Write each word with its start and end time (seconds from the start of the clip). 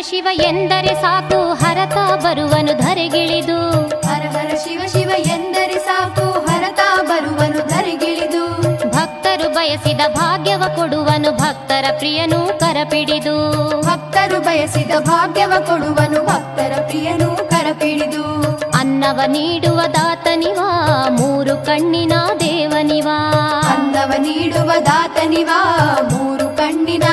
ಶಿವ 0.00 0.28
ಎಂದರೆ 0.32 0.94
ಸಾಕು 0.94 1.54
ಹರತ 1.54 1.94
ಬರುವನು 2.22 2.78
ಧರೆಗಿಳಿದು. 2.80 3.82
ಹರ 3.82 4.22
ಹರ 4.22 4.56
ಶಿವ 4.56 4.82
ಶಿವ 4.86 5.10
ಎಂದರೆ 5.18 5.78
ಸಾಕು 5.78 6.30
ಹರತ 6.46 6.80
ಬರುವನು 7.02 7.68
ಧರೆಗಿಳಿದು. 7.68 8.62
ಭಕ್ತರು 8.90 9.54
ಬಯಸಿದ 9.54 10.00
ಭಾಗ್ಯವ 10.14 10.62
ಕೊಡುವನು 10.76 11.32
ಭಕ್ತರ 11.32 11.84
ಪ್ರಿಯನು 11.98 12.60
ಕರಪಿಡಿದು. 12.60 13.36
ಭಕ್ತರು 13.82 14.40
ಬಯಸಿದ 14.40 14.90
ಭಾಗ್ಯವ 15.00 15.52
ಕೊಡುವನು 15.66 16.26
ಭಕ್ತರ 16.26 16.72
ಪ್ರಿಯನು 16.86 17.50
ಕರಪಿಡಿದು. 17.50 18.52
ಅನ್ನವ 18.78 19.20
ನೀಡುವ 19.26 19.80
ದಾತನಿವಾ 19.82 21.08
ಮೂರು 21.10 21.56
ಕಣ್ಣಿನ 21.66 22.12
ದೇವನಿವಾ. 22.40 23.18
ಅನ್ನವ 23.74 24.12
ನೀಡುವ 24.18 24.72
ದಾತನಿವಾ 24.86 25.84
ಮೂರು 26.12 26.56
ಕಣ್ಣಿನ 26.56 27.04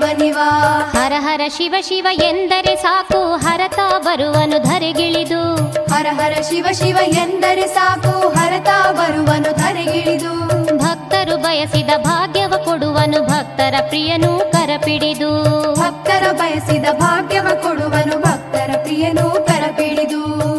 ದೇವನಿವಾ. 0.00 0.48
ಹರ 0.96 1.12
ಹರ 1.18 1.40
ಶಿವ 1.56 1.74
ಶಿವ 1.80 2.06
ಎಂದರೆ 2.12 2.76
ಸಾಕು 2.76 3.36
ಹರತ 3.36 3.78
ಬರುವನು 3.98 4.58
ಧರೆಗಿಳಿದು. 4.58 5.54
ಹರ 5.94 6.06
ಹರ 6.10 6.42
ಶಿವ 6.42 6.66
ಶಿವ 6.72 6.96
ಎಂದರೆ 7.02 7.66
ಸಾಕು 7.66 8.28
ಹರತ 8.28 8.68
ಬರುವನು 8.90 9.56
ಧರೆಗಿಳಿದು. 9.56 10.32
ಭಕ್ತರು 10.78 11.36
ಬಯಸಿದ 11.36 11.90
ಭಾಗ್ಯವ 11.96 12.52
ಕೊಡುವನು 12.64 13.22
ಭಕ್ತರ 13.22 13.74
ಪ್ರಿಯನು 13.88 14.52
ಕರಪಿಡಿದು. 14.52 15.30
ಭಕ್ತರ 15.74 16.32
ಬಯಸಿದ 16.32 16.84
ಭಾಗ್ಯವ 16.92 17.48
ಕೊಡುವನು 17.62 18.18
ಭಕ್ತರ 18.20 18.70
ಪ್ರಿಯನು 18.82 19.46
ಕರಪಿಡಿದು. 19.46 20.57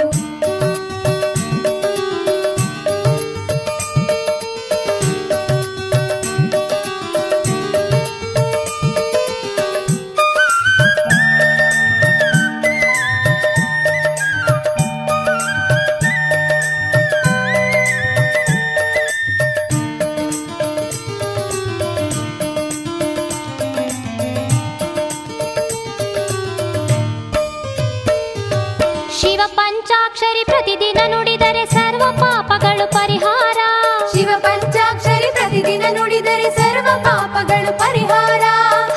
ಪಾಪಗಳು 36.98 37.80
ಪರಿಹಾರ. 37.80 38.42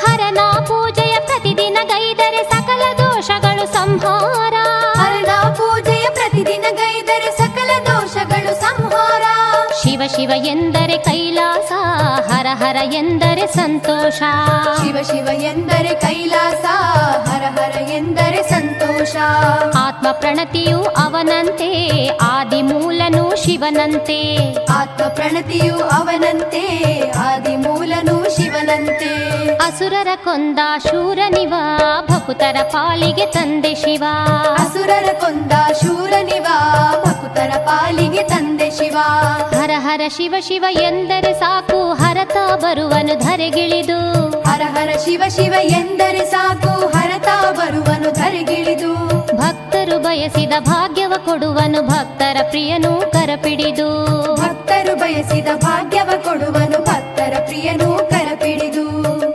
ಹರನ 0.05 0.37
ಪೂಜೆಯ 0.59 1.17
ಪ್ರತಿದಿನ 1.25 1.77
ಗೈದರೆ 1.83 2.43
ಸಕಲ 2.43 2.81
ದೋಷಗಳು 2.97 3.73
ಸಂಹಾರ. 3.73 4.52
ಶಿವ 10.01 10.31
ಎಂದರೆ 10.35 10.97
ಕೈಲಾಸ 10.97 11.71
ಹರ 12.31 12.47
ಹರ 12.53 12.75
ಎಂದರೆ 12.93 13.47
ಸಂತೋಷ. 13.47 14.19
ಶಿವ 14.81 14.97
ಶಿವ 15.03 15.27
ಎಂದರೆ 15.41 16.01
ಕೈಲಾಸ 16.01 16.65
ಹರ 17.29 17.61
ಹರ 17.61 17.91
ಎಂದರೆ 17.91 18.49
ಸಂತೋಷ. 18.49 19.15
ಆತ್ಮ 19.77 20.07
ಪ್ರಣತಿಯು 20.11 20.83
ಅವನಂತೆ 20.83 22.07
ಆದಿ 22.07 22.61
ಮೂಲನು 22.61 23.43
ಶಿವನಂತೆ. 23.43 24.53
ಆತ್ಮ 24.65 25.03
ಪ್ರಣತಿಯು 25.03 25.79
ಅವನಂತೆ 25.79 26.65
ಆದಿ 27.09 27.55
ಮೂಲನು 27.55 28.35
ಶಿವನಂತೆ. 28.35 29.33
ಅಸುರರ 29.55 30.07
ಕೊಂದ 30.15 30.59
ಶೂರನಿವ 30.83 31.53
ಭಕುತರ 32.13 32.55
ಪಾಲಿಗೆ 32.63 33.25
ತಂದೆ 33.25 33.75
ಶಿವ. 33.75 34.03
ಅಸುರರ 34.53 35.13
ಕೊಂದ 35.13 35.51
ಶೂರನಿವ 35.51 36.45
ಭಕುತರ 37.05 37.51
ಪಾಲಿಗೆ 37.57 38.23
ತಂದೆ 38.23 38.71
ಶಿವ. 38.71 38.97
ಹರ 39.59 39.71
ಹರ 39.77 40.01
ಶಿವ 40.17 40.35
ಶಿವ 40.39 40.65
ಎಂದರೆ 40.69 41.33
ಸಾಕು 41.33 41.93
ಹರತ 41.93 42.37
ಬರುವನು 42.55 43.19
ಧರೆಗಿಳಿದು. 43.19 44.29
ಹರ 44.29 44.61
ಹರ 44.61 44.89
ಶಿವ 45.05 45.23
ಶಿವ 45.29 45.53
ಎಂದರೆ 45.61 46.25
ಸಾಕು 46.25 46.87
ಹರತ 46.87 47.27
ಬರುವನು 47.51 48.11
ಧರೆಗಿಳಿದು. 48.13 48.93
ಭಕ್ತರು 49.37 49.99
ಬಯಸಿದ 49.99 50.53
ಭಾಗ್ಯವ 50.59 51.13
ಕೊಡುವನು 51.25 51.87
ಭಕ್ತರ 51.87 52.37
ಪ್ರಿಯನು 52.49 53.11
ಕರಪಿಡಿದು. 53.11 53.89
ಭಕ್ತರು 54.35 54.95
ಬಯಸಿದ 54.95 55.47
ಭಾಗ್ಯವ 55.55 56.09
ಕೊಡುವನು 56.23 56.79
ಭಕ್ತರ 56.79 57.33
ಪ್ರಿಯನು 57.45 58.09
ಕರಪಿಡಿದು. 58.09 59.32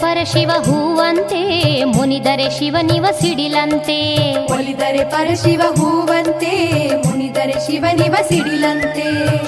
ಪರಶಿವ 0.00 0.50
ಹೂವಂತೆ 0.62 1.40
ಮುನಿದರೆ 1.84 2.58
ಶಿವನಿವ 2.58 3.06
ಸಿಡಿಲಂತೆ. 3.20 3.98
ಒಲಿದರೆ 4.52 5.04
ಪರಶಿವ 5.04 5.62
ಹೂವಂತೆ 5.76 6.52
ಮುನಿದರೆ 7.08 7.52
ಶಿವನಿವ 7.66 8.14
ಸಿಡಿಲಂತೆ. 8.28 9.06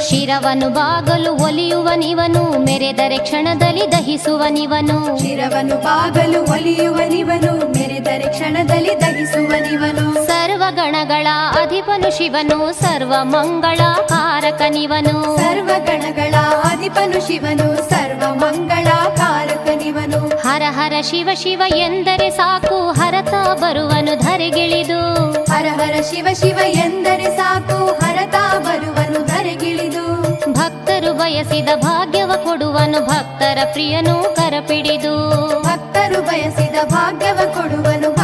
ಶಿರವನು 0.08 0.68
ಬಾಗಲು 0.70 1.32
ಒಲಿಯುವನಿವನು 1.44 2.58
ಮೆರೆದರೆ 2.64 3.18
ಕ್ಷಣದಲ್ಲಿ 3.18 3.92
ದಹಿಸುವನಿವನು 3.92 5.18
ಶಿರವನು 5.18 5.76
ಬಾಗಲು 5.76 6.42
ಒಲಿಯುವನಿವನು 6.52 7.52
ಮೆರೆದರೆ 7.68 8.32
ಕ್ಷಣದಲ್ಲಿ 8.32 9.00
ದಹಿಸುವನಿವನು 9.00 10.29
ಸರ್ವಗಣಗಳ 10.70 11.26
ಅಧಿಪನು 11.62 12.18
ಶಿವನು 12.18 12.72
ಸರ್ವ 12.72 13.14
ಮಂಗಳ 13.22 13.80
ಕಾರಕನಿವನು. 14.06 15.36
ಸರ್ವಗಣಗಳ 15.36 16.34
ಅಧಿಪನು 16.64 17.26
ಶಿವನು 17.26 17.90
ಸರ್ವ 17.90 18.34
ಮಂಗಳ 18.34 18.88
ಕಾರಕನಿವನು. 19.16 20.20
ಹರ 20.28 20.62
ಹರ 20.68 20.92
ಶಿವ 21.02 21.28
ಶಿವ 21.34 21.62
ಎಂದರೆ 21.76 22.30
ಸಾಕು 22.30 22.90
ಹರತ 22.90 23.34
ಬರುವನು 23.58 24.22
ಧರೆಗಿಳಿದು. 24.22 25.00
ಹರ 25.32 25.66
ಹರ 25.80 26.02
ಶಿವ 26.02 26.28
ಶಿವ 26.34 26.58
ಎಂದರೆ 26.64 27.36
ಸಾಕು 27.36 27.86
ಹರತ 27.86 28.34
ಬರುವನು 28.58 29.26
ಧರೆಗಿಳಿದು. 29.26 30.04
ಭಕ್ತರು 30.52 31.12
ಬಯಸಿದ 31.12 31.68
ಭಾಗ್ಯವ 31.76 32.32
ಕೊಡುವನು 32.44 33.00
ಭಕ್ತರ 33.06 33.58
ಪ್ರಿಯನು 33.72 34.36
ಕರಪಿಡಿದು. 34.36 35.16
ಭಕ್ತರು 35.62 36.22
ಬಯಸಿದ 36.22 36.76
ಭಾಗ್ಯವ 36.84 37.40
ಕೊಡುವನು 37.54 38.19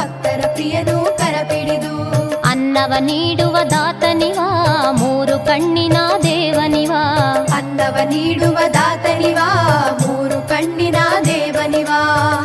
ಅನ್ನವ 2.77 2.99
ನೀಡುವ 3.01 3.59
ದಾತನಿವ 3.71 4.41
ಮೂರು 4.93 5.47
ಕಣ್ಣಿನ 5.47 5.97
ದೇವನಿವಾ. 6.23 7.03
ಅನ್ನವ 7.57 7.97
ನೀಡುವ 8.05 8.59
ದಾತನಿವಾ 8.75 9.47
ಮೂರು 10.07 10.49
ಕಣ್ಣಿನ 10.49 10.97
ದೇವನಿವ. 11.25 11.87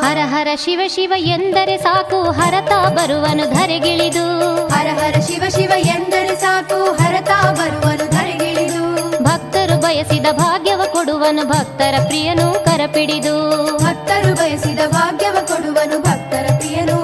ಹರ 0.02 0.18
ಹರ 0.24 0.48
ಶಿವ 0.56 0.82
ಶಿವ 0.88 1.14
ಎಂದರೆ 1.18 1.78
ಸಾಕು 1.78 2.24
ಹರತ 2.24 2.72
ಬರುವನು 2.90 3.54
ಧರೆಗಿಳಿದು. 3.54 4.68
ಹರ 4.68 4.88
ಹರ 4.88 5.20
ಶಿವ 5.20 5.44
ಶಿವ 5.50 5.72
ಎಂದರೆ 5.78 6.36
ಸಾಕು 6.36 6.92
ಹರತ 6.92 7.30
ಬರುವನು 7.52 8.12
ಧರೆಗಿಳಿದು. 8.12 8.84
ಭಕ್ತರು 9.24 9.82
ಬಯಸಿದ 9.82 10.26
ಭಾಗ್ಯವ 10.32 10.82
ಕೊಡುವನು 10.94 11.46
ಭಕ್ತರ 11.46 11.94
ಪ್ರಿಯನು 12.08 12.66
ಕರಪಿಡಿದು. 12.66 13.78
ಭಕ್ತರು 13.78 14.36
ಬಯಸಿದ 14.36 14.80
ಭಾಗ್ಯವ 14.88 15.38
ಕೊಡುವನು 15.48 16.00
ಭಕ್ತರ 16.00 16.54
ಪ್ರಿಯನು 16.58 17.01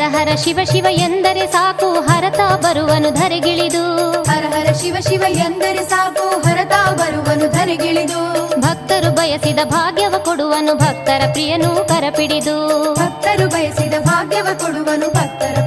ಹರ 0.00 0.08
ಹರ 0.08 0.34
ಶಿವ 0.34 0.58
ಶಿವ 0.72 0.86
ಎಂದರೆ 0.90 1.46
ಸಾಕು 1.46 1.92
ಹರತ 1.92 2.40
ಬರುವನು 2.40 3.10
ಧರೆಗಿಳಿದು. 3.10 4.10
ಹರ 4.22 4.44
ಹರ 4.48 4.72
ಶಿವ 4.72 4.96
ಶಿವ 5.00 5.22
ಎಂದರೆ 5.28 5.84
ಸಾಕು 5.84 6.28
ಹರತ 6.28 6.72
ಬರುವನು 6.92 7.52
ಧರೆಗಿಳಿದು. 7.52 8.48
ಭಕ್ತರು 8.60 9.10
ಬಯಸಿದ 9.14 9.58
ಭಾಗ್ಯವ 9.64 10.14
ಕೊಡುವನು 10.24 10.74
ಭಕ್ತರ 10.74 11.22
ಪ್ರಿಯನು 11.32 11.88
ಕರಪಿಡಿದು. 11.88 12.94
ಭಕ್ತರು 12.94 13.48
ಬಯಸಿದ 13.48 13.94
ಭಾಗ್ಯವ 14.00 14.46
ಕೊಡುವನು 14.58 15.08
ಭಕ್ತರ 15.08 15.59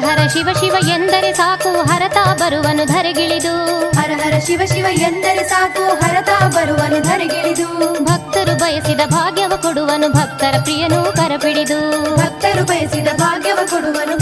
ಹರ 0.00 0.28
ಶಿವ 0.28 0.48
ಶಿವ 0.60 0.88
ಎಂದರೆ 0.88 1.32
ಸಾಕು 1.32 1.82
ಹರತಾ 1.82 2.34
ಬರುವನು 2.34 2.84
ಧರೆಗಿಳಿದು. 2.84 3.54
ಹರ 3.90 4.10
ಹರ 4.24 4.38
ಶಿವ 4.38 4.60
ಶಿವ 4.66 4.86
ಎಂದರೆ 4.86 5.48
ಸಾಕು 5.48 5.84
ಹರತಾ 5.84 6.48
ಬರುವನು 6.48 7.00
ಧರೆಗಿಳಿದು. 7.00 8.04
ಭಕ್ತರು 8.04 8.58
ಬಯಸಿದ 8.58 9.00
ಭಾಗ್ಯವ 9.06 9.52
ಕೊಡುವನು 9.56 10.08
ಭಕ್ತರ 10.08 10.54
ಪ್ರಿಯನು 10.62 11.12
ಕರಪಿಡಿದು. 11.12 11.80
ಭಕ್ತರು 12.16 12.64
ಬಯಸಿದ 12.64 13.08
ಭಾಗ್ಯವ 13.16 13.58
ಕೊಡುವನು 13.70 14.19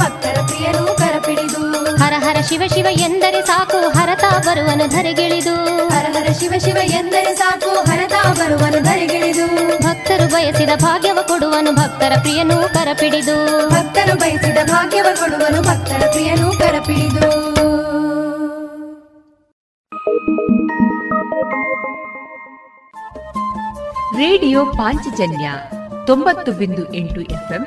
ಹರ 2.38 2.44
ಶಿವ 2.44 2.62
ಶಿವ 2.74 2.86
ಎಂದರೆ 2.90 3.46
ಸಾಕು 3.46 3.88
ಹರತ 3.88 4.24
ಬರುವನು 4.46 4.88
ಧರೆಗಿಳಿದು. 4.88 5.54
ಹರ 5.88 6.06
ಹರ 6.12 6.32
ಶಿವ 6.32 6.52
ಶಿವ 6.58 6.76
ಎಂದರೆ 6.76 7.34
ಸಾಕು 7.34 7.70
ಹರತ 7.70 8.12
ಬರುವನು 8.26 8.82
ಧರೆಗಿಳಿದು. 8.82 9.46
ಭಕ್ತರು 9.82 10.30
ಬಯಸಿದ 10.32 10.68
ಭಾಗ್ಯವ 10.76 11.18
ಕೊಡುವನು 11.28 11.72
ಭಕ್ತರ 11.72 12.12
ಪ್ರಿಯನು 12.18 12.74
ಕರಪಿಡಿದು. 12.74 13.70
ಭಕ್ತರು 13.70 14.18
ಬಯಸಿದ 14.18 14.58
ಭಾಗ್ಯವ 14.70 15.06
ಕೊಡುವನು 15.14 15.62
ಭಕ್ತರ 15.62 16.02
ಪ್ರಿಯನು 16.10 16.58
ಕರಪಿಡಿದು. 16.58 17.30
ರೇಡಿಯೋ 24.18 24.64
ಪಾಂಚಜನ್ಯ 24.64 25.50
ತೊಂಬತ್ತು 26.06 26.52
ಬಿಂದು 26.52 26.94
ಎಂಟು 26.94 27.20
ಎಫ್ಎಂ 27.20 27.66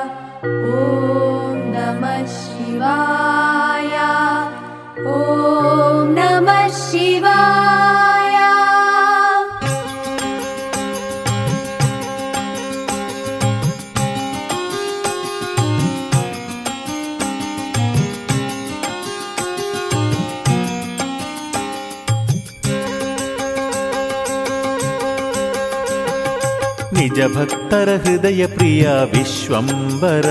ನಿಜ 27.11 27.37
ಭಕ್ತರ 27.37 27.89
ಹೃದಯ 28.05 28.47
ಪ್ರಿಯ 28.47 28.89
ವಿಶ್ವಂಬರ 28.89 30.25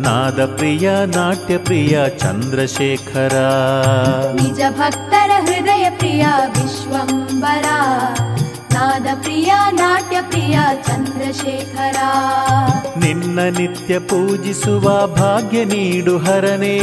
ನಾದ 0.00 0.54
ಪ್ರಿಯ 0.56 0.90
ನಾಟ್ಯ 1.06 1.58
ಪ್ರಿಯ 1.58 2.00
ಚಂದ್ರಶೇಖರ. 2.18 3.34
ನಿಜ 4.42 4.60
ಭಕ್ತರ 4.70 5.30
ಹೃದಯ 5.40 5.90
ಪ್ರಿಯ 5.90 6.26
ವಿಶ್ವಂಬರ 6.48 7.64
ನಾದ 8.74 9.06
ಪ್ರಿಯ 9.22 9.52
ನಾಟ್ಯ 9.70 10.22
ಪ್ರಿಯ 10.22 10.58
ಚಂದ್ರಶೇಖರ. 10.86 11.96
ನಿನ್ನ 12.98 13.40
ನಿತ್ಯ 13.58 13.98
ಪೂಜಿಸುವ 13.98 15.06
ಭಾಗ್ಯ 15.06 15.64
ನೀಡು 15.64 16.18
ಹರನೇ. 16.18 16.78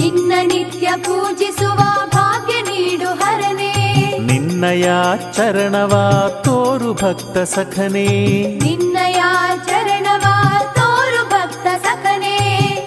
ನಿನ್ನ 0.00 0.32
ನಿತ್ಯ 0.42 0.88
ಪೂಜಿಸುವ 0.96 1.78
ಭಾಗ್ಯ 2.06 2.60
ನೀಡು 2.60 3.08
ಹರನೇ. 3.08 3.65
ನಿನ್ನಯ 4.56 4.88
ಚರಣವ 5.32 5.94
ತೋರು 6.44 6.92
ಭಕ್ತ 6.92 7.38
ಸಖನೇ. 7.38 8.06
ನಿನ್ನಯ 8.62 9.22
ಚರಣವ 9.66 10.24
ತೋರು 10.74 11.28
ಭಕ್ತ 11.28 11.66
ಸಖನೇ. 11.86 12.38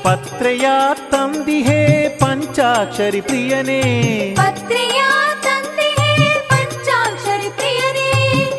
ಪತ್ರೆಯ 0.04 0.66
ತಂದಿಹೇ 1.12 2.10
ಪಂಚಾಕ್ಷರಿ 2.10 3.22
ಪ್ರಿಯನೇ. 3.22 3.82
ಪತ್ರೆಯ 4.38 5.02
ತಂದಿಹೇ 5.44 6.48
ಪಂಚಾಕ್ಷರಿ 6.50 7.50
ಪ್ರಿಯನೇ. 7.50 8.12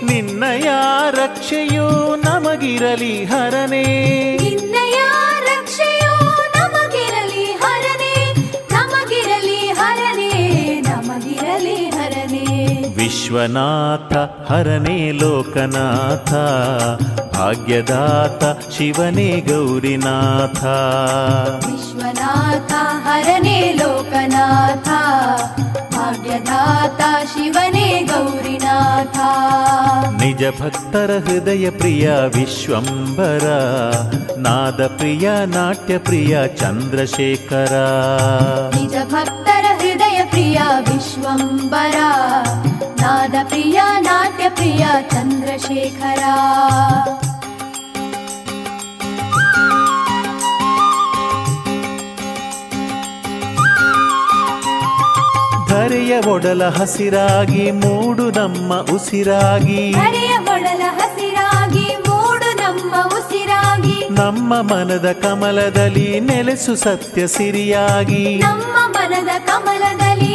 ನಿನ್ನಯ 0.06 0.70
ರಕ್ಷೆಯು 1.10 2.16
ನಮಗಿರಲಿ 2.16 3.24
ಹರನೇ. 3.24 3.84
ನಿನ್ನಯ 4.42 4.89
ವಿಶ್ವನಾಥ 13.32 14.12
ಹರನೇ 14.46 14.96
ಲೋಕನಾಥ 15.18 16.30
ಭಾಗ್ಯದಾತ 17.34 18.42
ಶಿವನೇ 18.74 19.26
ಗೌರಿನಾಥ 19.48 20.62
ವಿಶ್ವನಾಥ 21.66 22.72
ಹರನೇ 23.06 23.58
ಲೋಕನಾಥ 23.78 24.88
ಭಾಗ್ಯದಾತ 25.94 27.00
ಶಿವನೇ 27.34 27.86
ಗೌರಿನಾಥ 28.10 29.16
ನಿಜ 30.20 30.44
ಭಕ್ತರ 30.60 31.10
ಹೃದಯ 31.26 31.66
ಪ್ರಿಯ 31.78 32.08
ವಿಶ್ವಂಬರ 32.34 33.46
ನಾದ 34.40 34.80
ಪ್ರಿಯ 34.96 35.28
ನಾಟ್ಯ 35.54 35.94
ಪ್ರಿಯ 36.00 36.34
ಚಂದ್ರಶೇಖರ 36.56 37.74
ಚಂದ್ರಶೇಖರ 45.70 46.22
ಧರೆಯ 55.68 56.12
ಒಡಲ 56.32 56.62
ಹಸಿರಾಗಿ 56.68 57.70
ಮೂಡು 57.70 58.30
ನಮ್ಮ 58.30 58.72
ಉಸಿರಾಗಿ. 58.94 59.82
ಒಡಲ 60.54 60.82
ಹಸಿರಾಗಿ 60.98 61.86
ಮೂಡು 62.08 62.50
ನಮ್ಮ 62.56 62.94
ಉಸಿರಾಗಿ. 63.18 63.98
ನಮ್ಮ 64.10 64.60
ಮನದ 64.60 65.12
ಕಮಲದಲ್ಲಿ 65.12 66.20
ನೆಲೆಸು 66.20 66.76
ಸತ್ಯ 66.76 67.26
ಸಿರಿಯಾಗಿ. 67.26 68.38
ನಮ್ಮ 68.38 68.76
ಮನದ 68.96 69.32
ಕಮಲದಲ್ಲಿ 69.46 70.34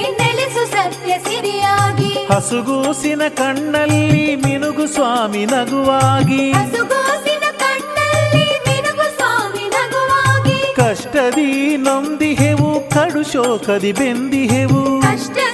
ಹಸುಗೂಸಿನ 2.33 3.21
ಕಣ್ಣಲ್ಲಿ 3.27 4.35
ಮಿನುಗು 4.35 4.87
ಸ್ವಾಮಿ 4.87 5.45
ನಗುವಾಗಿ. 5.45 6.51
ಹಸುಗೋಸಿನ 6.51 7.43
ಕಣ್ಣಲ್ಲಿ 7.51 8.45
ಮಿನುಗು 8.45 9.15
ಸ್ವಾಮಿ 9.15 9.67
ನಗುವಾಗಿ. 9.67 10.73
ಕಷ್ಟದಿ 10.75 11.77
ನೊಂದಿಹೆವು 11.77 12.79
ಕಡು 12.89 13.31
ಶೋಕದಿ 13.31 13.91
ಬೆಂದಿಹೆವು. 13.91 15.01
ಕಷ್ಟದಿ 15.01 15.44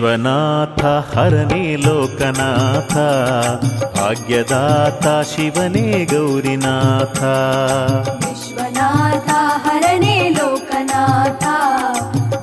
ಬಯಸಿಹೆವು 0.00 0.16
ವಿಶ್ವನಾಥ 0.16 0.84
ಹರನೇ 1.16 1.76
ಲೋಕನಾಥ 1.76 2.96
ಭಾಗ್ಯದಾತ 4.00 5.06
ಶಿವನೇ 5.36 6.04
ಗೌರಿನಾಥ. 6.04 7.22
ವಿಶ್ವನಾಥ 8.28 9.30
ಹರನೇ 9.66 10.28
ಲೋಕನಾಥ 10.28 11.44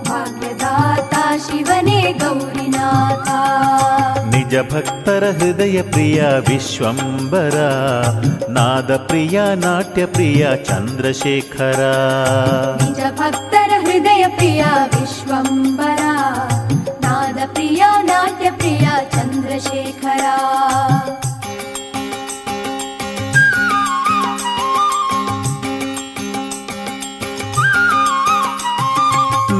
ಭಾಗ್ಯದಾತ 0.09 1.13
ಶಿವನೇ 1.47 2.11
ಗೌರಿನಾಥ. 2.11 3.29
ನಿಜ 4.35 4.73
ಭಕ್ತರ 4.73 5.23
ಹೃದಯ 5.39 5.81
ಪ್ರಿಯ 5.81 6.23
ವಿಶ್ವಂಬರ 6.23 7.55
ನಾದ 8.49 8.95
ಪ್ರಿಯ 8.95 9.41
ನಾಟ್ಯ 9.55 10.05
ಪ್ರಿಯ 10.05 10.47
ಚಂದ್ರಶೇಖರ. 10.65 11.79
ನಿಜ 12.83 12.99
ಭಕ್ತರ 13.11 13.71
ಹೃದಯ 13.79 14.27
ಪ್ರಿಯ 14.27 14.65
ಪ್ರಿಯ 17.45 17.83
ನಾಟ್ಯ 18.01 18.51
ಪ್ರಿಯ 18.51 18.87
ಚಂದ್ರಶೇಖರ. 19.11 20.25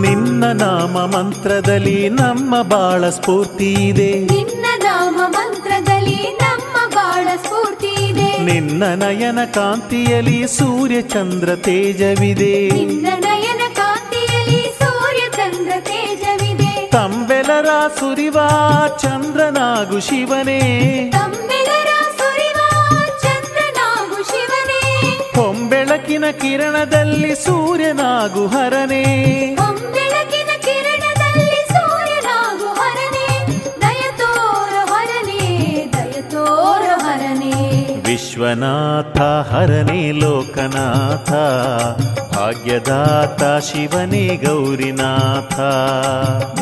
ನಿನ್ನ 0.02 0.44
ನಾಮ 0.44 1.06
ಮಂತ್ರದಲ್ಲಿ 1.18 2.10
ನಮ್ಮ 2.10 2.62
ಬಾಳ 2.62 3.10
ಸ್ಫೂರ್ತಿ 3.10 3.74
ಇದೆ. 3.74 4.20
ನಿನ್ನ 4.20 4.66
ನಾಮ 4.84 5.16
ಮಂತ್ರದಲ್ಲಿ 5.28 6.16
ನಮ್ಮ 6.16 6.90
ಬಾಳ 6.96 7.28
ಸ್ಫೂರ್ತಿ 7.36 8.06
ಇದೆ. 8.06 8.38
ನಿನ್ನ 8.38 8.84
ನಯನ 8.84 9.44
ಕಾಂತಿಯಲ್ಲಿ 9.46 10.48
ಸೂರ್ಯ 10.48 11.02
ಚಂದ್ರ 11.02 11.56
ತೇಜವಿದೆ. 11.56 12.70
ನಿನ್ನ 12.70 13.08
ನಯನ 13.18 13.62
ಕಾಂತಿಯಲ್ಲಿ 13.74 14.76
ಸೂರ್ಯ 14.84 15.22
ಚಂದ್ರ 15.36 15.72
ತಂಬೆಲರ 16.94 17.66
ಸುರಿವ 18.00 18.38
ಚಂದ್ರನಾಗು 18.98 20.02
ಶಿವನೇ. 20.02 20.60
ಹೊಂಬೆಳಕಿನ 25.36 26.26
ಕಿರಣದಲ್ಲಿ 26.32 27.36
ಸೂರ್ಯನಾಗು 27.36 28.48
ಹರನೇ. 28.48 29.04
ವಿಶ್ವನಾಥ 38.06 39.22
ಹರನೇ 39.54 40.12
ಲೋಕನಾಥ. 40.12 41.32
ಭಾಗ್ಯದಾತ 42.36 43.66
ಶಿವನೇ 43.66 44.42
ಗೌರಿನಾಥ. 44.46 45.60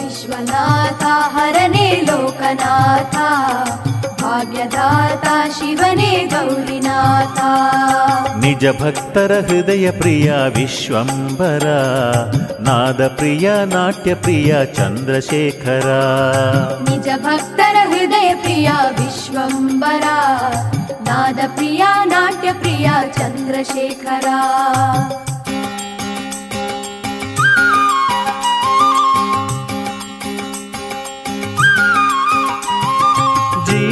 ವಿಶ್ವನಾಥ 0.03 1.03
ಹರನೇ 1.05 2.01
ಲೋಕನಾಥ. 2.11 3.15
ಭಾಗ್ಯದಾತ 4.23 5.27
ಶಿವನೇ 5.59 6.29
ಗೌರಿನಾಥ. 6.31 7.39
ನಿಜ 8.37 8.65
ಭಕ್ತರ 8.81 9.39
ಹೃದಯ 9.47 9.91
ಪ್ರಿಯ 9.91 10.33
ವಿಶ್ವಂಬರ 10.55 11.63
ನಾದ 12.61 13.07
ಪ್ರಿಯ 13.07 13.51
ನಾಟ್ಯ 13.65 14.13
ಪ್ರಿಯ 14.13 14.65
ಚಂದ್ರಶೇಖರ 14.65 15.89
ನಿಜ 16.89 17.07
ಭಕ್ತರ 17.15 17.77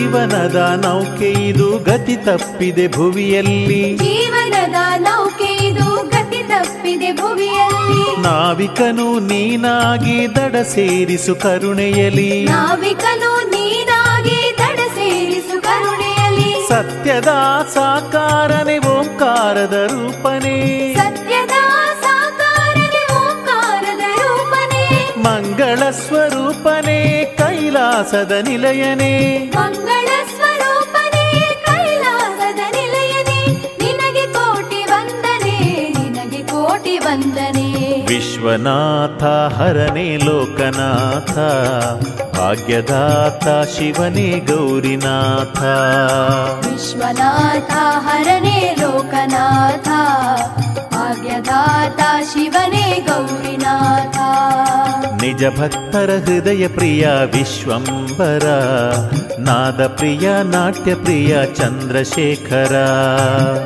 ಜೀವನದ 0.09 0.55
ನೌಕೆ 0.85 1.29
ಇದು 1.31 1.77
ಗತಿ 1.77 2.15
ತಪ್ಪಿದೆ 2.15 2.87
ಭುವಿಯಲ್ಲಿ. 2.87 3.97
ಜೀವನದ 3.97 4.75
ನೌಕೆ 4.97 5.67
ಇದು 5.67 6.07
ಗತಿ 6.07 6.43
ತಪ್ಪಿದೆ 6.43 7.11
ಭುವಿಯಲ್ಲಿ. 7.11 8.21
ನಾವಿಕನು 8.21 9.19
ನೀನಾಗಿ 9.19 10.35
ದಡ 10.35 10.55
ಸೇರಿಸು 10.55 11.35
ಕರುಣೆಯಲಿ 11.35 12.45
ನಾವಿಕನು 12.45 13.31
ನೀನಾಗಿ 13.49 14.57
ದಡ 14.57 14.79
ಸೇರಿಸು 14.95 15.61
ಕರುಣೆಯಲ್ಲಿ. 15.61 16.67
ಸತ್ಯದ 16.67 17.27
ಸಾಕಾರನೆ 17.73 18.77
ಓಂಕಾರದ 18.77 19.73
ರೂಪನೆ. 19.73 20.57
ಸತ್ಯದ 20.93 21.55
ಸಾಕಾರನೆ 22.01 23.03
ಓಂಕಾರದ 23.15 24.03
ರೂಪನೆ. 24.19 24.83
ಮಂಗಳ 25.23 25.89
ಸ್ವರೂಪನೇ 25.89 26.18
ಕೈಲಾಸದ 27.99 28.33
ನಿಲಯನೇ. 28.47 29.13
ಮಂಗಳ 29.55 30.07
ಸ್ವರೂಪನೇ 30.33 31.25
ಕೈಲಾಸದ 31.65 32.61
ನಿಲಯನೇ 32.75 33.39
ನಿನಗೆ 33.81 34.23
ಕೋಟಿ 34.35 34.81
ವಂದನೆ 34.91 35.57
ನಿನಗೆ 35.97 36.41
ಕೋಟಿ 36.51 36.95
ವಂದನೆ. 37.05 37.67
ವಿಶ್ವನಾಥ 38.11 39.23
ಹರನೇ 39.57 40.07
ಲೋಕನಾಥ 40.27 41.35
ಭಾಗ್ಯದಾತ 42.37 43.47
ಶಿವನೇ 43.75 44.29
ಗೌರಿನಾಥ. 44.49 45.59
ವಿಶ್ವನಾಥ 46.67 47.73
ಹರನೇ 48.07 48.59
ಲೋಕನಾಥ 48.81 49.89
ಭಾಗ್ಯದಾತ 50.95 52.01
ಶಿವನೇ 52.31 52.87
ಗೌರಿನಾಥ. 53.09 53.68
निजभक्तरहृदयप्रिया 55.39 57.11
विश्वम्बरा 57.33 58.55
नादप्रिया 59.47 60.33
नाट्यप्रिया 60.43 61.45
चन्द्रशेखरा। 61.59 62.83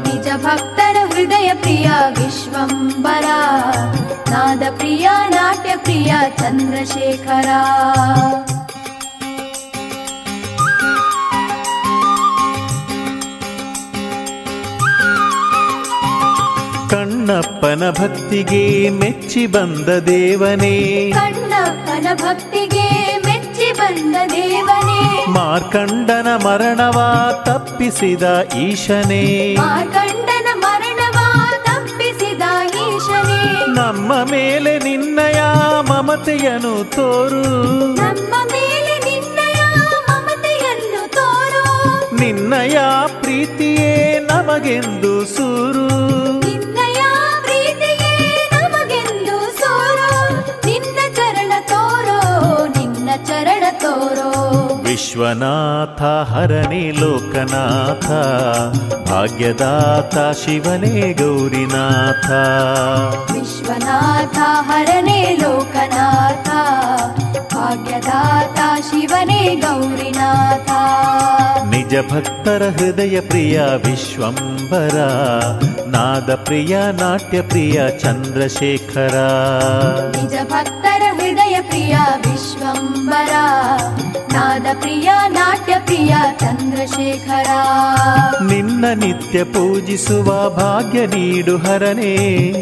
निजभक्तरहृदयप्रिया 0.07 1.97
विश्वम्बरा 2.19 3.39
नादप्रिया 4.29 5.17
नाट्यप्रिया 5.29 6.21
चन्द्रशेखरा। 6.41 7.61
ಕಣ್ಣಪ್ಪನ 16.93 17.89
ಭಕ್ತಿಗೆ 17.89 18.89
ಮೆಚ್ಚಿ 18.89 19.47
ಬಂದ 19.47 19.99
ದೇವನೇ. 19.99 21.11
ಕಣ್ಣಪ್ಪನ 21.11 22.07
ಭಕ್ತಿಗೆ 22.13 23.17
ಮೆಚ್ಚಿ 23.25 23.71
ಬಂದ 23.71 24.15
ದೇವನೇ. 24.31 25.25
ಮಾರ್ಕಂಡನ 25.25 26.27
ಮರಣವ 26.45 27.01
ತಪ್ಪಿಸಿದ 27.45 28.23
ಈಶನೇ. 28.57 29.55
ಮಾರ್ಕಂಡನ 29.59 30.47
ಮರಣವ 30.55 31.17
ತಪ್ಪಿಸಿದ 31.65 32.41
ಈಶನೇ. 32.69 33.65
ನಮ್ಮ 33.75 34.13
ಮೇಲೆ 34.23 34.79
ನಿನ್ನಯ 34.79 35.41
ಮಮತೆಯನು 35.89 36.83
ತೋರು. 36.83 37.43
ನಮ್ಮ 37.95 38.33
ಮೇಲೆ 38.51 38.99
ನಿನ್ನಯ 38.99 39.61
ಮಮತೆಯನ್ನು 40.09 41.11
ತೋರು. 41.11 42.15
ನಿನ್ನಯ 42.15 42.77
ಪ್ರೀತಿಯೇ 43.21 44.19
ನಮಗೆಂದು 44.19 45.25
ಸೂರು. 45.25 45.92
ವಿಶ್ವನಾಥ 54.83 56.01
ಹರನೇ 56.01 56.91
ಲೋಕನಾಥ 56.91 58.07
ಭಾಗ್ಯದಾತ 59.09 60.17
ಶಿವನೇ 60.17 61.13
ಗೌರಿನಾಥ. 61.13 62.29
ವಿಶ್ವನಾಥ 63.31 64.37
ಹರನೇ 64.69 65.37
ಲೋಕನಾಥ 65.41 66.49
ಭಾಗ್ಯದಾತ 67.55 68.59
ಶಿವನೇ 68.91 69.55
ಗೌರಿನಾಥ. 69.55 70.69
ನಿಜ 71.73 71.95
ಭಕ್ತರ 72.11 72.69
ಹೃದಯ 72.77 73.19
ಪ್ರಿಯ 73.21 73.61
ವಿಶ್ವಂಬರ 73.61 74.95
ನಾದ 75.87 76.35
ಪ್ರಿಯ 76.35 76.77
ನಾಟ್ಯ 76.91 77.41
ಪ್ರಿಯ 77.41 77.81
ಚಂದ್ರಶೇಖರ. 77.99 79.15
ನಿಜ 80.21 80.33
ಭಕ್ತರ 80.43 81.01
ಹೃದಯ 81.13 81.61
ಪ್ರಿಯ 81.61 81.97
ವಿಶ್ವಂಬರ 82.27 83.33
ನಾದ 84.33 84.65
ಪ್ರಿಯ 84.79 85.09
ನಾಟ್ಯ 85.27 85.75
ಪ್ರಿಯ 85.85 86.15
ಚಂದ್ರಶೇಖರ. 86.39 87.49
ನಿನ್ನ 88.43 88.85
ನಿತ್ಯ 88.95 89.43
ಪೂಜಿಸುವ 89.43 90.49
ಭಾಗ್ಯ 90.49 91.05
ನೀಡು 91.07 91.57
ಹರನೇ. 91.57 92.15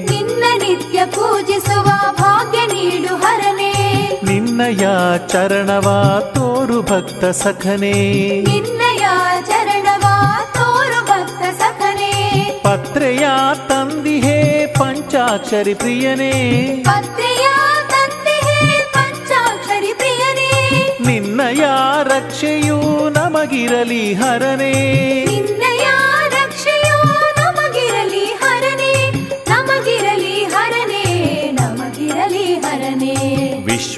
ನಿನ್ನ 0.09 0.43
ನಿತ್ಯ 0.57 1.05
ಪೂಜಿಸುವ 1.05 1.85
ಭಾಗ್ಯ 2.11 2.59
ನೀಡು 2.59 3.15
ಹರನೇ. 3.15 3.60
ನಿನ್ನಯ 4.51 4.87
ಚರಣವ 5.27 6.19
ತೋರು 6.35 6.81
ಭಕ್ತ 6.81 7.25
ಸಖನೇ. 7.25 7.91
ನಿನ್ನಯ 8.41 9.07
ಚರಣವ 9.47 10.01
ತೋರು 10.53 11.05
ಭಕ್ತ 11.05 11.61
ಸಖನೇ. 11.61 12.41
ಪತ್ರೆಯ 12.63 13.27
ತಂದಿಹೇ 13.69 14.65
ಪಂಚಾಕ್ಷರಿ 14.79 15.73
ಪ್ರಿಯನೇ. 15.73 16.31
ಪತ್ರೆಯ 16.85 17.47
ತಂದೆಯೇ 17.89 18.91
ಪಂಚಾಕ್ಷರಿ 18.93 19.93
ಪ್ರಿಯನೇ. 19.93 20.51
ನಿನ್ನಯ 21.05 21.65
ರಕ್ಷೆಯು 22.03 23.09
ನಮಗಿರಲಿ 23.09 24.13
ಹರನೇ. 24.13 25.25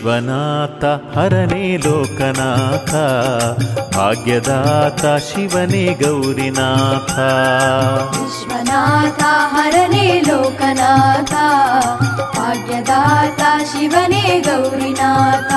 विश्वनाथ 0.04 0.82
हरणे 1.16 1.66
लोकनाथ 1.84 2.89
भाग्यदाता 3.96 5.12
शिवने 5.28 5.84
गौरिनाथ 6.02 7.13
विश्वनाथ 8.16 9.22
हरणे 9.54 10.08
लोकनाथ 10.28 11.34
भाग्यदाता 12.36 13.52
शिवने 13.72 14.39
गौरिनाथ 14.48 15.54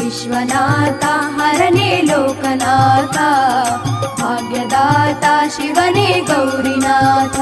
विश्वनाथ 0.00 1.04
हरणे 1.40 1.90
लोकनाता 2.08 3.28
भाग्यदाता 4.22 5.36
शिवने 5.58 6.08
गौरीनाथ 6.32 7.38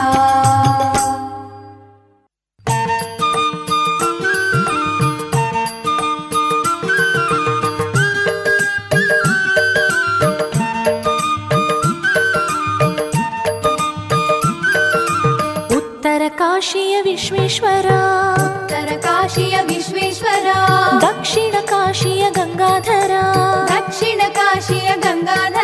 विश्वेश्वरा। 17.22 17.98
उत्तरकाशीय 18.44 19.56
विश्वेश्वरा। 19.62 20.58
दक्षिणकाशीय 21.02 22.22
गङ्गाधरा 22.36 23.22
दक्षिणकाशीय 23.70 24.88
गङ्गाधरा 25.04 25.61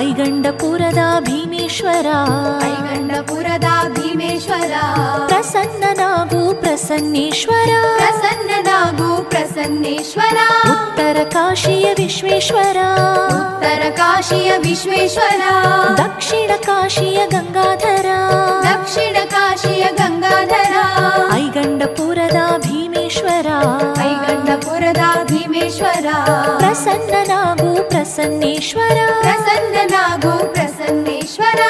ऐगण्डपुरदा 0.00 1.08
भीमेश्वरा 1.26 2.18
ऐगण्डपुरदा 2.66 3.72
भीमेश्वरा 3.96 4.82
गण्डपुर 5.32 6.52
प्रसन्नेश्वरा 6.62 7.80
प्रसन्नू 8.00 9.08
प्रसन्नेश्वरा 9.32 10.46
उत्तरकाशीय 10.72 11.86
विश्वेश्वरा 12.00 12.88
उत्तरकाशीय 13.38 14.56
विश्वेश्वरा 14.66 15.52
दक्षिणकाशीय 16.02 17.26
गङ्गाधरा 17.34 18.18
दक्षिणकाशीय 18.68 19.84
गङ्गाधरा 20.00 20.84
ऐगण्डपुरदा 21.38 22.46
भी 22.66 22.77
पैगण्डपुरद 23.46 24.98
भीमेश्वर 25.30 26.06
प्रसन्ननगो 26.60 27.70
प्रसन्नश्वर 27.90 28.96
प्रसन्ननगु 29.22 30.32
प्रसन्नेश्वर 30.54 31.62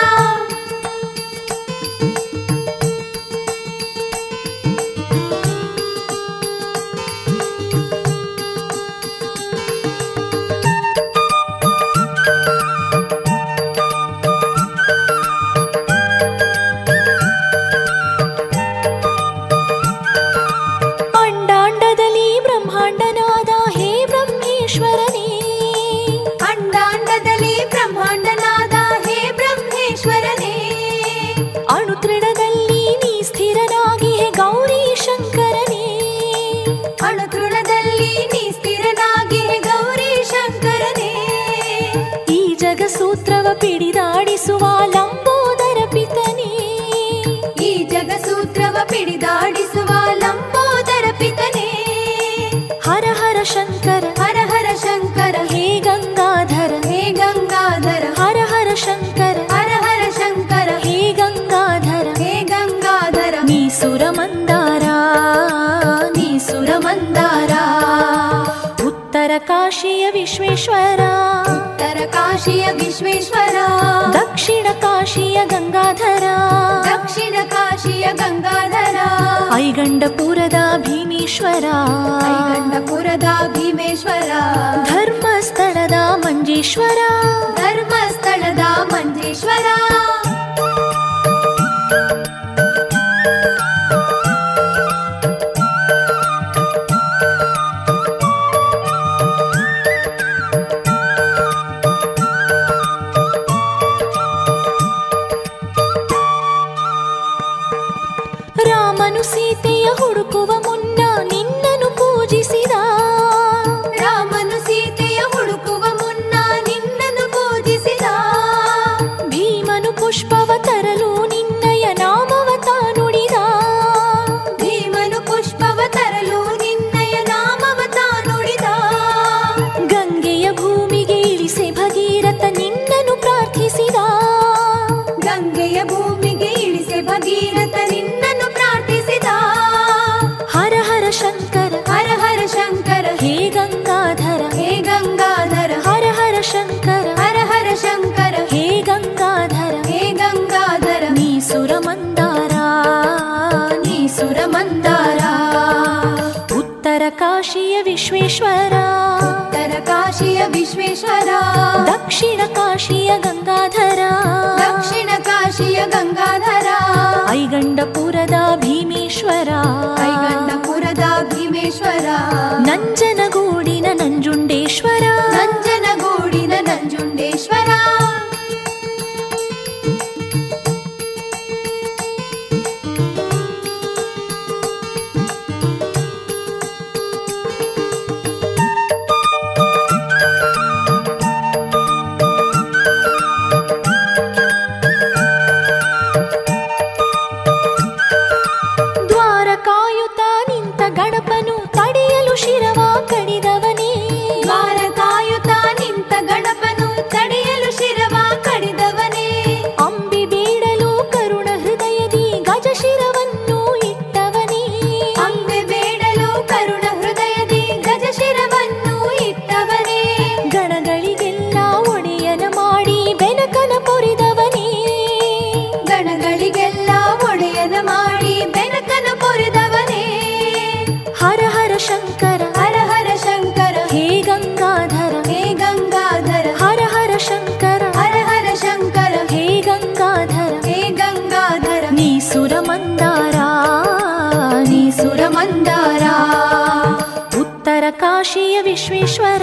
काशीय 248.29 248.63
विश्वेश्वर। 248.63 249.39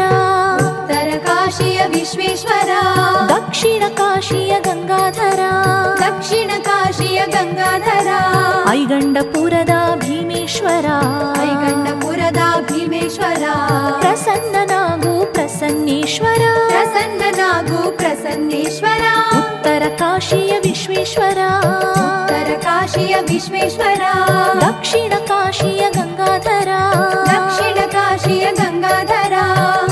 तरकाशीय 0.89 1.87
विश्वेश्वरा। 1.87 2.81
दक्षिण 3.27 3.87
काशीय 3.87 4.59
गङ्गाधरा 4.59 5.51
दक्षिण 6.01 6.47
काशीय 6.47 7.19
ऐगण्डपुरदा 8.69 9.95
भीमेश्वरा। 9.95 10.97
ऐगण्डपुरदा 11.37 12.57
भीमेश्वरा। 12.71 13.53
प्रसन्ननागो 14.01 15.25
प्रसन्नेश्वरा। 15.25 16.67
प्रसन्ननागो 16.69 17.89
प्रसन्नेश्वरा। 17.89 17.89
प्रसन्ननगु 17.89 17.89
प्रसन्नेश्वर 17.89 19.61
तरकाशीय 19.63 20.59
विश्वेश्वर 20.59 21.35
तरकाशीय 22.29 23.21
विश्वेश्वर। 23.21 23.97
दक्षिण 24.59 25.09
काशीय 25.09 25.89
गङ्गाधरा 25.89 27.24
गङ्गाधरा 28.51 29.43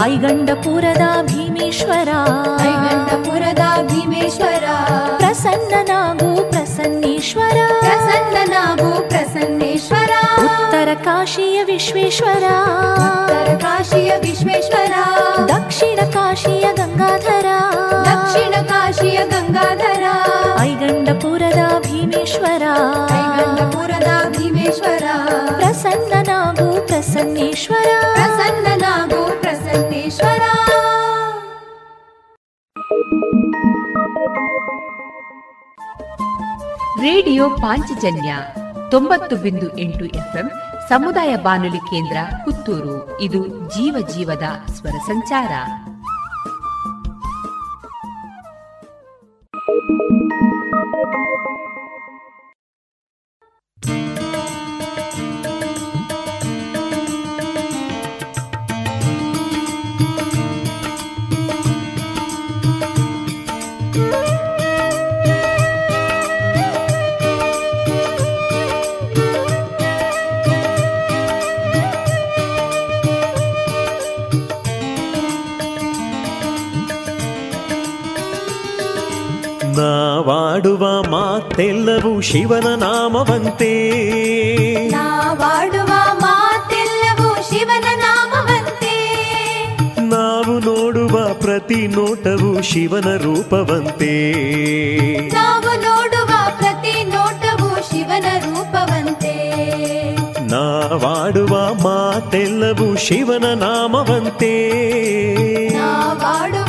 ऐगण्डपुरदा 0.05 1.09
भीमेश्वरा। 1.21 2.19
ऐगण्डपुरदा 2.61 3.69
भीमेश्वरा। 3.81 4.75
प्रसन्ननागो 5.17 6.31
प्रसन्नेश्वरा। 6.43 7.67
प्रसन्ननागो 7.81 8.91
प्रसन्नेश्वरा। 9.09 10.21
उत्तरकाशीय 10.43 11.63
विश्वेश्वरा। 11.63 12.55
उत्तरकाशीय 13.05 14.17
विश्वेश्वरा। 14.17 15.03
दक्षिणकाशीय 15.45 16.73
गङ्गाधरा 16.79 17.59
दक्षिणकाशीय 18.09 19.19
गङ्गाधरा 19.33 20.13
ऐगण्डपुरदा 20.63 21.79
भीमेश्वरा। 21.79 22.73
ऐगण्डपुरदा 23.19 24.29
भीमेश्वरा। 24.29 25.15
प्रसन्ननागो 25.59 26.62
ಪ್ರಸನ್ನೇಶ್ವರ. 27.13 27.87
ಪ್ರಸನ್ನನಾಗೋ 28.13 29.29
ಪ್ರಸನ್ನೇಶ್ವರ. 29.41 30.41
ರೇಡಿಯೋ 37.01 37.49
ಪಾಂಚಜನ್ಯ 37.49 38.35
ತೊಂಬತ್ತು 38.91 39.35
ಬಿಂದು 39.35 39.77
ಎಂಟು 39.77 40.05
ಎಫ್ಎಂ 40.05 40.51
ಸಮುದಾಯ 40.89 41.35
ಬಾನುಲಿ 41.35 41.77
ಕೇಂದ್ರ 41.77 42.17
ಪುತ್ತೂರು. 42.45 43.21
ಇದು 43.21 43.47
ಜೀವ 43.47 44.07
ಜೀವದ 44.07 44.71
ಸ್ವರ 44.71 44.97
ಸಂಚಾರ. 45.07 45.49
ನಾವಾಡುವ 50.73 51.72
ಮಾತೆಲ್ಲವೂ 81.53 82.21
ಶಿವನ 82.21 82.67
ನಾಮವಂತೆ. 82.75 83.91
ನಾವಾಡುವ 84.87 85.91
ಮಾತೆಲ್ಲವೂ 86.11 87.35
ಶಿವನ 87.35 87.83
ನಾಮವಂತೆ. 87.95 88.95
ನಾವು 90.01 90.59
ನೋಡುವ 90.59 91.33
ಪ್ರತಿ 91.33 91.87
ನೋಟವು 91.87 92.61
ಶಿವನ 92.61 93.17
ರೂಪವಂತೆ. 93.17 94.31
ನಾವು 95.33 95.81
ನೋಡುವ 95.81 96.31
ಪ್ರತಿ 96.57 97.03
ನೋಟವು 97.03 97.75
ಶಿವನ 97.75 98.25
ರೂಪವಂತೆ. 98.39 99.35
ನಾವಾಡುವ 100.41 101.73
ಮಾತೆಲ್ಲವೂ 101.73 102.95
ಶಿವನ 102.95 103.45
ನಾಮವಂತೆ. 103.53 104.69
ನಾವಾಡುವ 105.69 106.62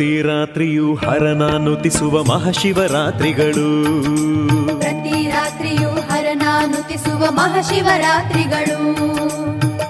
ಪ್ರತಿ 0.00 0.22
ರಾತ್ರಿಯೂ 0.22 0.94
ಹರನ 0.94 1.42
ನುತಿಸುವ 1.58 2.24
ಮಹಾಶಿವರಾತ್ರಿಗಳು. 2.24 3.68
ಪ್ರತಿ 4.78 5.30
ರಾತ್ರಿಯೂ 5.30 5.90
ಹರನಾನುತಿಸುವ 5.90 7.30
ಮಹಾಶಿವರಾತ್ರಿಗಳು. 7.30 8.94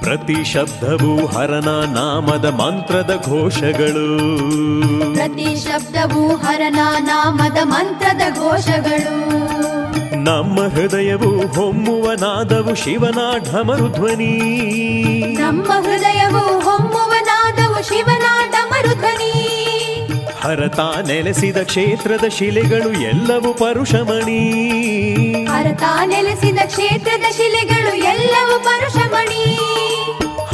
ಪ್ರತಿ 0.00 0.44
ಶಬ್ದವೂ 0.44 1.26
ಹರನ 1.26 1.68
ನಾಮದ 1.94 2.44
ಮಂತ್ರದ 2.44 3.22
ಘೋಷಗಳು. 3.26 4.18
ಪ್ರತಿ 5.14 5.56
ಶಬ್ದವು 5.56 6.36
ಹರನ 6.36 6.78
ನಾಮದ 6.98 7.58
ಮಂತ್ರದ 7.62 8.36
ಘೋಷಗಳು. 8.36 9.16
ನಮ್ಮ 10.24 10.60
ಹೃದಯವು 10.60 11.46
ಹೊಮ್ಮುವ 11.46 12.12
ನಾದವು 12.12 12.74
ಶಿವನ 12.74 13.18
ಢಮರು 13.38 13.88
ಧ್ವನಿ. 13.88 14.36
ನಮ್ಮ 15.38 15.72
ಹೃದಯವು 15.72 16.60
ಹೊಮ್ಮುವ 16.60 17.12
ನಾದವು 17.22 17.88
ಶಿವನ 17.88 18.22
ಧ್ವನಿ. 18.94 19.39
ಹರತ 20.50 20.80
ನೆಲೆಸಿದ 20.80 21.56
ಕ್ಷೇತ್ರದ 21.56 22.28
ಶಿಲೆಗಳು 22.28 23.02
ಎಲ್ಲವೂ 23.02 23.54
ಪರುಷಮಣಿ. 23.54 24.40
ಹರತ 25.44 25.82
ನೆಲೆಸಿದ 26.04 26.58
ಕ್ಷೇತ್ರದ 26.66 27.30
ಶಿಲೆಗಳು 27.30 27.96
ಎಲ್ಲವೂ 27.96 28.58
ಪರುಷಮಣಿ. 28.58 29.58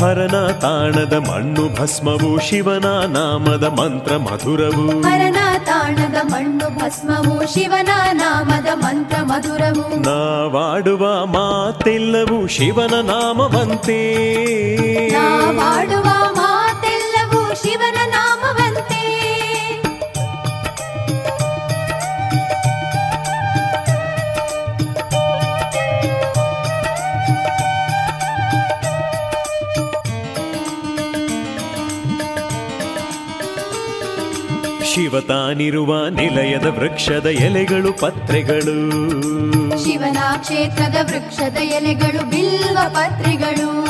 ಹರನ 0.00 0.46
ತಾಣದ 0.46 1.12
ಮಣ್ಣು 1.12 1.82
ಭಸ್ಮವು 1.82 2.48
ಶಿವನ 2.48 2.84
ನಾಮದ 3.06 3.64
ಮಂತ್ರ 3.64 4.16
ಮಧುರವು. 4.16 5.02
ಹರನ 5.02 5.36
ತಾಣದ 5.64 6.16
ಮಣ್ಣು 6.24 6.78
ಭಸ್ಮವು 6.78 7.54
ಶಿವನ 7.54 7.88
ನಾಮದ 8.12 8.68
ಮಂತ್ರ 8.74 9.16
ಮಧುರವು. 9.22 10.00
ನಾವಾಡುವ 10.00 11.26
ಮಾತೆಲ್ಲವೂ 11.26 12.46
ಶಿವನ 12.46 12.94
ನಾಮವಂತೆ. 13.00 14.00
ನಾವಾಡುವ 15.10 16.35
ತಾನಿರುವ 35.20 36.08
ನಿಲಯದ 36.08 36.66
ವೃಕ್ಷದ 36.66 37.26
ಎಲೆಗಳು 37.26 37.92
ಪತ್ರೆಗಳು. 37.92 38.90
ಶಿವನ 39.84 40.18
ಕ್ಷೇತ್ರದ 40.36 40.96
ವೃಕ್ಷದ 41.02 41.56
ಎಲೆಗಳು 41.56 42.30
ಬಿಲ್ವ 42.30 42.78
ಪತ್ರೆಗಳು. 42.88 43.86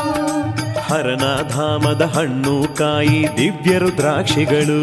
ಹರನ 0.81 1.49
ಧಾಮದ 1.49 2.03
ಹಣ್ಣು 2.03 2.77
ಕಾಯಿ 2.77 3.27
ದಿವ್ಯ 3.37 3.79
ರುದ್ರಾಕ್ಷಿಗಳು. 3.79 4.81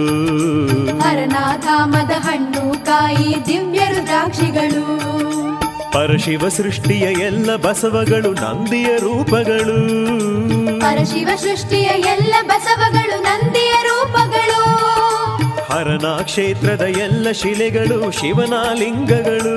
ಹರನ 1.00 1.36
ಧಾಮದ 1.58 2.12
ಹಣ್ಣು 2.12 2.86
ಕಾಯಿ 2.86 3.36
ದಿವ್ಯ 3.48 3.80
ರುದ್ರಾಕ್ಷಿಗಳು. 3.80 5.04
ಪರಶಿವ 5.92 6.50
ಸೃಷ್ಟಿಯ 6.50 7.04
ಎಲ್ಲ 7.04 7.56
ಬಸವಗಳು 7.56 8.34
ನಂದಿಯ 8.34 8.88
ರೂಪಗಳು. 8.98 9.80
ಪರಶಿವ 10.80 11.30
ಸೃಷ್ಟಿಯ 11.36 11.86
ಎಲ್ಲ 11.86 12.34
ಬಸವಗಳು 12.48 13.24
ನಂದಿಯ 13.24 13.74
ಹರನ 15.74 16.22
ಕ್ಷೇತ್ರದ 16.22 16.82
ಎಲ್ಲ 16.82 17.32
ಶಿಲೆಗಳು 17.32 18.12
ಶಿವನ 18.12 18.54
ಲಿಂಗಗಳು 18.74 19.56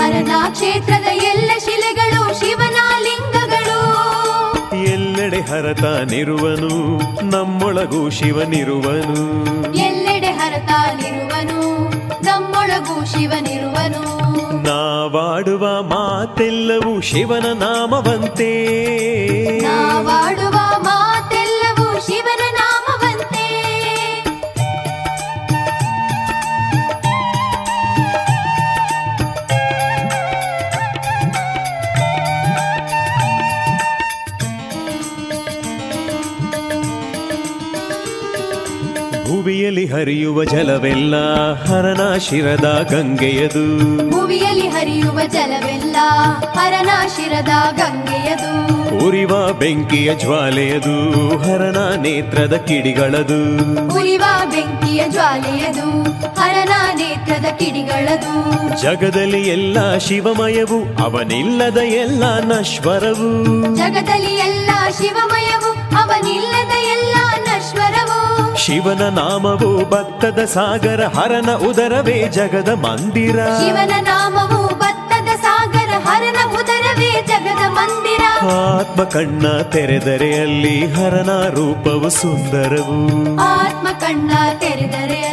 ಹರನ 0.00 0.30
ಕ್ಷೇತ್ರದ 0.50 1.06
ಎಲ್ಲ 1.06 1.50
ಶಿಲೆಗಳು 1.58 2.40
ಶಿವನ 2.40 2.76
ಲಿಂಗಗಳು 2.98 3.78
ಎಲ್ಲೆಡೆ 4.84 5.40
ಹರತಾನಿರುವನು 5.40 6.72
ನಮ್ಮೊಳಗೂ 7.30 8.10
ಶಿವನಿರುವನು. 8.10 9.18
ಎಲ್ಲೆಡೆ 9.74 10.26
ಹರತಾನಿರುವನು 10.26 11.88
ನಮ್ಮೊಳಗೂ 12.24 13.04
ಶಿವನಿರುವನು. 13.04 14.02
ನಾವಾಡುವ 14.62 15.82
ಮಾತೆಲ್ಲವೂ 15.82 17.00
ಶಿವನ 17.00 17.46
ನಾಮವಂತೆ. 17.52 18.52
ನಾವಾಡುವ 19.60 20.52
ಮಾತೆಲ್ಲವೂ 20.52 21.07
ಹರಿಯುವ 39.92 40.44
ಜಲವೆಲ್ಲ 40.44 41.14
ಹರನ 41.54 42.16
ಶಿರದ 42.18 42.88
ಗಂಗೆಯದು. 42.90 43.66
ಭುವಿಯಲ್ಲಿ 44.10 44.68
ಹರಿಯುವ 44.68 45.20
ಜಲವೆಲ್ಲ 45.26 45.96
ಹರನ 46.56 46.90
ಶಿರದ 47.16 47.76
ಗಂಗೆಯದು. 47.76 48.68
ಉರಿವ 49.06 49.52
ಬೆಂಕಿಯ 49.52 50.14
ಜ್ವಾಲೆಯದು 50.14 51.38
ಹರನ 51.38 52.02
ನೇತ್ರದ 52.02 52.56
ಕಿಡಿಗಳದು. 52.56 53.40
ಉರಿವ 53.94 54.24
ಬೆಂಕಿಯ 54.50 55.04
ಜ್ವಾಲೆಯದು 55.08 56.02
ಹರನ 56.40 56.72
ನೇತ್ರದ 56.94 57.46
ಕಿಡಿಗಳದು. 57.46 58.34
ಜಗದಲ್ಲಿ 58.82 59.48
ಎಲ್ಲ 59.48 59.98
ಶಿವಮಯವು 59.98 61.04
ಅವನಿಲ್ಲದ 61.04 61.76
ಎಲ್ಲ 61.76 62.24
ನಶ್ವರವು. 62.44 63.30
ಜಗದಲ್ಲಿ 63.76 64.34
ಎಲ್ಲ 64.34 64.70
ಶಿವಮಯವು 64.98 65.72
ಅವನಿಲ್ಲದ 65.98 66.70
ಎಲ್ಲ 66.70 67.14
ಶಿವನ 68.68 69.08
ನಾಮವು 69.08 69.90
ಭಕ್ತದ 69.90 70.44
ಸಾಗರ 70.44 71.04
ಹರನ 71.04 71.50
ಉದರವೇ 71.54 72.28
ಜಗದ 72.28 72.68
ಮಂದಿರ. 72.68 73.36
ಶಿವನ 73.36 73.92
ನಾಮವು 74.00 74.74
ಭತ್ತದ 74.74 75.36
ಸಾಗರ 75.40 75.92
ಹರನ 76.04 76.36
ಉದರವೇ 76.52 77.22
ಜಗದ 77.22 77.62
ಮಂದಿರ. 77.68 78.20
ಆತ್ಮ 78.46 79.04
ಕಣ್ಣ 79.04 79.62
ತೆರೆದರೆ 79.62 80.40
ಅಲ್ಲಿ 80.40 80.92
ಹರನ 80.92 81.48
ರೂಪವು 81.48 82.10
ಸುಂದರವು. 82.10 83.24
ಆತ್ಮ 83.40 83.88
ಕಣ್ಣ 83.88 84.30
ತೆರೆದರೆ 84.58 85.27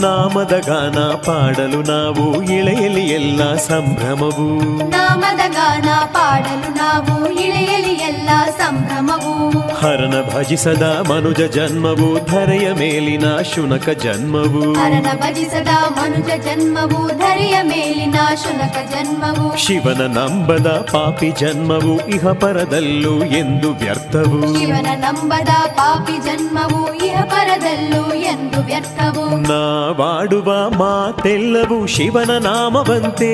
ನಾಮದ 0.00 0.52
ಗಾನ 0.66 0.98
ಪಾಡಲು 0.98 1.82
ನಾವು 1.82 2.42
ಇಳೆಯಲಿ 2.42 3.00
ಎಲ್ಲ 3.00 3.54
ಸಂಭ್ರಮವು. 3.54 4.48
ನಾಮದ 4.90 5.52
ಗಾನ 5.52 5.88
ಪಾಡಲು 6.04 6.74
ನಾವು 6.74 7.30
ಇಳೆಯಲಿ 7.30 7.92
ಎಲ್ಲ 7.92 8.28
ಸಂಭ್ರಮವು. 8.50 9.58
ಹರನ 9.58 10.14
ಭಜಿಸದ 10.34 10.82
ಮನುಜ 10.82 11.40
ಜನ್ಮವು 11.40 12.26
ಧರೆಯ 12.26 12.72
ಮೇಲಿನ 12.72 13.24
ಶುನಕ 13.54 13.88
ಜನ್ಮವು. 13.88 14.72
ಹರನ 14.72 15.06
ಭಜಿಸದ 15.16 15.68
ಮನುಜ 15.68 16.44
ಜನ್ಮವು 16.44 17.08
ಧರೆಯ 17.08 17.62
ಮೇಲಿನ 17.62 18.16
ಶುನಕ 18.34 18.92
ಜನ್ಮವು. 18.92 19.56
ಶಿವನ 19.56 20.02
ನಂಬದ 20.06 20.66
ಪಾಪಿ 20.66 21.30
ಜನ್ಮವು 21.30 22.08
ಇಹ 22.08 22.26
ಪರದಲ್ಲೂ 22.32 23.24
ಎಂದು 23.24 23.72
ವ್ಯರ್ಥವು. 23.72 24.58
ಶಿವನ 24.58 24.86
ನಂಬದ 24.94 25.48
ಪಾಪಿ 25.48 26.12
ಜನ್ಮವು 26.12 26.94
ಇಹ 26.94 27.20
ಪರದಲ್ಲೂ 27.22 28.14
ಎಂದು 28.14 28.64
ವ್ಯರ್ಥವು. 28.64 29.48
ನಾವಾಡುವ 29.88 30.70
ಮಾತೆಲ್ಲವೂ 30.70 31.86
ಶಿವನ 31.86 32.30
ನಾಮವಂತೆ. 32.38 33.30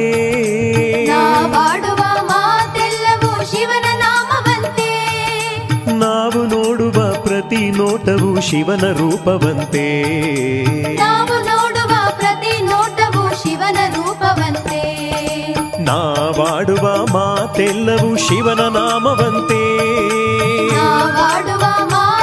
ನಾವಾಡುವ 1.06 2.02
ಮಾತೆಲ್ಲವೂ 2.22 3.44
ಶಿವನ 3.44 3.84
ನಾಮವಂತೆ. 3.98 4.90
ನಾವು 5.92 6.44
ನೋಡುವ 6.44 7.22
ಪ್ರತಿ 7.22 7.70
ನೋಟವು 7.70 8.40
ಶಿವನ 8.40 8.92
ರೂಪವಂತೆ. 8.92 10.02
ನಾವು 10.94 11.44
ನೋಡುವ 11.44 11.92
ಪ್ರತಿ 12.18 12.62
ನೋಟವು 12.62 13.42
ಶಿವನ 13.42 13.78
ರೂಪವಂತೆ. 13.96 14.82
ನಾವಾಡುವ 15.82 17.06
ಮಾತೆಲ್ಲವೂ 17.06 18.16
ಶಿವನ 18.16 18.60
ನಾಮವಂತೆ. 18.60 19.62
ನಾವಾಡುವ 20.74 21.60
ಮಾತೆಲ್ಲವೂ 21.60 22.13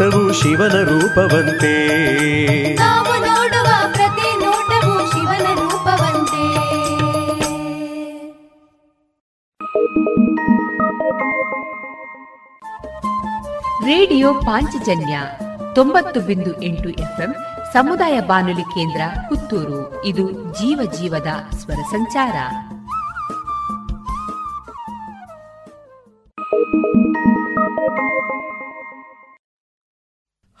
ನೋಟವು 0.00 0.32
ಶಿವನ 0.32 0.72
ರೂಪವಂತೆ. 0.72 1.72
ನಾವು 2.74 3.20
ನೋಡುವ 3.20 3.68
ಪ್ರತಿ 3.92 4.44
ನೋಟವು 4.44 5.10
ಶಿವನ 5.10 5.46
ರೂಪವಂತೆ. 5.54 6.44
ರೇಡಿಯೋ 13.86 14.34
ಪಾಂಚಜನ್ಯ 14.34 15.20
ತೊಂಬತ್ತು 15.74 16.20
ಬಿಂದು 16.20 16.62
ಎಂಟು 16.62 16.88
ಎಫ್ಎಂ 16.88 17.34
ಸಮುದಾಯ 17.72 18.20
ಬಾನುಲಿ 18.20 18.62
ಕೇಂದ್ರ 18.62 19.00
ಪುತ್ತೂರು. 19.28 20.04
ಇದು 20.04 20.30
ಜೀವ 20.30 20.90
ಜೀವದ 20.92 21.56
ಸ್ವರ 21.56 21.82
ಸಂಚಾರ. 21.90 22.32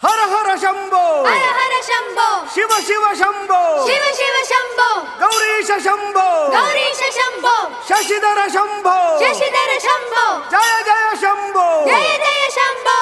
ಹರ 0.02 0.20
ಹರ 0.32 0.50
ಶಂಭೋ 0.62 1.02
ಹರ 1.26 1.46
ಹರ 1.56 1.74
ಶಂಭೋ 1.88 2.26
ಶಿವ 2.54 2.72
ಶಿವ 2.88 3.04
ಶಂಭೋ 3.20 3.58
ಶಿವ 3.88 4.04
ಶಿವ 4.18 4.36
ಶಂಭೋ 4.50 4.88
ಗೌರೀಶ 5.22 5.70
ಶಂಭೋ 5.86 6.26
ಗೌರೀಶ 6.54 7.02
ಶಂಭೋ 7.18 7.54
ಶಶಿಧರ 7.90 8.40
ಶಂಭೋ 8.56 8.96
ಶಶಿಧರ 9.22 9.72
ಶಂಭೋ 9.86 10.24
ಜಯ 10.54 10.72
ಜಯ 10.88 11.08
ಶಂಭೋ 11.24 11.66
ಜಯ 11.90 12.10
ಜಯ 12.24 12.42
ಶಂಭೋ 12.58 12.98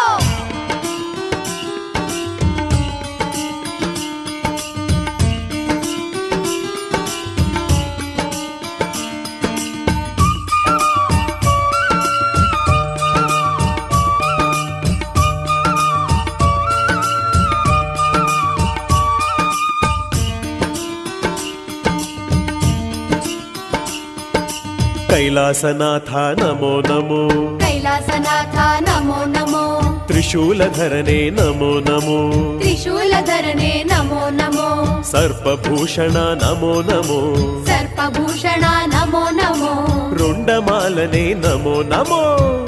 ಕೈಲಾಸನಾಥ 25.19 26.11
ನಮೋ 26.41 26.71
ನಮೋ 26.89 27.21
ಕೈಲಾಸನಾಥ 27.61 28.57
ನಮೋ 28.87 29.17
ನಮೋ 29.33 29.63
ತ್ರಿಶೂಲಧರನೆ 30.07 31.17
ನಮೋ 31.31 31.71
ನಮೋ 31.89 32.19
ತ್ರಿಶೂಲಧರನೆ 32.61 33.71
ನಮೋ 33.85 34.21
ನಮೋ 34.33 34.69
ಸರ್ಪಭೂಷಣ 35.11 36.17
ನಮೋ 36.43 36.73
ನಮೋ 36.83 37.19
ಸರ್ಪಭೂಷಣ 37.67 38.65
ನಮೋ 38.95 39.25
ನಮೋ 39.41 39.73
ರುಂಡಮಾಲನೆ 40.21 41.27
ನಮೋ 41.45 41.75
ನಮೋ 41.93 42.23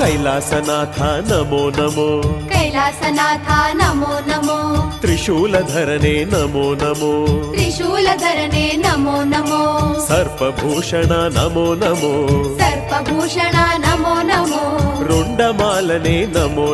ನಮೋ 0.00 0.06
ಕೈಲಾಸನಾಥ 0.06 0.98
ನಮೋ 1.28 1.60
ನಮೋ 1.78 2.06
ಕೈಲಾಸನಾಥ 2.50 3.48
ನಮೋ 3.74 4.12
ನಮೋ 4.28 4.56
ತ್ರಿಶೂಲಧರನೆ 5.00 6.12
ನಮೋ 6.24 6.64
ನಮೋ 6.74 7.10
ತ್ರಿಶೂಲಧರನೆ 7.52 8.64
ನಮೋ 8.76 9.16
ನಮೋ 9.24 9.60
ಸರ್ಪಭೂಷಣ 10.08 11.12
ನಮೋ 11.36 11.66
ನಮೋ 11.74 12.12
ಸರ್ಪಭೂಷಣ 12.60 13.56
ನಮೋ 13.78 14.14
ನಮೋ 14.22 14.62
ರುಂಡಮಾಲನೆ 15.08 16.16
ನಮೋ 16.36 16.66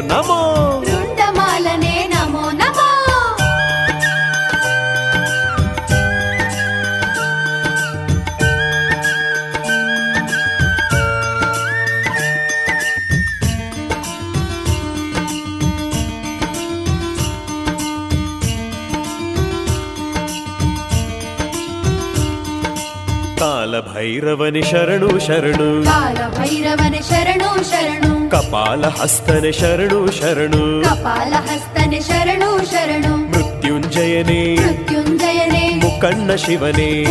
భైరవని 23.96 24.62
శరణు 24.62 25.18
శరణు. 25.18 25.84
కాలభైరవని 25.84 27.02
శరణు 27.02 27.64
శరణు. 27.64 28.28
కపాల 28.28 28.88
హస్తని 28.88 29.52
శరణు 29.52 30.08
శరణు. 30.20 30.82
కపాల 30.88 31.34
హస్తని 31.34 32.02
శరణు 32.02 32.64
శరణు. 32.64 33.16
మృత్యుంజయనే. 33.16 34.56
మృత్యుంజయనే. 34.60 35.80
ముకన్న 35.84 36.36
శివనే. 36.36 37.04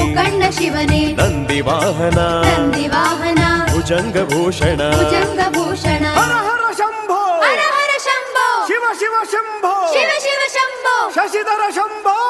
శివనే. 0.51 1.15
నంది 1.21 1.61
వాహన 1.61 2.43
నంది 2.47 2.87
వాహన 2.87 3.67
భుజంగ 3.73 4.23
భూషణ 4.23 4.91
భుజంగ 4.95 5.47
భూషణ 5.47 6.05
హర 6.07 6.71
శంభో. 6.71 7.13
హర 7.13 7.97
శంభో. 7.97 8.65
శివ 8.67 8.93
శివ 8.93 9.23
శంభో. 9.23 9.93
శివ 9.93 10.09
శివ 10.19 10.41
శంభో. 10.55 11.09
శశిధర 11.09 11.69
శంభో. 11.69 12.24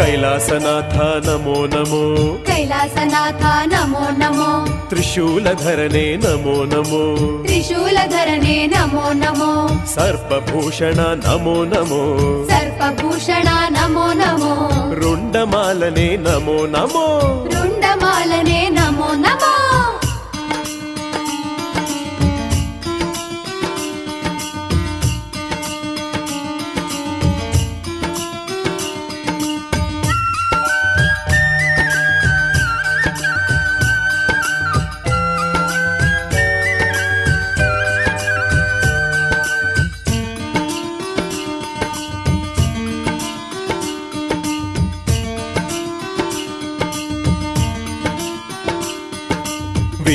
ಶಂಭೋ 0.00 0.06
ಕೈಲಾಸನಾಥ 0.06 0.96
ನಮೋ 1.26 1.54
ನಮೋ 1.66 2.00
ಕೈಲಾಸನಾಥ 2.46 3.42
ನಮೋ 3.72 4.04
ನಮೋ 4.20 4.46
ತ್ರಿಶೂಲಧರನೆ 4.90 6.04
ನಮೋ 6.16 6.54
ನಮೋ 6.72 7.00
ತ್ರಿಶೂಲಧರನೆ 7.44 8.56
ನಮೋ 8.66 9.04
ನಮೋ 9.14 9.50
ಸರ್ಪಭೂಷಣ 9.94 11.00
ನಮೋ 11.24 11.56
ನಮೋ 11.74 12.02
ಸರ್ಪಭೂಷಣ 12.50 13.48
ನಮೋ 13.76 14.06
ನಮೋ 14.14 14.52
ರುಂಡಮಾಲನೆ 15.00 16.08
ನಮೋ 16.26 16.58
ನಮೋ 16.76 17.06
ರುಂಡಮಾಲನೆ 17.54 18.60
ನಮೋ 18.70 19.10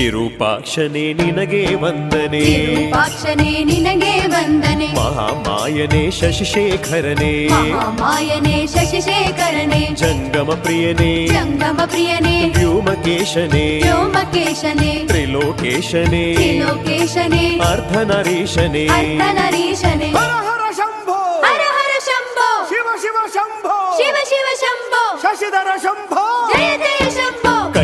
ವಿರೂಪಾಕ್ಷನೇ 0.04 1.04
ನಿನಗೆ 1.12 1.62
ವಂದನೆ 1.82 2.40
ವಿರೂಪಾಕ್ಷನೇ 2.48 3.50
ನಿನಗೆ 3.64 4.12
ವಂದನೆ 4.34 4.88
ಮಹಾಮಾಯನೇ 4.98 6.02
ಶಶಿಶೇಖರನೇ 6.10 7.32
ಮಹಾಮಾಯನೇ 7.52 8.56
ಶಶಿಶೇಖರನೇ 8.74 9.80
ಜಂಗಮ 10.02 10.50
ಪ್ರಿಯನೇ 10.62 11.12
ಜಂಗಮ 11.28 11.80
ಪ್ರಿಯನೇ 11.86 12.36
ವ್ಯೋಮಕೇಶನೇ 12.56 13.66
ವ್ಯೋಮಕೇಶನೇ 13.82 14.92
ತ್ರಿಲೋಕೇಶನೇ 15.06 16.24
ತ್ರಿಲೋಕೇಶನೇ 16.36 17.44
ಅರ್ಧನರೀಶನೇ 17.70 18.84
ಅರ್ಧನರೀಶನೇ 18.98 20.10
ಹರ 20.18 20.32
ಹರ 20.48 20.64
ಶಂಭೋ 20.80 21.18
ಹರ 21.46 21.64
ಹರ 21.78 21.92
ಶಂಭೋ 22.08 22.48
ಶಿವ 22.70 22.88
ಶಿವ 23.04 23.18
ಶಂಭೋ 23.36 23.76
ಶಿವ 23.98 24.16
ಶಿವ 24.30 24.48
ಶಂಭೋ 24.62 25.02
ಶಶಿಧರ 25.24 25.70
ಶಂಭೋ 25.84 26.13
ಜಯ 26.13 26.13
ಜಯ 26.13 26.13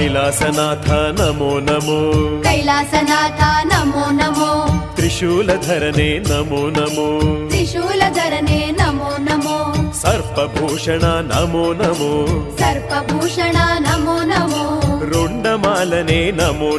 ಶಂಭೋ 0.02 0.08
ಕೈಲಾಸನಾಥ 0.08 0.88
ನಮೋ 1.18 1.50
ನಮೋ 1.60 1.98
ಕೈಲಾಸನಾಥ 2.44 3.42
ನಮೋ 3.72 4.04
ನಮೋ 4.12 4.48
ತ್ರಿಶೂಲಧರನೆ 4.96 6.08
ನಮೋ 6.30 6.62
ನಮೋ 6.70 7.06
ತ್ರಿಶೂಲಧರನೆ 7.50 8.60
ನಮೋ 8.80 9.10
ನಮೋ 9.20 9.58
ಸರ್ಪಭೂಷಣ 10.02 11.04
ನಮೋ 11.30 11.66
ನಮೋ 11.74 12.12
ಸರ್ಪಭೂಷಣ 12.60 13.58
ನಮೋ 13.80 14.18
ನಮೋ 14.24 14.64
ರುಂಡಮಾಲನೆ 15.12 16.22
ನಮೋ 16.32 16.72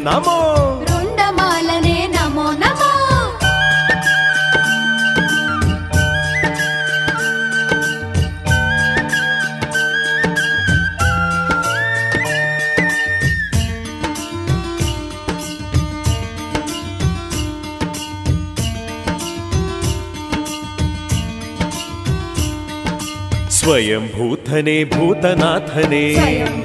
స్వయం 23.62 24.10
భూతనే 24.16 24.84
భూతనాథనే. 24.84 26.14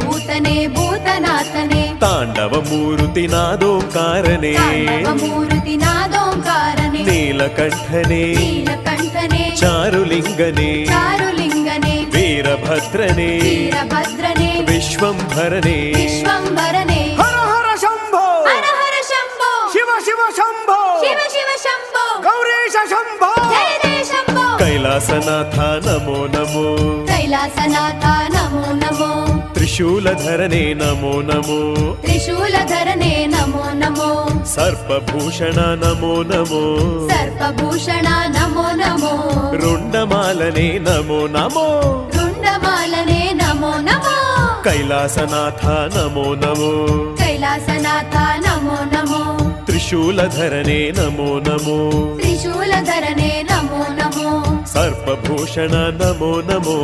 భూతనే 0.04 0.68
భూతనాథనే. 0.68 1.96
తాండవ 2.02 2.64
మూరుతి 2.72 3.28
కారణే 3.96 4.58
మూరుతి 5.24 5.78
నాదో 5.78 6.16
నాదోంకారనే. 6.16 7.04
నీలకంఠనే. 7.04 8.36
నీలకంఠనే. 8.36 9.56
చారులింగనే. 9.64 10.88
చారులింగనే. 10.92 12.06
వీరభద్రనే. 12.16 13.40
వీరభద్రనే. 13.44 14.66
విశ్వంభరణే 14.70 15.94
విశ్వంభరనే. 15.96 17.18
శంభో. 19.02 19.72
శివ 19.72 20.00
శివ 20.06 20.32
శంభో. 20.38 21.08
శివ 21.08 21.18
శివ 21.30 21.50
శంభో. 21.60 22.30
గౌరీశ 22.30 22.90
శంభో. 22.90 23.37
ಶಂಭೋ 24.68 24.74
ಕೈಲಾಸನಾಥ 24.78 25.58
ನಮೋ 25.86 26.16
ನಮೋ 26.34 26.64
ಕೈಲಾಸನಾಥ 27.10 28.06
ನಮೋ 28.34 28.64
ನಮೋ 28.82 29.08
ತ್ರಿಶೂಲಧರನೇ 29.56 30.64
ನಮೋ 30.82 31.12
ನಮೋ 31.30 31.60
ತ್ರಿಶೂಲಧರನೆ 32.04 33.12
ನಮೋ 33.34 33.64
ನಮೋ 33.82 34.10
ಸರ್ಪಭೂಷಣ 34.56 35.60
ನಮೋ 35.84 36.12
ನಮೋ 36.32 36.62
ಸರ್ಪಭೂಷಣ 37.12 38.08
ನಮೋ 38.36 38.66
ನಮೋ 38.82 39.14
ರುಂಡಮಾಲನೆ 39.64 40.68
ನಮೋ 40.88 41.20
ನಮೋ 41.38 41.68
ರುಂಡಮಾಲನೆ 42.18 43.22
ನಮೋ 43.42 43.72
ನಮೋ 43.88 44.16
ಕೈಲಾಸನಾಥ 44.68 45.64
ನಮೋ 45.96 46.28
ನಮೋ 46.44 46.72
ಕೈಲಾಸನಾಥ 47.22 48.16
ನಮೋ 48.48 48.78
ನಮೋ 48.96 49.24
ತ್ರಿಶೂಲಧರನೇ 49.68 50.82
ನಮೋ 51.00 51.30
ನಮೋ 51.48 51.80
ತ್ರಿಶೂಲಧರನೆ 52.20 53.32
ನಮೋ 54.78 54.90
ನಮೋ 54.90 55.06
ಸರ್ಪಭೂಷಣ 55.06 55.76
ನಮೋ 55.98 56.30
ನಮೋ 56.42 56.76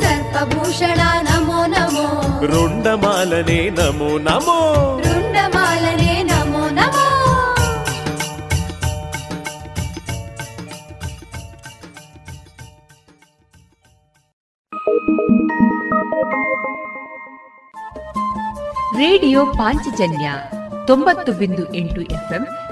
ಸರ್ಪಭೂಷಣ 0.00 1.00
ನಮೋ 1.22 1.58
ನಮೋ 1.66 2.04
ರುಂಡಮಾಲನೆ 2.46 3.70
ನಮೋ 3.70 4.18
ನಮೋ 4.18 4.56
ರುಂಡಮಾಲನೆ 5.00 6.22
ನಮೋ 6.22 6.62
ನಮೋ 6.70 7.06
ರೇಡಿಯೋ 18.96 19.44
ಪಾಂಚಜನ್ಯ 19.44 20.26
ತೊಂಬತ್ತು 20.86 21.32
ಬಿಂದು 21.32 21.74
ಎಂಟು 21.74 22.00
ಎಫ್ಎಂ 22.10 22.44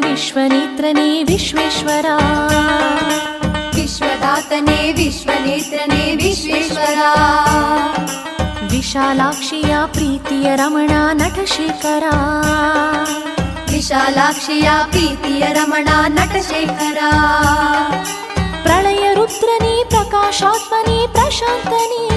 ವಿಶ್ವನೇತ್ರನೇ 0.00 1.22
ವಿಶ್ವೇಶ್ವರ. 1.24 2.06
विश्वेश्वरा 3.70 4.92
ವಿಶ್ವನೇತ್ರನೇ 4.92 6.16
ವಿಶ್ವೇಶ್ವರ. 6.16 6.98
ವಿಶಾಲಾಕ್ಷಿಯ 8.70 9.76
ಪ್ರೀತಿಯ 9.86 10.56
ರಮಣ 10.56 10.90
ನಟಶೇಖರ. 11.12 12.04
ವಿಶಾಲಾಕ್ಷಿಯ 13.72 14.70
ಪ್ರೀತಿಯ 14.90 15.42
ರಮಣ 15.52 15.88
ನಟಶೇಖರ. 16.08 16.98
ಪ್ರಳಯ 18.62 19.14
ರುದ್ರನಿ 19.14 19.84
ಪ್ರಕಾಶಾತ್ಮನಿ 19.88 21.06
ಪ್ರಶಾಂತನಿ. 21.12 22.08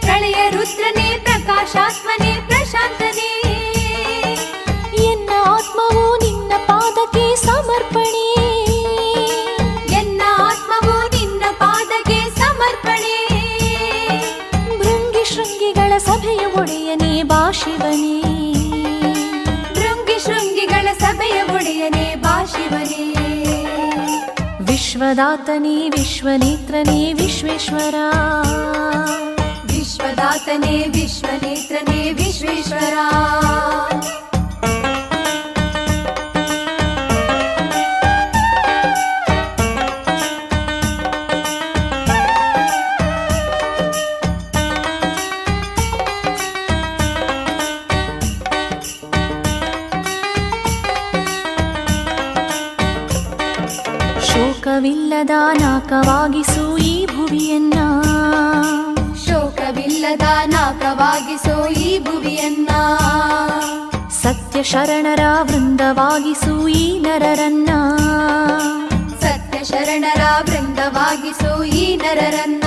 ಪ್ರಳಯ 0.00 0.50
ರುದ್ರನಿ 0.50 1.18
ಪ್ರಕಾಶಾತ್ಮನಿ 1.24 2.48
ಪ್ರಶಾಂತನೇ. 2.48 3.26
ಎನ್ನ 3.26 3.39
ಪಾದಕ್ಕೆ 6.90 7.46
ಸಮರ್ಪಣೆ. 7.46 8.34
ಎನ್ನ 9.92 10.22
ಆತ್ಮವು 10.38 11.08
ನಿನ್ನ 11.08 11.42
ಪಾದಕ್ಕೆ 11.58 12.40
ಸಮರ್ಪಣೆ. 12.40 13.28
ಭೃಂಗಿ 14.78 15.34
ಶೃಂಗಿಗಳ 15.34 15.98
ಸಭೆಯ 15.98 16.46
ಒಡೆಯನೇ 16.46 17.22
ಬಾಶಿವನೇ 17.22 18.22
ಭೃಂಗಿ 19.74 20.18
ಶೃಂಗಿಗಳ 20.24 20.88
ಸಭೆಯ 20.98 21.42
ಒಡೆಯನೇ 21.42 22.14
ಬಾಶಿವನೇ 22.14 23.14
ವಿಶ್ವದಾತನೇ, 24.60 25.88
ವಿಶ್ವನೇತ್ರನೇ, 25.88 27.12
ವಿಶ್ವೇಶ್ವರ. 27.12 27.94
ವಿಶ್ವದಾತನೇ, 29.66 30.76
ವಿಶ್ವನೇತ್ರನೇ, 30.76 32.12
ವಿಶ್ವೇಶ್ವರ. 32.12 32.94
ಶೋಕವಿಲ್ಲದ 54.80 55.30
ನಾಕವಾಗಿಸು 55.60 56.78
ಈ 56.78 57.06
ಭುವಿಯನ್ನ. 57.06 57.74
ಶೋಕವಿಲ್ಲದ 59.26 60.22
ನಾಕವಾಗಿಸು 60.46 61.68
ಈ 61.68 61.98
ಭುವಿಯನ್ನ. 61.98 62.68
ಸತ್ಯ 64.22 64.62
ಶರಣರ 64.62 65.20
ವೃಂದವಾಗಿಸು 65.42 66.68
ಈ 66.68 67.00
ನರರನ್ನ. 67.00 67.68
ಸತ್ಯ 69.20 69.64
ಶರಣರ 69.64 70.22
ವೃಂದವಾಗಿಸು 70.50 71.64
ಈ 71.64 71.96
ನರರನ್ನ. 71.96 72.64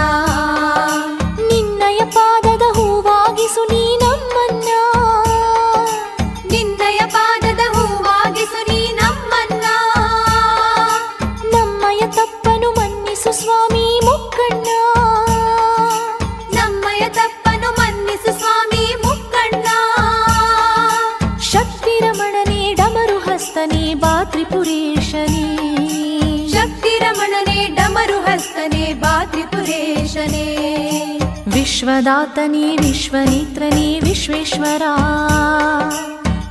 विश्वदातने 32.04 32.76
विश्वनेत्रने 32.82 34.00
विश्वेश्वरा। 34.04 34.94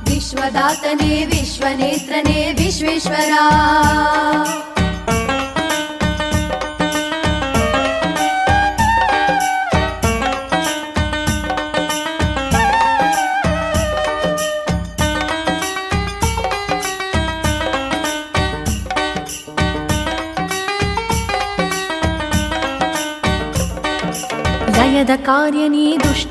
विश्वदातने 0.09 1.25
विश्वनेत्रने 1.25 2.53
विश्वेश्वरा। 2.57 3.43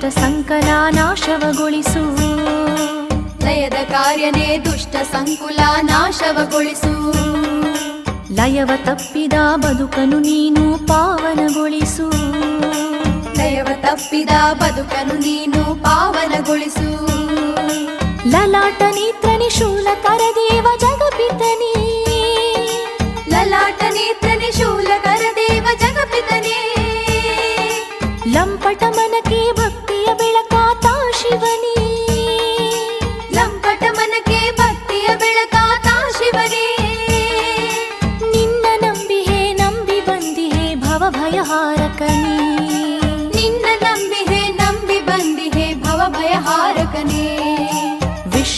ದುಷ್ಟ 0.03 0.19
ಸಂಕಲ 0.19 0.69
ನಾಶವಗೊಳಿಸು. 0.91 2.17
ಲಯದ 3.45 3.73
ಕಾರ್ಯನೇ 3.73 4.59
ದುಷ್ಟ 4.59 4.97
ಸಂಕುಲ 4.97 5.59
ನಾಶವಗೊಳಿಸು. 5.83 7.13
ಲಯವ 8.35 8.71
ತಪ್ಪಿದ 8.85 9.33
ಬದುಕನು 9.57 10.19
ನೀನು 10.19 10.87
ಪಾವನಗೊಳಿಸು. 10.87 12.11
ಲಯವ 13.39 13.69
ತಪ್ಪಿದ 13.75 14.31
ಬದುಕನು 14.53 15.15
ನೀನು 15.15 15.83
ಪಾವನಗೊಳಿಸು. 15.83 17.07
ಲಲಾಟ 18.31 18.83
ನೇತ್ರ 18.83 19.29
ನಿಶೂಲ 19.39 19.87
ಕರದೇವ 20.03 20.67
ಜಗಪಿತನೇ. 20.81 22.05
ಲಲಾಟ 23.31 23.83
ನೇತ್ರ 23.83 24.51
ಶೂಲಕರ 24.51 25.23
ದೇವ 25.37 25.67
ಜಗಪಿತನೇ. 25.79 26.77
ಲಂಪಟ 28.27 28.83
ಮನಕ್ಕೆ 28.83 29.53
ಭಕ್ತಿಯ 29.53 29.82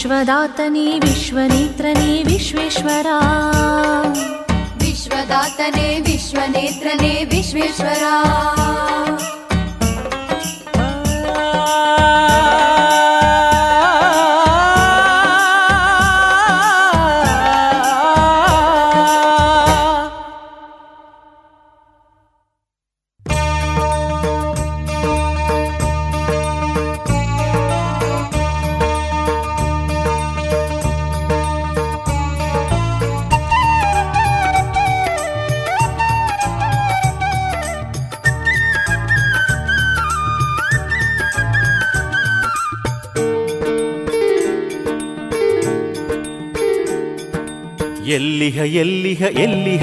विश्वदातने 0.05 0.99
विश्वनेत्रने 0.99 2.23
विश्वेश्वरा। 2.23 3.17
विश्वदातने 4.77 5.99
विश्वनेत्रने 5.99 7.25
विश्वेश्वरा। 7.25 8.15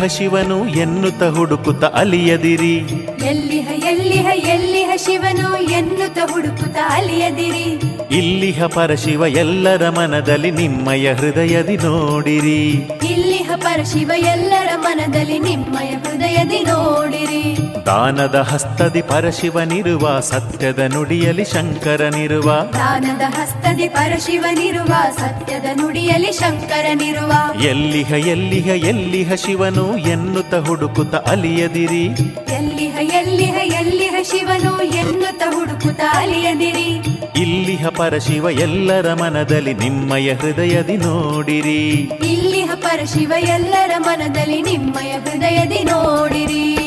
ಎಲ್ಲಿಹ 0.03 0.15
ಶಿವನು 0.19 0.67
ಎನ್ನುತ್ತ 0.67 1.23
ಹುಡುಕುತ್ತ 1.23 1.85
ಅಲಿಯದಿರಿ. 1.85 2.77
ಎಲ್ಲಿಹ 3.27 3.69
ಎಲ್ಲಿಹ 3.91 4.27
ಎಲ್ಲಿಹ 4.35 4.91
ಶಿವನು 4.97 5.57
ಎನ್ನುತ್ತ 5.57 6.19
ಹುಡುಕುತ್ತ 6.33 6.77
ಅಲಿಯದಿರಿ. 6.89 7.81
ಇಲ್ಲಿಹ 8.17 8.67
ಪರಶಿವ 8.67 9.27
ಎಲ್ಲರ 9.27 9.89
ಮನದಲ್ಲಿ 9.89 10.51
ನಿಮ್ಮಯ 10.51 11.13
ಹೃದಯದಿ 11.13 11.77
ನೋಡಿರಿ. 11.77 12.69
ಇಲ್ಲಿಹ 13.13 13.51
ಪರಶಿವ 13.57 14.11
ಎಲ್ಲರ 14.17 14.69
ಮನದಲ್ಲಿ 14.77 15.39
ನಿಮ್ಮಯ 15.39 15.91
ಹೃದಯದಿ 15.91 16.59
ನೋಡಿರಿ. 16.59 17.62
ದಾನದ 17.87 18.35
ಹಸ್ತದಿ 18.35 19.03
ಪರಶಿವನಿರುವ 19.03 20.21
ಸತ್ಯದ 20.21 20.79
ನುಡಿಯಲಿ 20.79 21.45
ಶಂಕರನಿರುವ 21.45 22.53
ದಾನದ 22.73 23.21
ಹಸ್ತದಿ 23.21 23.89
ಪರಶಿವನಿರುವ 23.89 24.95
ಸತ್ಯದ 25.17 25.65
ನುಡಿಯಲಿ 25.77 26.33
ಶಂಕರನಿರುವ 26.33 27.61
ಎಲ್ಲಿಹ 27.63 28.13
ಎಲ್ಲಿಹ 28.13 28.67
ಎಲ್ಲಿಹ 28.67 29.33
ಶಿವನು 29.35 29.97
ಎನ್ನುತ್ತ 29.97 30.55
ಹುಡುಕುತ್ತ 30.55 31.15
ಅಲಿಯದಿರಿ. 31.15 32.05
ಎಲ್ಲಿಹ 32.55 32.97
ಎಲ್ಲಿಹ 33.01 33.75
ಎಲ್ಲಿಹ 33.75 34.15
ಶಿವನು 34.23 34.83
ಎನ್ನುತ್ತ 34.83 35.43
ಹುಡುಕುತ್ತ 35.55 36.01
ಅಲಿಯದಿರಿ. 36.13 37.03
ಇಲ್ಲಿಹ 37.41 37.87
ಪರಶಿವ 37.89 38.51
ಎಲ್ಲರ 38.51 39.15
ಮನದಲ್ಲಿ 39.15 39.75
ನಿಮ್ಮಯ 39.75 40.33
ಹೃದಯದಿ 40.33 40.97
ನೋಡಿರಿ. 40.97 41.89
ಇಲ್ಲಿಹ 42.29 42.71
ಪರಶಿವ 42.75 43.33
ಎಲ್ಲರ 43.39 43.91
ಮನದಲ್ಲಿ 43.99 44.63
ನಿಮ್ಮಯ 44.63 45.13
ಹೃದಯದಿ 45.13 45.85
ನೋಡಿರಿ. 45.85 46.82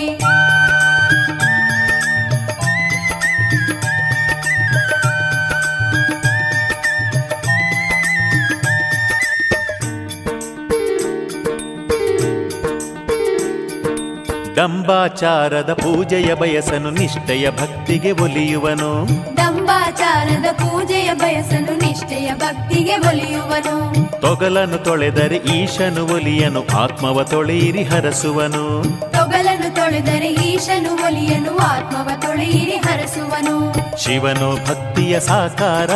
ಡಂಬಾಚಾರದ 14.65 15.73
ಪೂಜೆಯ 15.73 16.33
ಬಯಸನು 16.33 16.89
ನಿಷ್ಠೆಯ 16.89 17.51
ಭಕ್ತಿಗೆ 17.51 18.11
ಒಲಿಯುವನು. 18.11 19.07
ದಂಬಾಚಾರದ 19.37 20.51
ಪೂಜೆಯ 20.53 21.13
ಬಯಸನು 21.13 21.77
ನಿಷ್ಠೆಯ 21.77 22.31
ಭಕ್ತಿಗೆ 22.33 22.97
ಒಲಿಯುವನು. 22.97 23.75
ತೊಗಲನು 24.21 24.77
ತೊಳೆದರೆ 24.77 25.35
ಈಶನು 25.35 26.13
ಒಲಿಯನು 26.13 26.77
ಆತ್ಮವ 26.77 27.23
ತೊಳೆಯಿರಿ 27.23 27.83
ಹರಸುವನು. 27.83 28.83
ತೊಗಲನು 29.11 29.75
ತೊಳೆದರೆ 29.75 30.27
ಈಶನು 30.27 30.93
ಒಲಿಯನು 30.93 31.57
ಆತ್ಮವ 31.57 32.09
ತೊಳೆಯಿರಿ 32.21 32.77
ಹರಸುವನು. 32.85 33.73
ಶಿವನು 33.97 34.55
ಭಕ್ತಿಯ 34.55 35.19
ಸಾಕಾರ 35.19 35.91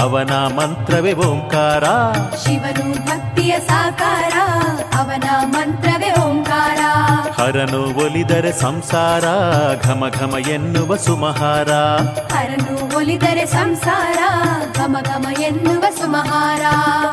ಅವನ 0.00 0.32
ಮಂತ್ರವೇ 0.34 1.12
ಓಂಕಾರ. 1.12 1.84
ಶಿವನು 2.36 2.92
ಭಕ್ತಿಯ 2.92 3.54
ಸಾಕಾರ 3.60 4.32
ಅವನ 4.98 5.24
ಓಂಕಾರ 5.44 5.91
ಹರನು 7.42 8.04
ಒಲಿದರೆ 8.04 8.52
ಸಂಸಾರ 8.52 9.24
ಘಮ 9.82 10.04
ಘಮ 10.08 10.34
ಎನ್ನುವ 10.50 10.96
ಸುಮಹಾರ. 10.96 11.72
ಹರನು 12.34 12.96
ಒಲಿದರೆ 12.96 13.46
ಸಂಸಾರ 13.46 14.18
ಘಮ 14.72 14.96
ಘಮ 15.00 15.42
ಎನ್ನುವ 15.42 15.84
ಸುಮಹಾರ. 16.00 16.60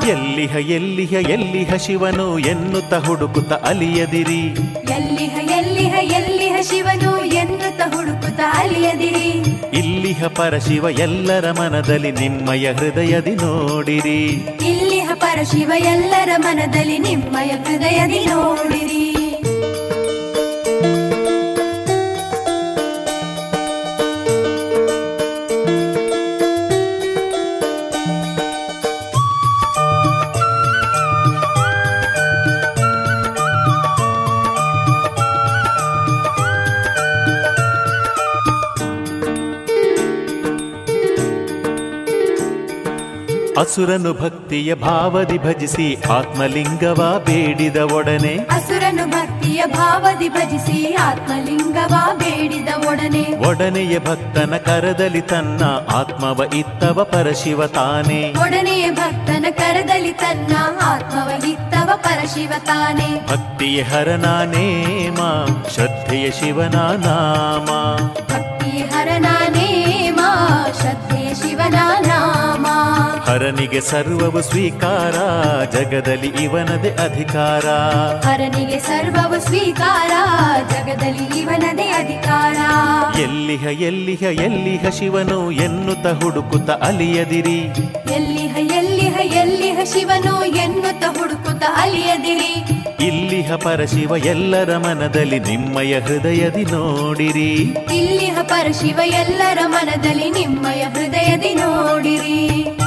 ಎಲ್ಲಿಹ 0.07 0.55
ಎಲ್ಲಿಹ 0.55 1.13
ಎಲ್ಲಿಹ 1.13 1.73
ಶಿವನು 1.75 2.39
ಎನ್ನುತ್ತ 2.39 2.93
ಹುಡುಕುತ್ತ 2.93 3.53
ಅಲಿಯದಿರಿ. 3.53 4.47
ಎಲ್ಲಿಹ 4.91 5.51
ಎಲ್ಲಿಹ 5.57 5.93
ಎಲ್ಲಿಹ 6.01 6.55
ಶಿವನು 6.61 7.25
ಎನ್ನುತ್ತ 7.25 7.95
ಹುಡುಕುತ್ತ 7.95 8.39
ಅಲಿಯದಿರಿ. 8.53 9.43
ಇಲ್ಲಿಹ 9.77 10.23
ಪರಶಿವ 10.27 10.85
ಎಲ್ಲರ 10.89 11.51
ಮನದಲ್ಲಿ 11.51 12.11
ನಿಮ್ಮಯ 12.11 12.73
ಹೃದಯದಿ 12.73 13.35
ನೋಡಿರಿ. 13.35 14.25
ಇಲ್ಲಿಹ 14.67 15.09
ಪರಶಿವ 15.13 15.71
ಎಲ್ಲರ 15.75 16.29
ಮನದಲ್ಲಿ 16.37 16.97
ನಿಮ್ಮಯ 16.97 17.47
ಹೃದಯದಿ 17.47 18.25
ನೋಡಿರಿ. 18.25 19.28
ಅಸುರನು 43.69 44.13
ಭಕ್ತಿಯ 44.13 44.75
ಭಾವದಿ 44.75 45.37
ಭಜಿಸಿ 45.37 45.95
ಆತ್ಮಲಿಂಗವ 45.95 47.21
ಬೇಡಿದ 47.25 47.77
ಒಡನೆ 47.77 48.37
ಅಸುರನು 48.37 49.05
ಭಕ್ತಿಯ 49.11 49.63
ಭಾವದಿ 49.65 50.29
ಭಜಿಸಿ 50.29 50.93
ಆತ್ಮಲಿಂಗವ 50.93 51.93
ಬೇಡಿದ 52.17 52.67
ಒಡನೆ 52.87 53.47
ಒಡನೆಯ 53.47 53.99
ಭಕ್ತನ 53.99 54.57
ಕರದಲ್ಲಿ 54.57 55.21
ತನ್ನ 55.21 55.63
ಆತ್ಮವ 55.95 56.41
ಇತ್ತವ 56.55 57.03
ಪರಶಿವ 57.03 57.67
ತಾನೆ. 57.67 58.33
ಒಡನೆಯ 58.41 58.91
ಭಕ್ತನ 58.91 59.45
ಕರದಲ್ಲಿ 59.51 60.13
ತನ್ನ 60.13 60.55
ಆತ್ಮವ 60.81 61.47
ಇತ್ತವ 61.47 61.89
ಪರಶಿವ 61.95 62.53
ತಾನೆ. 62.65 63.27
ಭಕ್ತಿಯ 63.27 63.81
ಹರನಾನೇಮ 63.81 65.19
ಶ್ರದ್ಧೆಯ 65.69 66.31
ಶಿವನ 66.31 66.75
ನಾಮ. 67.05 67.69
ಭಕ್ತಿಯ 68.33 68.81
ಹರನಾನೇಮ 68.81 70.19
ಶ್ರದ್ಧೆಯ 70.81 71.33
ಶಿವನ 71.33 71.75
ನಾಮ. 72.07 72.38
ಹರನಿಗೆ 73.29 73.81
ಸರ್ವವು 73.81 74.41
ಸ್ವೀಕಾರ 74.41 75.15
ಜಗದಲ್ಲಿ 75.71 76.27
ಇವನದೇ 76.27 76.89
ಅಧಿಕಾರ. 76.89 77.65
ಹರನಿಗೆ 78.27 78.79
ಸರ್ವವು 78.79 79.45
ಸ್ವೀಕಾರ 79.45 80.11
ಜಗದಲ್ಲಿ 80.69 81.39
ಇವನದೇ 81.39 81.83
ಅಧಿಕಾರ. 81.83 82.57
ಎಲ್ಲಿಹ 83.19 83.81
ಎಲ್ಲಿಹ 83.81 84.23
ಎಲ್ಲಿಹ 84.23 84.89
ಶಿವನು 84.89 85.51
ಎನ್ನುತ್ತ 85.51 86.07
ಹುಡುಕುತ್ತ 86.07 86.69
ಅಲಿಯದಿರಿ. 86.69 87.59
ಎಲ್ಲಿಹ 88.15 88.57
ಎಲ್ಲಿಹ 88.57 89.37
ಎಲ್ಲಿಹ 89.37 89.79
ಶಿವನು 89.83 90.45
ಎನ್ನುತ್ತ 90.45 91.03
ಹುಡುಕುತ್ತ 91.17 91.63
ಅಲಿಯದಿರಿ. 91.75 92.53
ಇಲ್ಲಿಹ 93.07 93.55
ಪರಶಿವ 93.55 94.11
ಎಲ್ಲರ 94.17 94.77
ಮನದಲ್ಲಿ 94.77 95.39
ನಿಮ್ಮಯ 95.39 95.99
ಹೃದಯದಿ 95.99 96.63
ನೋಡಿರಿ. 96.63 97.55
ಇಲ್ಲಿಹ 97.95 98.37
ಪರಶಿವ 98.41 98.99
ಎಲ್ಲರ 99.05 99.59
ಮನದಲ್ಲಿ 99.65 100.29
ನಿಮ್ಮಯ 100.29 100.81
ಹೃದಯದಿ 100.81 101.53
ನೋಡಿರಿ. 101.53 102.79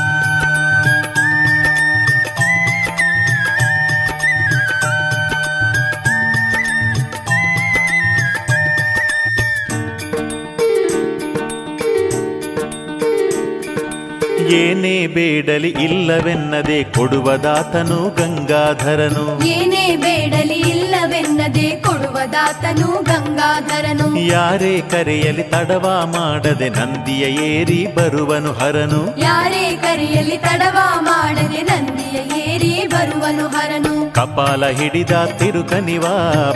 ಏನೇ 14.53 15.07
ಬೇಡಲಿ 15.07 15.69
ಇಲ್ಲವೆನ್ನದೆ 15.69 16.83
ಕೊಡುವದಾತನು 16.83 18.11
ಗಂಗಾಧರನು. 18.11 19.45
ಏನೇ 19.47 19.97
ಬೇಡಲಿ 19.97 20.55
ಇಲ್ಲವೆನ್ನದೆ 20.55 21.71
ಕೊಡುವದಾತನು 21.71 23.03
ಗಂಗಾಧರನು. 23.03 24.19
ಯಾರೇ 24.21 24.81
ಕರೆಯಲಿ 24.91 25.43
ತಡವ 25.43 25.87
ಮಾಡದೆ 26.17 26.69
ನಂದಿಯ 26.69 27.25
ಏರಿ 27.25 27.87
ಬರುವನು 27.87 28.53
ಹರನು. 28.53 29.21
ಯಾರೇ 29.21 29.79
ಕರೆಯಲಿ 29.83 30.37
ತಡವ 30.37 30.79
ಮಾಡದೆ 31.01 31.63
ನಂದಿಯ 31.63 32.19
ಏರಿ 32.43 32.87
ಬರುವನು 32.87 33.49
ಹರನು. 33.49 34.11
ಕಪಾಲ 34.13 34.67
ಹಿಡಿದ 34.67 35.11
ತಿರುಕನಿವ 35.39 36.03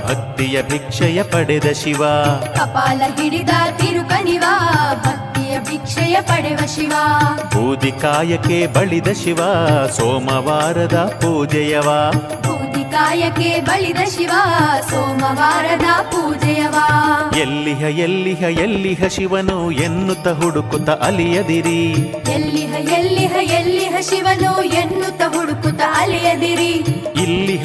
ಭಕ್ತಿಯ 0.08 0.62
ಭಿಕ್ಷೆಯ 0.62 1.22
ಪಡೆದ 1.22 1.72
ಶಿವ. 1.72 2.02
ಕಪಾಲ 2.54 3.02
ಹಿಡಿದ 3.20 3.50
ತಿರುಕನಿವ 3.76 4.44
ಭಿಕ್ಷೆಯ 6.06 6.20
ಪಡೆವ 6.20 6.58
ಶಿವ. 6.66 6.92
ಬೂದಿ 7.42 7.92
ಕಾಯಕ್ಕೆ 7.92 8.66
ಬಳಿದ 8.66 9.08
ಶಿವ 9.24 9.40
ಸೋಮವಾರದ 9.96 11.18
ಪೂಜೆಯವ. 11.22 11.88
ಬೂದಿ 12.42 12.84
ಕಾಯಕ್ಕೆ 12.84 13.60
ಬಳಿದ 13.60 13.96
ಶಿವ 14.16 14.30
ಸೋಮವಾರದ 14.90 16.02
ಪೂಜೆಯವ. 16.02 16.74
ಎಲ್ಲಿಹ 17.36 17.82
ಎಲ್ಲಿಹ 17.98 18.42
ಎಲ್ಲಿಹ 18.42 19.06
ಶಿವನು 19.08 19.70
ಎನ್ನುತ್ತ 19.70 20.28
ಹುಡುಕುತ್ತ 20.28 20.90
ಅಲಿಯದಿರಿ. 20.90 21.92
ಎಲ್ಲಿಹ 22.32 22.92
ಎಲ್ಲಿಹ 22.98 23.52
ಎಲ್ಲಿಹ 23.52 23.96
ಶಿವನು 24.00 24.62
ಎನ್ನುತ್ತ 24.64 25.22
ಹುಡುಕುತ್ತ 25.28 25.82
ಅಲಿಯದಿರಿ. 25.96 26.95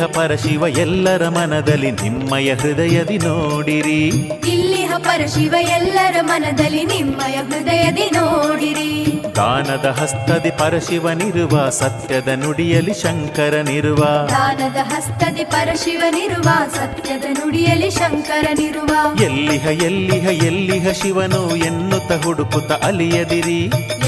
ಇಲ್ಲಿಹ 0.02 0.28
ಪರಶಿವ 0.28 0.64
ಎಲ್ಲರ 0.68 1.28
ಮನದಲ್ಲಿ 1.28 1.92
ನಿಮ್ಮಯ 1.92 2.54
ಹೃದಯದಿ 2.54 3.18
ನೋಡಿರಿ. 3.18 4.08
ಇಲ್ಲಿಹ 4.50 4.94
ಪರಶಿವ 4.98 5.56
ಎಲ್ಲರ 5.60 6.18
ಮನದಲ್ಲಿ 6.22 6.84
ನಿಮ್ಮಯ 6.86 7.36
ಹೃದಯದಿ 7.36 8.06
ನೋಡಿರಿ. 8.14 9.20
ದಾನದ 9.36 9.86
ಹಸ್ತದಿ 9.86 10.52
ಪರಶಿವನಿರುವ 10.52 11.70
ಸತ್ಯದ 11.70 12.28
ನುಡಿಯಲಿ 12.28 12.94
ಶಂಕರನಿರುವ 12.94 14.02
ದಾನದ 14.28 14.78
ಹಸ್ತದಿ 14.82 15.44
ಪರಶಿವನಿರುವ 15.44 16.50
ಸತ್ಯದ 16.76 17.26
ನುಡಿಯಲಿ 17.30 17.90
ಶಂಕರನಿರುವ 17.90 19.22
ಎಲ್ಲಿಹ 19.22 19.66
ಎಲ್ಲಿಹ 19.66 20.44
ಎಲ್ಲಿಹ 20.44 20.92
ಶಿವನು 20.92 21.56
ಎನ್ನುತ್ತ 21.56 22.12
ಹುಡುಕುತ್ತ 22.26 22.72
ಅಲಿಯದಿರಿ. 22.72 23.62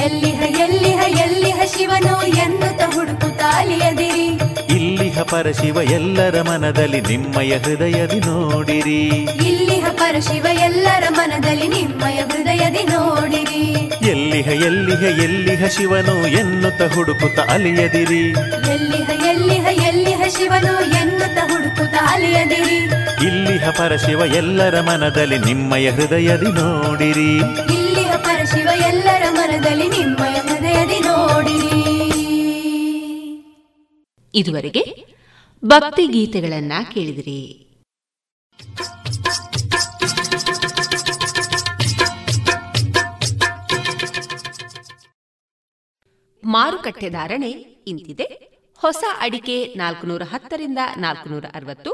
ಎಲ್ಲಿಹ 0.03 0.41
ಎಲ್ಲಿಹ 0.59 1.01
ಎಲ್ಲಿಹ 1.21 1.59
ಶಿವನು 1.77 2.27
ಎನ್ನುತ್ತ 2.27 2.81
ಹುಡುಕುತ್ತ 2.95 3.41
ಅಲಿಯದಿರಿ. 3.55 4.22
ಇಲ್ಲಿಹ 5.13 5.23
ಪರಶಿವ 5.23 5.77
ಎಲ್ಲರ 5.91 6.41
ಮನದಲ್ಲಿ 6.41 7.01
ನಿಮ್ಮಯ 7.01 7.57
ಹೃದಯದಿ 7.57 8.19
ನೋಡಿರಿ. 8.19 9.07
ಇಲ್ಲಿಹ 9.47 9.85
ಪರಶಿವ 9.91 10.45
ಎಲ್ಲರ 10.53 11.03
ಮನದಲ್ಲಿ 11.09 11.67
ನಿಮ್ಮಯ 11.67 12.15
ಹೃದಯದಿ 12.15 12.83
ನೋಡಿರಿ. 12.83 13.71
ಎಲ್ಲಿಹ 14.09 14.47
ಎಲ್ಲಿಹ 14.47 15.23
ಎಲ್ಲಿಹ 15.23 15.65
ಶಿವನು 15.67 16.27
ಎನ್ನುತ್ತ 16.27 16.81
ಹುಡುಕುತ್ತ 16.95 17.39
ಅಲಿಯದಿರಿ. 17.39 18.29
ಎಲ್ಲಿಹ 18.71 19.09
ಎಲ್ಲಿಹ 19.29 19.87
ಎಲ್ಲಿಹ 19.87 20.21
ಶಿವನು 20.37 20.83
ಎನ್ನುತ್ತ 20.83 21.37
ಹುಡುಕುತ್ತ 21.51 21.95
ಅಲಿಯದಿರಿ. 22.01 22.77
ಇಲ್ಲಿಹ 23.27 23.69
ಪರಶಿವ 23.69 24.21
ಎಲ್ಲರ 24.35 24.81
ಮನದಲ್ಲಿ 24.81 25.37
ನಿಮ್ಮಯ 25.37 25.89
ಹೃದಯದಿ 25.89 26.51
ನೋಡಿರಿ. 26.51 27.37
ಇಲ್ಲಿಯ 27.73 28.11
ಪರಶಿವ 28.17 28.69
ಎಲ್ಲರ 28.87 29.23
ಮನದಲ್ಲಿ 29.29 29.87
ನಿಮ್ಮಯ 29.87 30.33
ಹೃದಯದಿ 30.33 30.99
ನೋಡಿರಿ. 30.99 31.72
ಇದುವರೆಗೆ 34.35 35.05
ಭಕ್ತಿ 35.65 36.07
ಗೀತೆಗಳನ್ನ 36.07 36.71
ಕೇಳಿದಿರಿ. 36.93 37.59
ಮಾರುಕಟ್ಟೆ 46.43 47.09
ಧಾರಣೆ 47.09 47.49
ಇಂತಿದೆ. 47.87 48.23
ಹೊಸ 48.77 49.03
ಅಡಿಕೆ 49.19 49.73
ನಾಲ್ಕುನೂರ 49.73 50.21
ಹತ್ತರಿಂದ 50.21 50.77
ನಾಲ್ಕುನೂರ 50.97 51.45
ಅರವತ್ತು, 51.53 51.91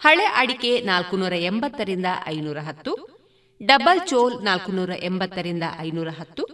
ಹಳೆ 0.00 0.24
ಅಡಿಕೆ 0.24 0.80
ನಾಲ್ಕುನೂರ 0.80 1.32
ಎಂಬತ್ತರಿಂದ 1.32 2.06
ಐನೂರ 2.26 2.58
ಹತ್ತು, 2.58 2.94
ಡಬಲ್ 3.62 4.08
ಚೋಲ್ 4.08 4.44
ನಾಲ್ಕುನೂರ 4.44 4.90
ಎಂಬತ್ತರಿಂದ 5.02 5.62
ಐನೂರ 5.78 6.08
ಹತ್ತು, 6.08 6.44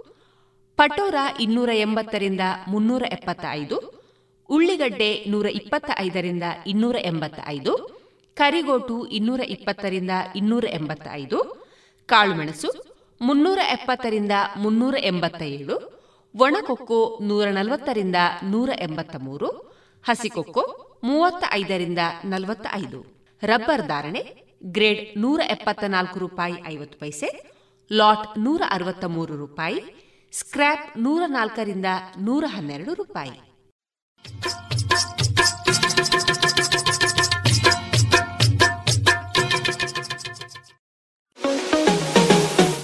ಪಟೋರ 0.76 1.14
ಇನ್ನೂರ 1.40 1.68
ಎಂಬತ್ತರಿಂದ 1.74 2.40
ಮುನ್ನೂರ 2.68 3.02
ಎಪ್ಪತ್ತ 3.12 3.44
ಐದು 3.50 3.99
ಉಳ್ಳಿಗಡ್ಡೆ 4.51 5.24
ನೂರ 5.28 5.46
ಇಪ್ಪತ್ತ 5.46 5.90
ಐದರಿಂದ 5.98 6.42
ಇನ್ನೂರ 6.66 6.96
ಎಂಬತ್ತ 7.05 7.40
ಐದು 7.46 7.72
ಕರಿಗೋಟು 8.36 9.07
ಇನ್ನೂರ 9.07 9.40
ಇಪ್ಪತ್ತರಿಂದ 9.40 10.11
ಇನ್ನೂರ 10.36 10.64
ಎಂಬತ್ತ 10.72 11.07
ಐದು 11.12 11.38
ಕಾಳುಮೆಣಸು 12.07 12.70
ಮುನ್ನೂರ 13.20 13.59
ಎಪ್ಪತ್ತರಿಂದ 13.72 14.32
ಮುನ್ನೂರ 14.57 14.94
ಎಂಬತ್ತ 15.03 15.42
ಏಳು 15.42 15.76
ಒಣಕೊಕ್ಕೋ 16.34 17.18
ನೂರ 17.22 17.48
ನಲವತ್ತರಿಂದ 17.48 18.16
ನೂರ 18.42 18.70
ಎಂಬತ್ತ 18.80 19.16
ಮೂರು 19.16 19.48
ಹಸಿಕೊಕ್ಕೋ 20.09 20.62
ಮೂವತ್ತ 21.05 21.44
ಐದರಿಂದ 21.53 21.98
ನಲವತ್ತ 22.24 22.66
ಐದು 22.72 23.20
ರಬ್ಬರ್ 23.42 23.86
ಧಾರಣೆ, 23.86 24.22
ಗ್ರೇಡ್ 24.64 25.20
ನೂರ 25.20 25.40
ಎಪ್ಪತ್ತ 25.48 25.84
ನಾಲ್ಕು 25.84 26.18
ರೂಪಾಯಿ 26.18 26.55
ಐವತ್ತು 26.66 26.98
ಪೈಸೆ, 26.98 27.28
ಲಾಟ್ 27.92 28.38
ನೂರ 28.38 28.62
ಅರವತ್ತ 28.70 29.05
ಮೂರು 29.05 29.36
ರೂಪಾಯಿ, 29.36 29.80
ಸ್ಕ್ರ್ಯಾಪ್ 30.32 30.98
ನೂರ 30.98 31.22
ನಾಲ್ಕರಿಂದ 31.26 31.86
ನೂರ 32.18 32.44
ಹನ್ನೆರಡು 32.48 32.94
ರೂಪಾಯಿ. 32.94 33.49
you 34.24 34.69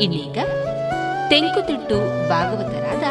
ಇನ್ನೀಗ 0.00 0.38
ತೆಂಕುತಿಟ್ಟು 1.30 1.96
ಭಾಗವತರಾದ 2.28 3.06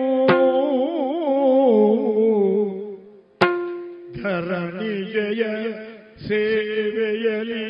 ಧರಣಿ 4.18 4.94
ಜಯ 5.14 5.42
ಸೇವೆಯಲಿ 6.26 7.66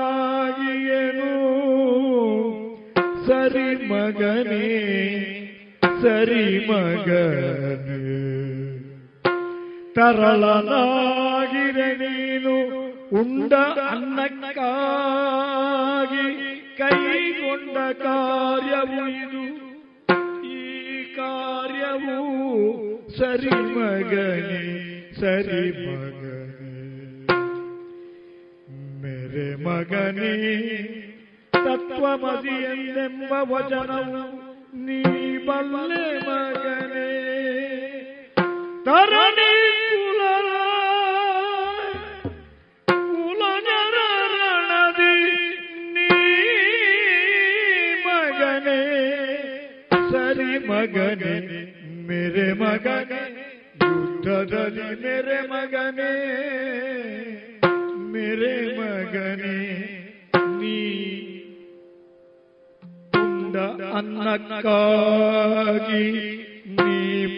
ನಾಧನ್ಯನಾಗಿಗೆನು 0.00 1.32
ಸರಿ 3.26 3.68
ಮಗನೇ 3.90 4.66
ಸರಿ 6.02 6.44
ಮಗನೇ. 6.68 8.18
ತರಳನಾ 9.96 10.82
ಉಂಡ 13.20 13.52
ಅನ್ನಕ್ಕಾಗಿ 13.90 14.56
ಕೈಗೊಂಡ 16.78 17.76
ಕಾರ್ಯವು 18.02 19.02
ಇದು. 19.22 19.44
ಈ 20.46 20.58
ಕಾರ್ಯವು 21.14 22.18
ಸರಿ 23.18 23.54
ಮಗನೆ 23.76 24.62
ಸರಿ 25.20 25.62
ಮಗನೆ. 25.86 26.74
ಮೇರೆ 29.02 29.64
ಮಗನೇ 29.64 30.34
ತತ್ವಮಸಿ 31.52 32.56
ಎಂದೆಂಬ 32.72 33.32
ವಚನವು 33.52 34.22
ನೀ 34.86 35.00
ಬಲ್ಲೆ 35.46 36.04
ಮಗನೇ. 36.28 37.10
ತರಣಿ 38.86 39.52
ಮಗನೇ, 52.68 53.20
ಯುದ್ಧದಲ್ಲಿ 53.82 54.88
ಮೇರೆ 55.02 55.36
ಮಗನೇ 55.50 56.12
ಮೇರೆ 58.12 58.54
ಮಗನೇ, 58.78 59.54
ನೀ 60.60 60.74
ಉಂಡ 63.20 63.56
ಅನ್ನಕ್ಕಾಗಿ 63.98 66.02
ನೀ 66.78 66.96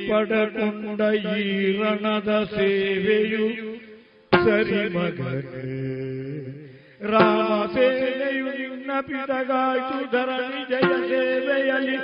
ಪಡಕೊಂಡ 0.08 1.00
ಈ 1.44 1.46
ರಣದ 1.78 2.30
ಸೇವೆಯು 2.54 3.46
ಸರಿ 4.32 4.82
ಮಗನೇ. 4.96 5.66
ರಾಮ 7.12 7.50
ಸೇವೆಯು 7.76 8.46
ನಿನ್ನ 8.58 8.90
ಪಿತಗಾಯ್ತು, 9.08 9.98
ಧರಣಿ, 10.14 10.62
ಜಯ 10.72 10.92
ಸೇವೆಯಲ್ಲಿ 11.10 11.98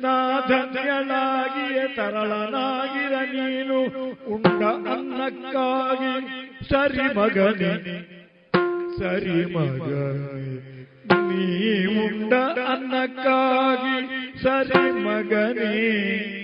ನಾ 0.00 0.40
ಧನ್ಯಳಾಗಿಯೇ 0.48 1.94
ತರಳನಾಗಿರ 1.96 3.12
ನೀನು. 3.12 3.80
ಉಂಡ 4.34 4.62
ಅನ್ನಕ್ಕಾಗಿ 4.88 6.40
ಸರಿ 6.68 7.14
ಮಗನಿ. 7.14 8.20
ಸರಿ 8.98 9.44
ಮಗನೇ. 9.44 10.60
ನೀ 11.28 11.86
ಉಂಡ 11.86 12.32
ಅನ್ನಕ್ಕಾಗಿ 12.60 13.96
ಸರಿ 14.42 14.90
ಮಗನೇ. 14.90 16.39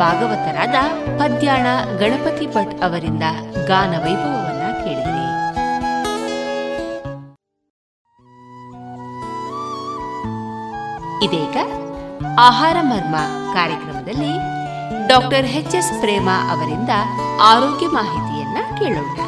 ಭಾಗವತರಾದ 0.00 0.76
ಪದ್ಯಾಣ 1.20 1.66
ಗಣಪತಿ 2.00 2.46
ಭಟ್ 2.46 2.74
ಅವರಿಂದ 2.86 3.24
ಗಾನ 3.70 3.92
ವೈಭವವನ್ನ 4.04 4.64
ಕೇಳಿದಿರಿ. 4.82 5.24
ಇದೀಗ 11.26 11.56
ಆಹಾರ 12.38 12.76
ಮರ್ಮ 12.90 13.16
ಕಾರ್ಯಕ್ರಮದಲ್ಲಿ 13.54 14.32
ಡಾಕ್ಟರ್ 15.08 15.48
ಎಚ್ 15.60 15.74
ಎಸ್ 15.74 15.92
ಪ್ರೇಮ 16.00 16.28
ಅವರಿಂದ 16.52 16.92
ಆರೋಗ್ಯ 17.50 17.86
ಮಾಹಿತಿಯನ್ನ 17.98 18.58
ಕೇಳೋಣ. 18.80 19.18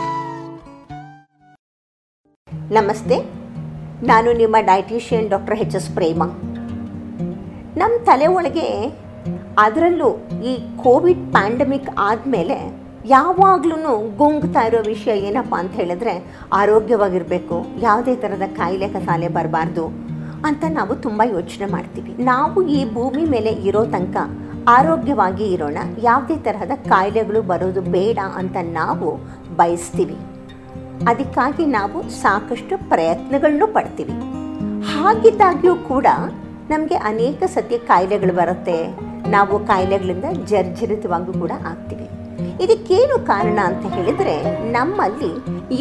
ನಮಸ್ತೆ, 2.79 3.17
ನಾನು 4.07 4.29
ನಿಮ್ಮ 4.33 4.57
dietitian 4.71 5.29
doctor 5.31 5.61
H 5.65 5.77
S 5.77 5.91
Prema. 5.97 6.23
ನಮ್ಮ 7.81 7.95
ತಲೆ 8.05 8.27
ಒಳಗೆ 8.39 8.67
ಅದರಲ್ಲೂ 9.63 10.11
ಈ 10.51 10.53
ಕೋವಿಡ್ 10.85 11.25
ಪ್ಯಾಂಡಮಿಕ್ 11.37 11.91
ಆದಮೇಲೆ 12.09 12.59
ಯಾವಾಗ್ಲೂ 13.15 13.95
ಗುಂಗ್ತಾ 14.21 14.63
ಇರೋ 14.69 14.81
ವಿಷಯ 14.93 15.13
ಏನಪ್ಪ 15.29 15.55
ಅಂತ 15.63 15.73
ಹೇಳಿದ್ರೆ 15.81 16.15
ಆರೋಗ್ಯವಾಗಿರಬೇಕು, 16.61 17.57
ಯಾವುದೇ 17.87 18.15
ಥರದ 18.23 18.47
ಕಾಯಿಲೆ 18.59 18.89
ಕಸಾಲೆ 18.95 19.29
ಬರಬಾರ್ದು 19.37 19.85
ಅಂತ 20.49 20.65
ನಾವು 20.79 20.93
ತುಂಬ 21.07 21.23
ಯೋಚನೆ 21.37 21.67
ಮಾಡ್ತೀವಿ. 21.75 22.13
ನಾವು 22.33 22.59
ಈ 22.77 22.81
ಭೂಮಿ 22.97 23.25
ಮೇಲೆ 23.35 23.53
ಇರೋ 23.69 23.83
ತನಕ 23.95 24.17
ಆರೋಗ್ಯವಾಗಿ 24.77 25.47
ಇರೋಣ, 25.55 25.79
ಯಾವುದೇ 26.09 26.37
ತರಹದ 26.47 26.75
ಕಾಯಿಲೆಗಳು 26.93 27.41
ಬರೋದು 27.51 27.83
ಬೇಡ 27.97 28.19
ಅಂತ 28.41 28.57
ನಾವು 28.79 29.09
ಬಯಸ್ತೀವಿ. 29.61 30.19
ಅದಕ್ಕಾಗಿ 31.11 31.65
ನಾವು 31.79 31.99
ಸಾಕಷ್ಟು 32.23 32.75
ಪ್ರಯತ್ನಗಳನ್ನು 32.93 33.69
ಪಡ್ತೀವಿ. 33.77 34.17
ಹಾಗಿದ್ದಾಗ್ಯೂ 34.93 35.75
ಕೂಡ 35.93 36.07
ನಮಗೆ 36.73 36.97
ಅನೇಕ 37.11 37.43
ಸತಿ 37.55 37.79
ಕಾಯಿಲೆಗಳು 37.91 38.35
ಬರುತ್ತೆ. 38.41 38.79
ನಾವು 39.29 39.67
ಕಾಯಿಲೆಗಳಿಂದ 39.67 40.25
ಜರ್ಜರಿತವಾಗೂ 40.45 41.33
ಕೂಡ 41.33 41.53
ಆಗ್ತೀವಿ. 41.65 42.07
ಇದಕ್ಕೇನು 42.65 43.27
ಕಾರಣ 43.27 43.59
ಅಂತ 43.65 43.85
ಹೇಳಿದರೆ 43.97 44.35
ನಮ್ಮಲ್ಲಿ 44.73 45.31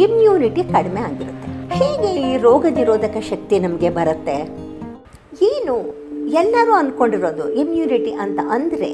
ಇಮ್ಯುನಿಟಿ 0.03 0.63
ಕಡಿಮೆ 0.63 1.01
ಆಗಿರುತ್ತೆ. 1.01 1.47
ಹೇಗೆ 1.79 2.09
ಈ 2.29 2.37
ರೋಗ 2.37 2.65
ನಿರೋಧಕ 2.79 3.17
ಶಕ್ತಿ 3.29 3.59
ನಮಗೆ 3.59 3.89
ಬರುತ್ತೆ? 3.89 4.37
ಏನು 5.51 5.75
ಎಲ್ಲರೂ 6.41 6.73
ಅಂದ್ಕೊಂಡಿರೋದು 6.73 7.49
ಇಮ್ಯುನಿಟಿ 7.53 8.11
ಅಂತ 8.11 8.39
ಅಂದರೆ 8.55 8.91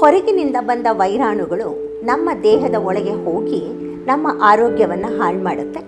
ಹೊರಗಿನಿಂದ 0.00 0.56
ಬಂದ 0.60 0.86
ವೈರಾಣುಗಳು 0.90 1.68
ನಮ್ಮ 2.04 2.30
ದೇಹದ 2.42 2.74
ಒಳಗೆ 2.88 3.14
ಹೋಗಿ 3.24 3.62
ನಮ್ಮ 4.06 4.28
ಆರೋಗ್ಯವನ್ನು 4.42 5.10
ಹಾಳು 5.18 5.44
ಮಾಡುತ್ತೆ. 5.44 5.80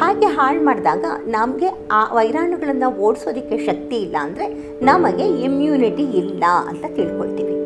ಹಾಗೆ 0.00 0.28
ಹಾಳು 0.36 0.60
ಮಾಡಿದಾಗ 0.64 1.04
ನಮಗೆ 1.26 1.68
ಆ 1.90 2.00
ವೈರಾಣುಗಳನ್ನು 2.14 2.88
ಓಡಿಸೋದಕ್ಕೆ 3.06 3.56
ಶಕ್ತಿ 3.66 3.96
ಇಲ್ಲ 3.96 4.16
ಅಂದರೆ 4.20 4.46
ನಮಗೆ 4.84 5.26
ಇಮ್ಯುನಿಟಿ 5.46 6.04
ಇಲ್ಲ 6.20 6.44
ಅಂತ 6.70 6.84
ತಿಳ್ಕೊಳ್ತೀವಿ. 6.96 7.56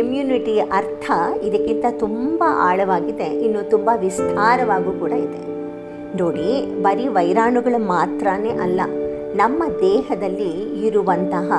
ಇಮ್ಯುನಿಟಿ 0.00 0.54
ಅರ್ಥ 0.78 1.06
ಇದಕ್ಕಿಂತ 1.48 1.86
ತುಂಬ 1.98 2.42
ಆಳವಾಗಿದೆ 2.68 3.28
ಇನ್ನು 3.46 3.70
ತುಂಬ 3.70 3.90
ವಿಸ್ತಾರವಾಗೂ 4.04 4.92
ಕೂಡ 5.02 5.12
ಇದೆ. 5.26 5.40
ನೋಡಿ 6.20 6.48
ಬರೀ 6.82 7.06
ವೈರಾಣುಗಳು 7.08 7.78
ಮಾತ್ರನೇ 7.86 8.52
ಅಲ್ಲ 8.64 8.80
ನಮ್ಮ 9.34 9.62
ದೇಹದಲ್ಲಿ 9.80 10.52
ಇರುವಂತಹ 10.86 11.52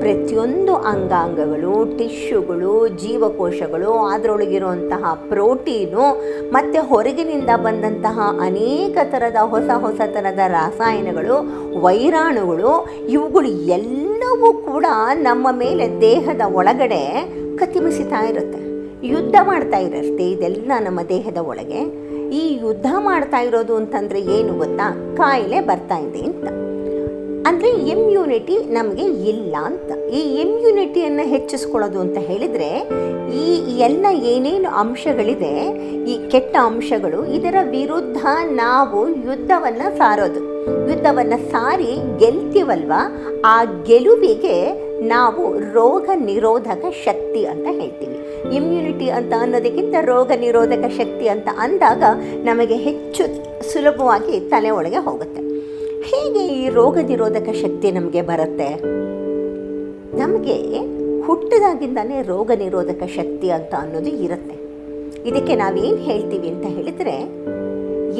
ಪ್ರತಿಯೊಂದು 0.00 0.74
ಅಂಗಾಂಗಗಳು 0.74 1.98
ಟಿಶ್ಯುಗಳು 1.98 2.88
ಜೀವಕೋಶಗಳು 2.88 3.92
ಅದರೊಳಗಿರುವಂತಹ 3.92 5.14
ಪ್ರೋಟೀನು, 5.28 6.04
ಮತ್ತು 6.50 6.82
ಹೊರಗಿನಿಂದ 6.86 7.50
ಬಂದಂತಹ 7.56 8.20
ಅನೇಕ 8.40 8.98
ಥರದ 9.04 9.36
ಹೊಸ 9.42 9.70
ಹೊಸ 9.76 10.00
ಥರದ 10.14 10.38
ರಾಸಾಯನಗಳು, 10.46 11.36
ವೈರಾಣುಗಳು, 11.80 12.88
ಇವುಗಳು 13.08 13.48
ಎಲ್ಲವೂ 13.48 14.52
ಕೂಡ 14.52 14.86
ನಮ್ಮ 15.14 15.48
ಮೇಲೆ 15.50 16.00
ದೇಹದ 16.00 16.40
ಒಳಗಡೆ 16.52 17.02
ಕತಿಮಿಸಿತಾ 17.56 18.22
ಇರುತ್ತೆ. 18.24 18.60
ಯುದ್ಧ 19.06 19.36
ಮಾಡ್ತಾ 19.42 19.78
ಇರುತ್ತೆ 19.78 20.30
ಇದೆಲ್ಲ 20.30 20.72
ನಮ್ಮ 20.78 21.00
ದೇಹದ 21.02 21.36
ಒಳಗೆ. 21.36 21.80
ಈ 22.30 22.58
ಯುದ್ಧ 22.62 22.86
ಮಾಡ್ತಾ 22.98 23.38
ಇರೋದು 23.38 23.76
ಅಂತಂದರೆ 23.76 24.20
ಏನು 24.20 24.52
ಗೊತ್ತಾ? 24.58 25.14
ಕಾಯಿಲೆ 25.16 25.60
ಬರ್ತಾ 25.60 25.98
ಇದೆ 25.98 26.20
ಅಂತ. 26.20 26.71
ಅಂದರೆ 27.48 27.70
ಇಮ್ಯುನಿಟಿ 27.92 28.56
ನಮಗೆ 28.76 29.06
ಇಲ್ಲ 29.32 29.54
ಅಂತ. 29.70 29.90
ಈ 30.18 30.20
ಇಮ್ಯುನಿಟಿಯನ್ನು 30.42 31.24
ಹೆಚ್ಚಿಸ್ಕೊಳ್ಳೋದು 31.32 31.98
ಅಂತ 32.04 32.18
ಹೇಳಿದರೆ 32.28 32.70
ಈ 33.42 33.46
ಎಲ್ಲ 33.86 34.06
ಏನೇನು 34.32 34.70
ಅಂಶಗಳಿದೆ, 34.82 35.52
ಈ 36.12 36.14
ಕೆಟ್ಟ 36.32 36.54
ಅಂಶಗಳು, 36.70 37.20
ಇದರ 37.36 37.56
ವಿರುದ್ಧ 37.76 38.22
ನಾವು 38.62 39.00
ಯುದ್ಧವನ್ನು 39.28 39.88
ಸಾರೋದು. 40.00 40.40
ಯುದ್ಧವನ್ನು 40.90 41.38
ಸಾರಿ 41.52 41.92
ಗೆಲ್ತೀವಲ್ವ? 42.22 42.92
ಆ 43.52 43.56
ಗೆಲುವಿಗೆ 43.88 44.56
ನಾವು 45.14 45.44
ರೋಗ 45.76 46.06
ನಿರೋಧಕ 46.30 46.84
ಶಕ್ತಿ 47.06 47.40
ಅಂತ 47.52 47.66
ಹೇಳ್ತೀವಿ. 47.80 48.18
ಇಮ್ಯುನಿಟಿ 48.58 49.08
ಅಂತ 49.18 49.32
ಅನ್ನೋದಕ್ಕಿಂತ 49.44 49.94
ರೋಗ 50.12 50.30
ನಿರೋಧಕ 50.44 50.84
ಶಕ್ತಿ 50.98 51.28
ಅಂತ 51.34 51.48
ಅಂದಾಗ 51.64 52.02
ನಮಗೆ 52.44 52.78
ಹೆಚ್ಚು 52.88 53.24
ಸುಲಭವಾಗಿ 53.70 54.36
ತಲೆ 54.52 54.70
ಒಳಗೆ 54.78 55.00
ಹೋಗುತ್ತೆ. 55.08 55.41
ಹೇಗೆ 56.10 56.42
ಈ 56.46 56.68
ರೋಗ 56.68 56.98
ನಿರೋಧಕ 56.98 57.48
ಶಕ್ತಿ 57.62 57.90
ನಮಗೆ 57.90 58.22
ಬರುತ್ತೆ. 58.22 58.68
ನಮಗೆ 60.18 60.56
ಹುಟ್ಟಿದಾಗಿಂದಲೇ 61.26 62.22
ರೋಗ 62.22 62.50
ನಿರೋಧಕ 62.58 63.02
ಶಕ್ತಿ 63.16 63.50
ಅಂತ 63.50 63.74
ಅನ್ನೋದು 63.78 64.08
ಇರುತ್ತೆ. 64.08 64.56
ಇದಕ್ಕೆ 65.28 65.54
ನಾವೇನು 65.54 65.96
ಹೇಳ್ತೀವಿ 65.96 66.48
ಅಂತ 66.48 66.66
ಹೇಳಿದರೆ 66.66 67.16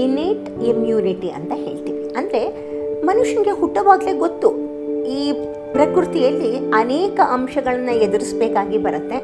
ಇನೇಟ್ 0.02 0.62
ಇಮ್ಯುನಿಟಿ 0.62 1.28
ಅಂತ 1.28 1.52
ಹೇಳ್ತೀವಿ. 1.54 2.14
ಅಂದರೆ 2.16 2.42
ಮನುಷ್ಯನಿಗೆ 3.04 3.50
ಹುಟ್ಟುವಾಗಲೇ 3.50 4.12
ಗೊತ್ತು. 4.12 4.50
ಈ 5.06 5.32
ಪ್ರಕೃತಿಯಲ್ಲಿ 5.72 6.70
ಅನೇಕ 6.74 7.20
ಅಂಶಗಳನ್ನು 7.30 7.92
ಎದುರಿಸಬೇಕಾಗಿ 7.92 8.78
ಬರುತ್ತೆ. 8.78 9.18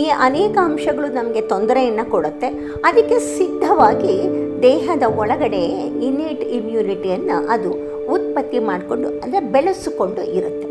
ಈ 0.00 0.04
ಅನೇಕ 0.04 0.58
ಅಂಶಗಳು 0.62 1.14
ನಮಗೆ 1.14 1.40
ತೊಂದರೆಯನ್ನು 1.40 2.10
ಕೊಡುತ್ತೆ. 2.10 2.48
ಅದಕ್ಕೆ 2.84 3.18
ಸಿದ್ಧವಾಗಿ 3.18 4.16
ದೇಹದ 4.62 5.02
ಒಳಗಡೆ 5.16 5.62
ಇನೇಟ್ 6.08 6.42
ಇಮ್ಯುನಿಟಿಯನ್ನು 6.42 7.48
ಅದು 7.48 7.89
ಉತ್ಪತ್ತಿ 8.16 8.58
ಮಾಡಿಕೊಂಡು, 8.70 9.08
ಅಂದರೆ 9.22 9.40
ಬೆಳೆಸಿಕೊಂಡು 9.54 10.22
ಇರುತ್ತೆ. 10.38 10.66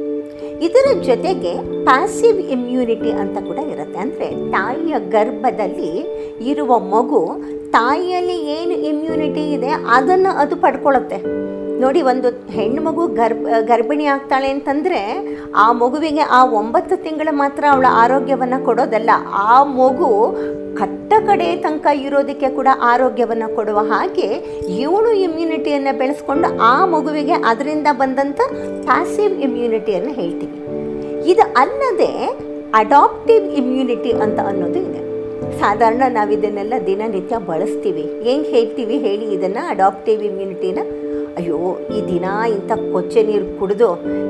ಇದರ 0.67 0.87
ಜೊತೆಗೆ 1.07 1.51
ಪ್ಯಾಸಿವ್ 1.89 2.39
ಇಮ್ಯುನಿಟಿ 2.55 3.11
ಅಂತ 3.21 3.37
ಕೂಡ 3.49 3.59
ಇರುತ್ತೆ. 3.73 3.99
ಅಂದರೆ 4.05 4.27
ತಾಯಿಯ 4.55 4.95
ಗರ್ಭದಲ್ಲಿ 5.15 5.91
ಇರುವ 6.51 6.71
ಮಗು 6.95 7.21
ತಾಯಿಯಲ್ಲಿ 7.77 8.37
ಏನು 8.57 8.75
ಇಮ್ಯುನಿಟಿ 8.91 9.43
ಇದೆ, 9.57 9.71
ಅದನ್ನು 9.97 10.31
ಅದು 10.43 10.55
ಪಡ್ಕೊಳ್ಳುತ್ತೆ. 10.65 11.19
ನೋಡಿ, 11.83 11.99
ಒಂದು 12.11 12.29
ಹೆಣ್ಣು 12.55 12.81
ಮಗು 12.87 13.03
ಗರ್ಭ, 13.19 13.47
ಗರ್ಭಿಣಿ 13.69 14.05
ಆಗ್ತಾಳೆ 14.13 14.47
ಅಂತಂದರೆ 14.55 15.01
ಆ 15.63 15.67
ಮಗುವಿಗೆ 15.83 16.23
ಆ 16.37 16.39
ಒಂಬತ್ತು 16.61 16.95
ತಿಂಗಳು 17.05 17.33
ಮಾತ್ರ 17.43 17.63
ಅವಳ 17.73 17.87
ಆರೋಗ್ಯವನ್ನು 18.03 18.59
ಕೊಡೋದಲ್ಲ, 18.65 19.11
ಆ 19.49 19.53
ಮಗು 19.79 20.09
ಕಟ್ಟ 21.09 21.27
ಕಡೆ 21.27 21.45
ತನಕ 21.55 21.87
ಇರೋದಕ್ಕೆ 22.05 22.47
ಕೂಡ 22.55 22.67
ಆರೋಗ್ಯವನ್ನು 22.81 23.47
ಕೊಡುವ 23.55 23.79
ಹಾಗೆ 23.91 24.27
ಇವಳು 24.79 25.11
ಇಮ್ಯುನಿಟಿಯನ್ನು 25.25 25.93
ಬೆಳೆಸ್ಕೊಂಡು 25.97 26.47
ಆ 26.61 26.85
ಮಗುವಿಗೆ 26.85 27.35
ಅದರಿಂದ 27.45 27.87
ಬಂದಂಥ 28.01 28.39
ಪ್ಯಾಸಿವ್ 28.85 29.33
ಇಮ್ಯುನಿಟಿಯನ್ನು 29.45 30.11
ಹೇಳ್ತೀವಿ. 30.19 30.57
ಇದು 31.31 31.43
ಅಲ್ಲದೆ 31.57 32.11
ಅಡಾಪ್ಟಿವ್ 32.73 33.45
ಇಮ್ಯುನಿಟಿ 33.61 34.11
ಅಂತ 34.25 34.39
ಅನ್ನೋದು 34.51 34.79
ಇದೆ. 34.79 35.01
ಸಾಧಾರಣ 35.59 36.03
ನಾವು 36.17 36.31
ಇದನ್ನೆಲ್ಲ 36.31 36.73
ದಿನನಿತ್ಯ 36.87 37.37
ಬಳಸ್ತೀವಿ. 37.51 38.05
ಹೆಂಗೆ 38.27 38.49
ಹೇಳ್ತೀವಿ 38.49 38.97
ಹೇಳಿ 39.07 39.27
ಇದನ್ನು 39.37 39.63
ಅಡಾಪ್ಟಿವ್ 39.69 40.23
ಇಮ್ಯುನಿಟಿನ 40.23 40.79
ಅಯ್ಯೋ, 41.37 41.57
ಈ 41.95 41.99
ದಿನ 42.09 42.25
ಇಂಥ 42.55 42.71
ಕೊಚ್ಚೆ 42.93 43.21
ನೀರು 43.29 43.45
ಕುಡಿದು 43.59 43.89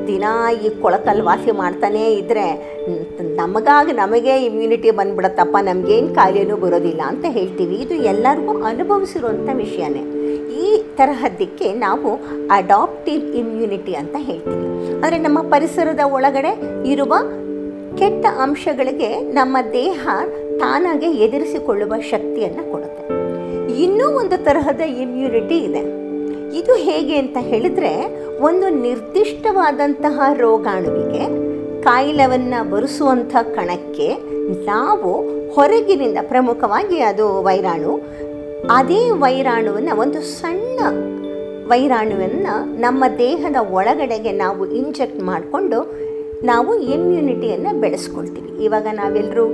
ದಿನ 0.10 0.26
ಈ 0.66 0.70
ಕೊಳಕಲ್ಲಿ 0.84 1.24
ವಾಸಿ 1.30 1.52
ಮಾಡ್ತಾನೇ 1.62 2.04
ಇದ್ದರೆ 2.20 2.46
ನಮಗಾಗಿ 3.40 3.94
ನಮಗೆ 4.02 4.34
ಇಮ್ಯುನಿಟಿ 4.48 4.90
ಬಂದ್ಬಿಡತ್ತಪ್ಪ, 5.00 5.56
ನಮಗೇನು 5.70 6.10
ಕಾಯಿಲೆನೂ 6.20 6.56
ಬರೋದಿಲ್ಲ 6.64 7.02
ಅಂತ 7.12 7.26
ಹೇಳ್ತೀವಿ. 7.38 7.76
ಇದು 7.86 7.96
ಎಲ್ಲರಿಗೂ 8.12 8.56
ಅನುಭವಿಸಿರುವಂಥ 8.72 9.50
ವಿಷಯನೇ. 9.64 10.04
ಈ 10.64 10.70
ತರಹದ್ದಕ್ಕೆ 10.98 11.68
ನಾವು 11.86 12.10
ಅಡಾಪ್ಟಿವ್ 12.60 13.24
ಇಮ್ಯುನಿಟಿ 13.42 13.94
ಅಂತ 14.02 14.16
ಹೇಳ್ತೀವಿ. 14.30 14.66
ಅಂದರೆ 14.96 15.20
ನಮ್ಮ 15.28 15.40
ಪರಿಸರದ 15.54 16.04
ಒಳಗಡೆ 16.18 16.54
ಇರುವ 16.94 17.14
ಕೆಟ್ಟ 18.00 18.26
ಅಂಶಗಳಿಗೆ 18.46 19.12
ನಮ್ಮ 19.38 19.58
ದೇಹ 19.78 20.08
ತಾನಾಗೆ 20.62 21.10
ಎದುರಿಸಿಕೊಳ್ಳುವ 21.26 21.94
ಶಕ್ತಿಯನ್ನು 22.12 22.64
ಕೊಡುತ್ತೆ. 22.72 23.04
ಇನ್ನೂ 23.84 24.06
ಒಂದು 24.22 24.38
ತರಹದ 24.48 24.84
ಇಮ್ಯುನಿಟಿ 25.04 25.58
ಇದೆ. 25.68 25.82
ಇದು 26.54 26.76
ಹೇಗೆ 26.76 27.16
ಅಂತ 27.18 27.38
ಹೇಳಿದ್ರೆ, 27.40 28.22
ಒಂದು 28.40 28.70
ನಿರ್ದಿಷ್ಟವಾದಂತಹ 28.70 30.22
ರೋಗಾಣುವಿಗೆ 30.34 31.50
ಕಾಯಿಲೆವನ್ನು 31.84 32.70
ಬರೆಸುವಂಥ 32.70 33.36
ಕಣಕ್ಕೆ 33.42 34.16
ನಾವು 34.66 35.40
ಹೊರಗಿನಿಂದ 35.50 36.18
ಪ್ರಮುಖವಾಗಿ 36.22 37.00
ಅದು 37.00 37.44
ವೈರಾಣು, 37.44 38.02
ಅದೇ 38.70 39.10
ವೈರಾಣುವನ್ನು, 39.10 39.96
ಒಂದು 39.96 40.22
ಸಣ್ಣ 40.22 40.80
ವೈರಾಣುವನ್ನು 41.68 42.80
ನಮ್ಮ 42.80 43.04
ದೇಹದ 43.18 43.56
ಒಳಗಡೆಗೆ 43.72 44.32
ನಾವು 44.32 44.66
ಇಂಜೆಕ್ಟ್ 44.66 45.24
ಮಾಡಿಕೊಂಡು 45.24 46.09
ನಾವು 46.44 46.76
ಇಮ್ಯುನಿಟಿಯನ್ನು 46.76 47.80
ಬೆಳೆಸ್ಕೊಳ್ತೀವಿ. 47.82 48.64
ಇವಾಗ 48.64 48.88
ನಾವೆಲ್ಲರೂ 48.92 49.46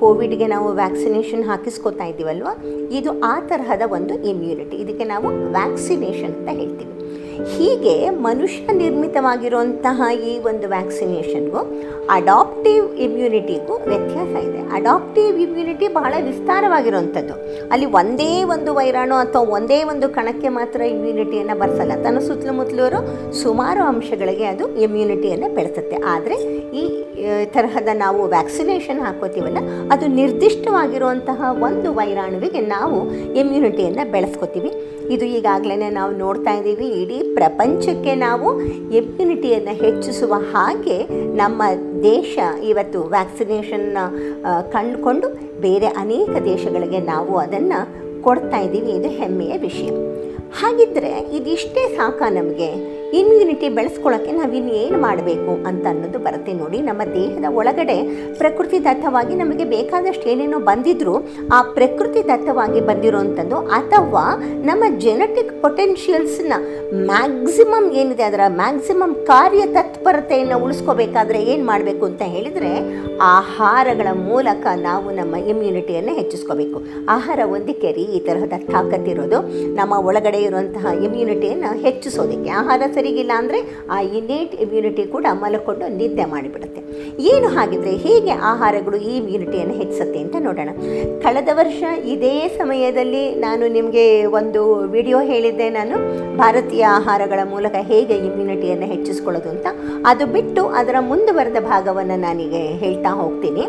ಕೋವಿಡ್ಗೆ 0.00 0.46
ನಾವು 0.46 0.72
ವ್ಯಾಕ್ಸಿನೇಷನ್ 0.72 1.44
ಹಾಕಿಸ್ಕೊತಾ 1.44 2.04
ಇದ್ದೀವಲ್ವ 2.04 2.48
ಇದು 2.90 3.20
ಆ 3.20 3.40
ತರಹದ 3.40 3.82
ಒಂದು 3.92 4.14
ಇಮ್ಯುನಿಟಿ 4.14 4.76
ಇದಕ್ಕೆ 4.76 5.04
ನಾವು 5.04 5.28
ವ್ಯಾಕ್ಸಿನೇಷನ್ 5.52 6.34
ಅಂತ 6.34 6.48
ಹೇಳ್ತೀವಿ. 6.48 7.01
ಹೀಗೆ 7.50 7.94
ಮನುಷ್ಯ 8.26 8.64
ನಿರ್ಮಿತವಾಗಿರುವಂತಹ 8.82 10.08
ಈ 10.30 10.32
ಒಂದು 10.50 10.66
ವ್ಯಾಕ್ಸಿನೇಷನ್ಗೂ 10.74 11.60
ಅಡಾಪ್ಟಿವ್ 12.16 12.86
ಇಮ್ಯುನಿಟಿಗೂ 13.06 13.74
ವ್ಯತ್ಯಾಸ 13.90 14.32
ಇದೆ. 14.48 14.60
ಅಡಾಪ್ಟಿವ್ 14.78 15.36
ಇಮ್ಯುನಿಟಿ 15.44 15.86
ಬಹಳ 15.98 16.12
ವಿಸ್ತಾರವಾಗಿರುವಂಥದ್ದು. 16.28 17.34
ಅಲ್ಲಿ 17.72 17.86
ಒಂದೇ 18.00 18.30
ಒಂದು 18.54 18.70
ವೈರಾಣು 18.78 19.16
ಅಥವಾ 19.24 19.44
ಒಂದೇ 19.58 19.78
ಒಂದು 19.92 20.08
ಕಣಕ್ಕೆ 20.16 20.50
ಮಾತ್ರ 20.58 20.80
ಇಮ್ಯುನಿಟಿಯನ್ನು 20.94 21.56
ಬರ್ಸಲ್ಲ. 21.62 21.96
ತನ್ನ 22.04 22.20
ಸುತ್ತಮುತ್ತಲೂರು 22.28 23.00
ಸುಮಾರು 23.42 23.82
ಅಂಶಗಳಿಗೆ 23.92 24.46
ಅದು 24.52 24.66
ಇಮ್ಯುನಿಟಿಯನ್ನು 24.86 25.50
ಬೆಳೆಸುತ್ತೆ. 25.58 25.98
ಆದರೆ 26.14 26.38
ಈ 26.80 26.84
ತರಹದ 27.54 27.90
ನಾವು 28.04 28.20
ವ್ಯಾಕ್ಸಿನೇಷನ್ 28.34 29.00
ಹಾಕೋತೀವಲ್ಲ, 29.06 29.60
ಅದು 29.94 30.04
ನಿರ್ದಿಷ್ಟವಾಗಿರುವಂತಹ 30.20 31.42
ಒಂದು 31.68 31.88
ವೈರಾಣುವಿಗೆ 31.98 32.60
ನಾವು 32.74 32.98
ಇಮ್ಯುನಿಟಿಯನ್ನು 33.42 34.04
ಬೆಳೆಸ್ಕೋತೀವಿ. 34.16 34.72
ಇದು 35.10 35.24
ಈಗಾಗಲೇ 35.24 35.90
ನಾವು 35.90 36.12
ನೋಡ್ತಾ 36.16 36.52
ಇದ್ದೀವಿ. 36.54 36.88
ಇಡೀ 37.02 37.34
ಪ್ರಪಂಚಕ್ಕೆ 37.34 38.14
ನಾವು 38.14 38.60
ಇಮ್ಯುನಿಟಿಯನ್ನು 38.90 39.74
ಹೆಚ್ಚಿಸುವ 39.74 40.34
ಹಾಗೆ 40.52 40.98
ನಮ್ಮ 41.36 41.62
ದೇಶ 42.02 42.38
ಇವತ್ತು 42.62 43.02
ವ್ಯಾಕ್ಸಿನೇಷನ್ನ 43.02 43.98
ಕಂಡುಕೊಂಡು 44.72 45.28
ಬೇರೆ 45.60 45.86
ಅನೇಕ 45.86 46.30
ದೇಶಗಳಿಗೆ 46.44 47.00
ನಾವು 47.00 47.36
ಅದನ್ನು 47.36 48.22
ಕೊಡ್ತಾ 48.22 48.58
ಇದ್ದೀವಿ. 48.58 48.92
ಇದು 48.92 49.08
ಹೆಮ್ಮೆಯ 49.08 49.58
ವಿಷಯ. 49.58 49.90
ಹಾಗಿದ್ದರೆ 50.60 51.36
ಇದಿಷ್ಟೇ 51.36 51.96
ಸಾಕ 51.96 52.22
ನಮಗೆ. 52.30 53.01
ಇಮ್ಯುನಿಟಿ 53.20 53.68
ಬೆಳೆಸ್ಕೊಳ್ಳೋಕ್ಕೆ 53.76 54.32
ನಾವು 54.32 54.54
ಇನ್ನೇನು 54.58 54.98
ಮಾಡಬೇಕು 55.06 55.52
ಅಂತ 55.68 55.84
ಅನ್ನೋದು 55.92 56.18
ಬರುತ್ತೆ 56.26 56.52
ನೋಡಿ. 56.52 56.78
ನಮ್ಮ 56.88 57.02
ದೇಹದ 57.16 57.46
ಒಳಗಡೆ 57.60 57.96
ಪ್ರಕೃತಿ 58.40 58.78
ದತ್ತವಾಗಿ 58.84 59.34
ನಮಗೆ 59.34 59.64
ಬೇಕಾದಷ್ಟು 59.74 60.26
ಏನೇನೋ 60.32 60.60
ಬಂದಿದ್ರು 60.70 61.14
ಆ 61.56 61.58
ಪ್ರಕೃತಿ 61.78 62.22
ದತ್ತವಾಗಿ 62.30 62.80
ಬಂದಿರೋವಂಥದ್ದು 62.90 63.58
ಅಥವಾ 63.78 64.24
ನಮ್ಮ 64.68 64.84
ಜೆನೆಟಿಕ್ 65.04 65.52
ಪೊಟೆನ್ಷಿಯಲ್ಸ್ನ 65.64 66.52
ಮ್ಯಾಕ್ಸಿಮಮ್ 67.10 67.88
ಏನಿದೆ 68.00 68.22
ಅದರ 68.22 68.46
ಮ್ಯಾಕ್ಸಿಮಮ್ 68.60 69.14
ಕಾರ್ಯ 69.30 69.62
ತತ್ಪರತೆಯನ್ನು 69.76 70.56
ಉಳಿಸ್ಕೋಬೇಕಾದ್ರೆ 70.64 71.38
ಏನು 71.52 71.64
ಮಾಡಬೇಕು 71.64 72.04
ಅಂತ 72.10 72.22
ಹೇಳಿದರೆ 72.34 72.72
ಆಹಾರಗಳ 73.36 74.08
ಮೂಲಕ 74.30 74.66
ನಾವು 74.88 75.10
ನಮ್ಮ 75.10 75.34
ಇಮ್ಯುನಿಟಿಯನ್ನು 75.52 76.14
ಹೆಚ್ಚಿಸ್ಕೋಬೇಕು. 76.20 76.78
ಆಹಾರ 77.08 77.40
ಒಂದಕ್ಕೆ 77.56 77.88
ರೀ 77.98 78.04
ಈ 78.16 78.20
ತರಹದ 78.26 78.56
ತಾಕತ್ತಿರೋದು 78.72 79.38
ನಮ್ಮ 79.78 79.92
ಒಳಗಡೆ 80.08 80.40
ಇರುವಂತಹ 80.48 80.86
ಇಮ್ಯುನಿಟಿಯನ್ನು 81.06 81.70
ಹೆಚ್ಚಿಸೋದಕ್ಕೆ, 81.86 82.50
ಆಹಾರ 82.60 82.82
ಸರಿಗಿಲ್ಲ 83.02 83.32
ಅಂದರೆ 83.42 83.60
ಆ 83.94 83.98
ಇನ್ನೇಟ್ 84.16 84.54
ಇಮ್ಯುನಿಟಿ 84.64 85.04
ಕೂಡ 85.14 85.26
ಮಲಕೊಂಡು 85.42 85.86
ನಿದ್ದೆ 86.00 86.24
ಮಾಡಿಬಿಡುತ್ತೆ. 86.32 86.80
ಏನು 87.32 87.48
ಹಾಗಿದ್ರೆ 87.56 87.92
ಹೇಗೆ 88.04 88.32
ಆಹಾರಗಳು 88.50 88.96
ಈ 89.10 89.12
ಇಮ್ಯುನಿಟಿಯನ್ನು 89.20 89.74
ಹೆಚ್ಚಿಸುತ್ತೆ 89.80 90.18
ಅಂತ 90.24 90.36
ನೋಡೋಣ. 90.46 90.70
ಕಳೆದ 91.24 91.50
ವರ್ಷ 91.60 91.82
ಇದೇ 92.14 92.34
ಸಮಯದಲ್ಲಿ 92.58 93.22
ನಾನು 93.46 93.64
ನಿಮಗೆ 93.76 94.04
ಒಂದು 94.38 94.62
ವಿಡಿಯೋ 94.94 95.18
ಹೇಳಿದ್ದೆ. 95.30 95.66
ನಾನು 95.78 95.96
ಭಾರತೀಯ 96.40 96.84
ಆಹಾರಗಳ 96.98 97.40
ಮೂಲಕ 97.54 97.74
ಹೇಗೆ 97.90 98.16
ಇಮ್ಯುನಿಟಿಯನ್ನು 98.28 98.86
ಹೆಚ್ಚಿಸ್ಕೊಳ್ಳೋದು 98.92 99.50
ಅಂತ. 99.54 99.66
ಅದು 100.10 100.26
ಬಿಟ್ಟು 100.36 100.64
ಅದರ 100.80 100.96
ಮುಂದುವರೆದ 101.10 101.60
ಭಾಗವನ್ನು 101.70 102.18
ನಾನೀಗ 102.26 102.56
ಹೇಳ್ತಾ 102.84 103.12
ಹೋಗ್ತೀನಿ. 103.22 103.64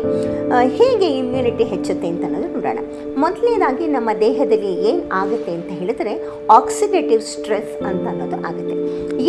ಹೇಗೆ 0.78 1.10
ಇಮ್ಯುನಿಟಿ 1.22 1.66
ಹೆಚ್ಚುತ್ತೆ 1.74 2.08
ಅಂತ 2.12 2.24
ಅನ್ನೋದು 2.28 2.50
ನೋಡೋಣ. 2.56 2.80
ಮೊದಲನೇದಾಗಿ 3.24 3.86
ನಮ್ಮ 3.96 4.10
ದೇಹದಲ್ಲಿ 4.26 4.72
ಏನು 4.90 5.02
ಆಗುತ್ತೆ 5.22 5.52
ಅಂತ 5.58 5.70
ಹೇಳಿದರೆ 5.80 6.14
ಆಕ್ಸಿಡೇಟಿವ್ 6.58 7.22
ಸ್ಟ್ರೆಸ್ 7.32 7.74
ಅಂತ 7.90 8.04
ಅನ್ನೋದು 8.12 8.38
ಆಗುತ್ತೆ. 8.48 8.76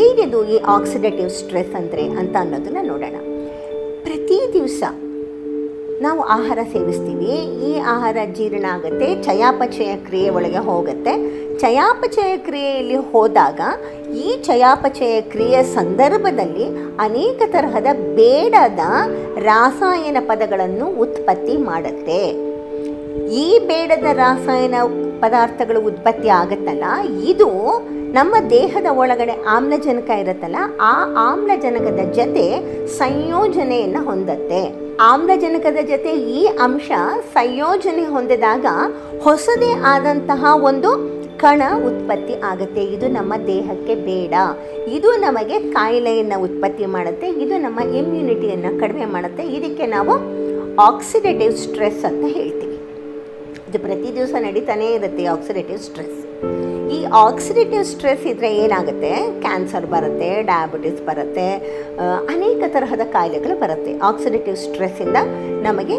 ಏನಿದು 0.04 0.40
ಈ 0.54 0.58
ಆಕ್ಸಿಡೇಟಿವ್ 0.76 1.32
ಸ್ಟ್ರೆಸ್ 1.40 1.74
ಅಂದರೆ 1.80 2.04
ಅಂತ 2.22 2.36
ಅನ್ನೋದನ್ನು 2.44 2.84
ನೋಡೋಣ. 2.92 3.18
ಪ್ರತಿ 4.06 4.38
ದಿವಸ 4.54 4.84
ನಾವು 6.06 6.22
ಆಹಾರ 6.36 6.60
ಸೇವಿಸ್ತೀವಿ. 6.72 7.34
ಈ 7.68 7.72
ಆಹಾರ 7.94 8.18
ಜೀರ್ಣ 8.38 8.66
ಆಗುತ್ತೆ, 8.74 9.08
ಚಯಾಪಚಯ 9.28 9.92
ಕ್ರಿಯೆ 10.08 10.30
ಒಳಗೆ 10.38 10.62
ಹೋಗುತ್ತೆ. 10.70 11.14
ಚಯಾಪಚಯ 11.60 12.32
ಕ್ರಿಯೆಯಲ್ಲಿ 12.48 12.98
ಹೋದಾಗ 13.12 13.62
ಈ 14.24 14.28
ಚಯಾಪಚಯ 14.48 15.14
ಕ್ರಿಯೆ 15.34 15.60
ಸಂದರ್ಭದಲ್ಲಿ 15.78 16.66
ಅನೇಕ 17.00 17.42
ತರಹದ 17.54 17.90
ಬೇಡದ 18.20 18.84
ರಾಸಾಯನ 19.50 20.22
ಪದಗಳನ್ನು 20.30 20.88
ಉತ್ಪತ್ತಿ 21.06 21.56
ಮಾಡುತ್ತೆ. 21.70 22.22
ಈ 23.44 23.48
ಬೇಡದ 23.70 24.08
ರಾಸಾಯನ 24.24 24.80
ಪದಾರ್ಥಗಳು 25.22 25.80
ಉತ್ಪತ್ತಿ 25.82 26.30
ಆಗುತ್ತಲ್ಲ, 26.42 26.86
ಇದು 27.32 27.50
ನಮ್ಮ 28.18 28.36
ದೇಹದ 28.50 28.86
ಒಳಗಡೆ 29.02 29.34
ಆಮ್ಲಜನಕ 29.56 30.10
ಇರುತ್ತಲ್ಲ, 30.10 30.56
ಆ 30.82 30.94
ಆಮ್ಲಜನಕದ 31.32 32.02
ಜೊತೆ 32.20 32.46
ಸಂಯೋಜನೆಯನ್ನು 32.98 34.02
ಹೊಂದತ್ತೆ. 34.06 34.62
ಆಮ್ಲಜನಕದ 35.02 35.80
ಜೊತೆ 35.92 36.12
ಈ 36.38 36.46
ಅಂಶ 36.46 36.92
ಸಂಯೋಜನೆ 37.34 38.06
ಹೊಂದಿದಾಗ 38.06 38.66
ಹೊಸದೇ 39.22 39.72
ಆದಂತಹ 39.94 40.46
ಒಂದು 40.70 40.92
ಕಣ 41.38 41.62
ಉತ್ಪತ್ತಿ 41.88 42.36
ಆಗುತ್ತೆ. 42.52 42.82
ಇದು 42.96 43.08
ನಮ್ಮ 43.08 43.34
ದೇಹಕ್ಕೆ 43.48 43.96
ಬೇಡ. 43.96 44.34
ಇದು 44.88 45.10
ನಮಗೆ 45.16 45.60
ಕಾಯಿಲೆಯನ್ನು 45.60 46.38
ಉತ್ಪತ್ತಿ 46.44 46.86
ಮಾಡುತ್ತೆ. 46.86 47.30
ಇದು 47.30 47.58
ನಮ್ಮ 47.58 47.80
ಇಮ್ಯುನಿಟಿಯನ್ನು 47.80 48.80
ಕಡಿಮೆ 48.80 49.06
ಮಾಡುತ್ತೆ. 49.06 49.44
ಇದಕ್ಕೆ 49.58 49.86
ನಾವು 49.86 50.14
ಆಕ್ಸಿಡೇಟಿವ್ 50.88 51.54
ಸ್ಟ್ರೆಸ್ 51.58 52.06
ಅಂತ 52.06 52.26
ಹೇಳ್ತೀವಿ. 52.38 52.75
ಇದು 53.70 53.80
ಪ್ರತಿ 53.86 54.10
ದಿವಸ 54.18 54.34
ನಡೀತಾನೇ 54.48 54.88
ಇರುತ್ತೆ 54.98 55.24
ಆಕ್ಸಿಡೇಟಿವ್ 55.36 55.80
ಸ್ಟ್ರೆಸ್ 55.88 56.20
ಈ 56.96 56.98
ಆಕ್ಸಿಡೇಟಿವ್ 57.26 57.84
ಸ್ಟ್ರೆಸ್ 57.92 58.26
ಇದ್ದರೆ 58.32 58.50
ಏನಾಗುತ್ತೆ? 58.64 59.12
ಕ್ಯಾನ್ಸರ್ 59.46 59.86
ಬರುತ್ತೆ 59.94 60.30
ಡಯಾಬಿಟಿಸ್ 60.50 61.00
ಬರುತ್ತೆ 61.08 61.48
ಅನೇಕ 62.34 62.62
ತರಹದ 62.76 63.04
ಕಾಯಿಲೆಗಳು 63.16 63.56
ಬರುತ್ತೆ. 63.64 63.92
ಆಕ್ಸಿಡೇಟಿವ್ 64.10 64.58
ಸ್ಟ್ರೆಸ್ಸಿಂದ 64.66 65.18
ನಮಗೆ 65.68 65.98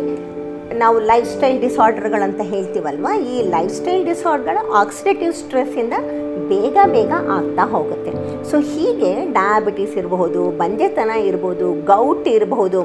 ನಾವು 0.83 0.97
ಲೈಫ್ 1.11 1.29
ಸ್ಟೈಲ್ 1.35 1.59
ಡಿಸಾರ್ಡರ್ಗಳಂತ 1.65 2.41
ಹೇಳ್ತೀವಲ್ವ? 2.53 3.09
ಈ 3.33 3.37
ಲೈಫ್ 3.55 3.75
ಸ್ಟೈಲ್ 3.81 4.05
ಡಿಸಾರ್ಡರ್ಗಳು 4.11 4.63
ಆಕ್ಸಿಡೇಟಿವ್ 4.83 5.35
ಸ್ಟ್ರೆಸ್ಸಿಂದ 5.43 5.95
ಬೇಗ 6.53 6.77
ಬೇಗ 6.95 7.13
ಆಗ್ತಾ 7.37 7.65
ಹೋಗುತ್ತೆ. 7.75 8.13
ಸೊ 8.51 8.57
ಹೀಗೆ 8.73 9.13
ಡಯಾಬಿಟಿಸ್ 9.39 9.95
ಇರಬಹುದು, 10.01 10.43
ಬಂಜೆತನ 10.63 11.13
ಇರ್ಬೋದು 11.31 11.69
ಗೌಟ್ 11.93 12.29
ಇರಬಹುದು 12.37 12.83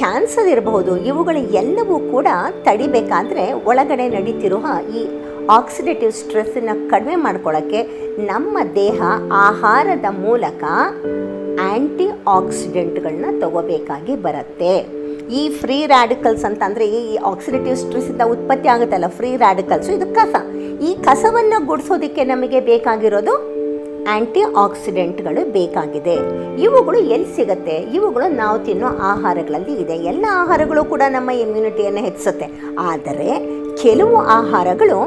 ಕ್ಯಾನ್ಸರ್ 0.00 0.48
ಇರಬಹುದು, 0.54 0.92
ಇವುಗಳು 1.10 1.40
ಎಲ್ಲವೂ 1.62 1.96
ಕೂಡ 2.12 2.28
ತಡಿಬೇಕಾದರೆ 2.66 3.44
ಒಳಗಡೆ 3.70 4.06
ನಡೀತಿರುವ 4.16 4.66
ಈ 4.98 5.02
ಆಕ್ಸಿಡೇಟಿವ್ 5.56 6.12
ಸ್ಟ್ರೆಸ್ಸನ್ನು 6.20 6.74
ಕಡಿಮೆ 6.90 7.16
ಮಾಡ್ಕೊಳ್ಳೋಕ್ಕೆ 7.24 7.80
ನಮ್ಮ 8.30 8.58
ದೇಹ 8.82 9.00
ಆಹಾರದ 9.48 10.08
ಮೂಲಕ 10.24 10.62
ಆ್ಯಂಟಿ 11.66 12.06
ಆಕ್ಸಿಡೆಂಟ್ಗಳನ್ನ 12.36 13.26
ತಗೋಬೇಕಾಗಿ 13.40 14.14
ಬರುತ್ತೆ. 14.26 14.74
ಈ 15.38 15.42
ಫ್ರೀ 15.60 15.78
ರ್ಯಾಡಿಕಲ್ಸ್ 15.92 16.44
ಅಂತಂದರೆ 16.48 16.86
ಈ 17.00 17.16
ಆಕ್ಸಿಡೇಟಿವ್ 17.30 17.76
ಸ್ಟ್ರೆಸ್ಸಿಂದ 17.82 18.22
ಉತ್ಪತ್ತಿ 18.34 18.68
ಆಗುತ್ತಲ್ಲ 18.74 19.08
ಫ್ರೀ 19.18 19.30
ರ್ಯಾಡಿಕಲ್ಸು 19.36 19.90
ಇದು 19.96 20.08
ಕಸ. 20.18 20.34
ಈ 20.88 20.90
ಕಸವನ್ನು 21.06 21.58
ಗುಡಿಸೋದಕ್ಕೆ 21.70 22.24
ನಮಗೆ 22.24 22.60
ಬೇಕಾಗಿರೋದು 22.70 23.34
ಆ್ಯಂಟಿ 24.10 24.40
ಆಕ್ಸಿಡೆಂಟ್ಗಳು 24.56 25.52
ಬೇಕಾಗಿದೆ. 25.52 26.16
ಇವುಗಳು 26.62 26.98
ಎಲ್ಲಿ 26.98 27.36
ಸಿಗುತ್ತೆ? 27.36 27.76
ಇವುಗಳು 27.94 28.34
ನಾವು 28.34 28.64
ತಿನ್ನೋ 28.64 28.86
ಆಹಾರಗಳಲ್ಲಿ 28.86 29.74
ಇದೆ. 29.82 29.92
ಎಲ್ಲ 29.92 30.26
ಆಹಾರಗಳು 30.32 30.84
ಕೂಡ 30.84 31.02
ನಮ್ಮ 31.08 31.30
ಇಮ್ಯುನಿಟಿಯನ್ನು 31.30 32.00
ಹೆಚ್ಚಿಸುತ್ತೆ. 32.00 32.46
ಆದರೆ 32.78 33.60
ಕೆಲವು 33.82 34.16
ಆಹಾರಗಳು 34.16 34.98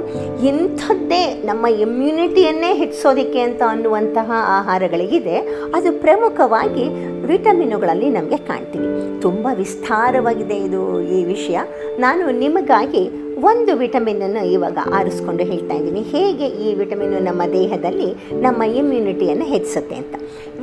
ಇಂಥದ್ದೇ 0.45 1.43
ನಮ್ಮ 1.45 1.67
ಇಮ್ಯುನಿಟಿಯನ್ನೇ 1.67 2.73
ಹೆಚ್ಚಿಸೋದಕ್ಕೆ 2.73 3.39
ಅಂತ 3.39 3.61
ಅನ್ನುವಂತಹ 3.69 4.31
ಆಹಾರಗಳಿಗಿದೆ. 4.59 5.35
ಅದು 5.75 6.01
ಪ್ರಮುಖವಾಗಿ 6.01 6.85
ವಿಟಮಿನುಗಳಲ್ಲಿ 7.25 8.09
ನಮಗೆ 8.09 8.37
ಕಾಣ್ತೀವಿ. 8.37 9.21
ತುಂಬ 9.21 9.47
ವಿಸ್ತಾರವಾಗಿದೆ 9.55 10.55
ಇದು 10.55 11.01
ಈ 11.01 11.23
ವಿಷಯ. 11.23 11.59
ನಾನು 11.99 12.39
ನಿಮಗಾಗಿ 12.39 13.03
ಒಂದು 13.49 13.71
ವಿಟಮಿನನ್ನು 13.81 14.41
ಇವಾಗ 14.55 14.77
ಆರಿಸ್ಕೊಂಡು 14.97 15.43
ಹೇಳ್ತಾ 15.51 15.75
ಇದ್ದೀನಿ. 15.79 16.01
ಹೇಗೆ 16.15 16.47
ಈ 16.65 16.69
ವಿಟಮಿನ್ 16.81 17.15
ನಮ್ಮ 17.29 17.41
ದೇಹದಲ್ಲಿ 17.53 18.09
ನಮ್ಮ 18.45 18.63
ಇಮ್ಯುನಿಟಿಯನ್ನು 18.81 19.45
ಹೆಚ್ಚಿಸುತ್ತೆ 19.53 19.95
ಅಂತ. 20.01 20.15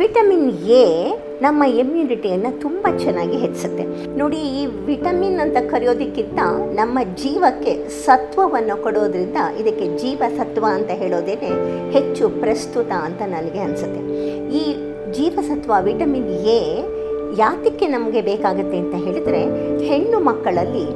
ವಿಟಮಿನ್ 0.03 0.51
ಎ 0.83 0.85
ನಮ್ಮ 1.47 1.63
ಇಮ್ಯುನಿಟಿಯನ್ನು 1.83 2.51
ತುಂಬ 2.65 2.85
ಚೆನ್ನಾಗಿ 3.03 3.37
ಹೆಚ್ಚಿಸುತ್ತೆ. 3.45 3.85
ನೋಡಿ, 4.21 4.41
ಈ 4.61 4.63
ವಿಟಮಿನ್ 4.91 5.41
ಅಂತ 5.45 5.59
ಕರೆಯೋದಕ್ಕಿಂತ 5.73 6.41
ನಮ್ಮ 6.81 6.99
ಜೀವಕ್ಕೆ 7.23 7.75
ಸತ್ವವನ್ನು 8.07 8.77
ಕೊಡೋದ್ರಿಂದ 8.85 9.41
ಇದಕ್ಕೆ 9.63 9.89
ಜೀವಸತ್ವ 10.03 10.65
ಅಂತ 10.79 10.91
ಹೇಳೋದೇನೆ 11.03 11.51
ಹೆಚ್ಚು 11.97 12.25
ಪ್ರಸ್ತುತ 12.43 12.93
ಅಂತ 13.09 13.23
ನನಗೆ 13.37 13.63
ಅನಿಸುತ್ತೆ. 13.67 14.01
ಈ 14.61 14.65
ಜೀವಸತ್ವ 15.19 15.73
ವಿಟಮಿನ್ 15.91 16.33
ಎ 16.59 16.63
ಯಾತಕ್ಕೆ 17.39 17.87
ನಮಗೆ 17.87 18.21
ಬೇಕಾಗುತ್ತೆ 18.21 18.79
ಅಂತ 18.79 18.95
ಹೇಳಿದರೆ, 19.05 19.43
ಹೆಣ್ಣು 19.89 20.21
ಮಕ್ಕಳಲ್ಲಿ 20.21 20.87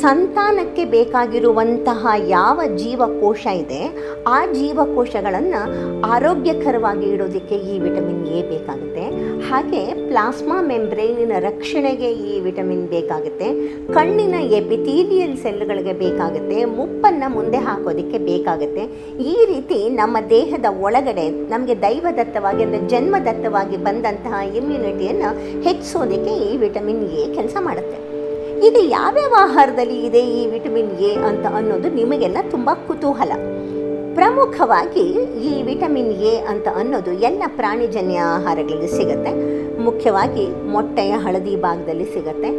ಸಂತಾನಕ್ಕೆ 0.00 0.84
ಬೇಕಾಗಿರುವಂತಹ 0.84 2.06
ಯಾವ 2.26 2.60
ಜೀವಕೋಶ 2.76 3.46
ಇದೆ, 3.46 3.80
ಆ 4.26 4.46
ಜೀವಕೋಶಗಳನ್ನು 4.46 5.62
ಆರೋಗ್ಯಕರವಾಗಿ 6.06 7.06
ಇಡೋದಕ್ಕೆ 7.14 7.54
ಈ 7.54 7.78
ವಿಟಮಿನ್ 7.78 8.26
ಎ 8.26 8.42
ಬೇಕಾಗುತ್ತೆ. 8.42 9.04
ಹಾಗೆ 9.52 9.80
ಪ್ಲಾಸ್ಮಾ 10.08 10.58
ಮೆಂಬ್ರೇನಿನ 10.68 11.32
ರಕ್ಷಣೆಗೆ 11.46 12.10
ಈ 12.28 12.34
ವಿಟಮಿನ್ 12.44 12.84
ಬೇಕಾಗುತ್ತೆ. 12.92 13.48
ಕಣ್ಣಿನ 13.96 14.36
ಎಪಿಥೀಲಿಯಲ್ 14.58 15.34
ಸೆಲ್ಗಳಿಗೆ 15.42 15.94
ಬೇಕಾಗುತ್ತೆ. 16.02 16.58
ಮುಪ್ಪನ್ನು 16.76 17.28
ಮುಂದೆ 17.34 17.58
ಹಾಕೋದಕ್ಕೆ 17.66 18.18
ಬೇಕಾಗುತ್ತೆ. 18.28 18.84
ಈ 19.32 19.34
ರೀತಿ 19.50 19.78
ನಮ್ಮ 20.00 20.16
ದೇಹದ 20.34 20.70
ಒಳಗಡೆ, 20.86 21.26
ನಮಗೆ 21.52 21.74
ದೈವದತ್ತವಾಗಿ 21.86 22.62
ಅಂದರೆ 22.66 22.82
ಜನ್ಮದತ್ತವಾಗಿ 22.92 23.78
ಬಂದಂತಹ 23.88 24.40
ಇಮ್ಯುನಿಟಿಯನ್ನು 24.60 25.32
ಹೆಚ್ಚಿಸೋದಕ್ಕೆ 25.68 26.34
ಈ 26.48 26.52
ವಿಟಮಿನ್ 26.64 27.04
ಎ 27.22 27.26
ಕೆಲಸ 27.36 27.56
ಮಾಡುತ್ತೆ. 27.68 27.98
ಇದು 28.68 28.82
ಯಾವ್ಯಾವ 28.98 29.34
ಆಹಾರದಲ್ಲಿ 29.46 29.98
ಇದೆ 30.08 30.22
ಈ 30.40 30.42
ವಿಟಮಿನ್ 30.54 30.92
ಎ 31.10 31.12
ಅಂತ 31.30 31.46
ಅನ್ನೋದು 31.60 31.90
ನಿಮಗೆಲ್ಲ 32.00 32.38
ತುಂಬ 32.54 32.70
ಕುತೂಹಲ. 32.88 33.32
ಪ್ರಮುಖವಾಗಿ 34.14 35.04
ಈ 35.44 35.62
ವಿಟಮಿನ್ 35.62 36.12
ಎ 36.12 36.36
ಅಂತ 36.36 36.68
ಅನ್ನೋದು 36.76 37.12
ಎಲ್ಲ 37.12 37.42
ಪ್ರಾಣಿಜನ್ಯ 37.56 38.18
ಆಹಾರಗಳಲ್ಲಿ 38.18 38.88
ಸಿಗುತ್ತೆ. 38.88 39.32
ಮುಖ್ಯವಾಗಿ 39.82 40.68
ಮೊಟ್ಟೆಯ 40.68 41.10
ಹಳದಿ 41.10 41.56
ಭಾಗದಲ್ಲಿ 41.56 42.04
ಸಿಗುತ್ತೆ. 42.04 42.50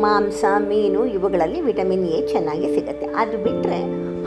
ಮಾಂಸ, 0.00 0.44
ಮೀನು 0.58 1.06
ಇವುಗಳಲ್ಲಿ 1.06 1.60
ವಿಟಮಿನ್ 1.60 2.06
ಎ 2.06 2.26
ಚೆನ್ನಾಗಿ 2.26 2.74
ಸಿಗುತ್ತೆ. 2.74 3.06
ಅದು 3.06 3.38
ಬಿಟ್ಟರೆ 3.44 3.80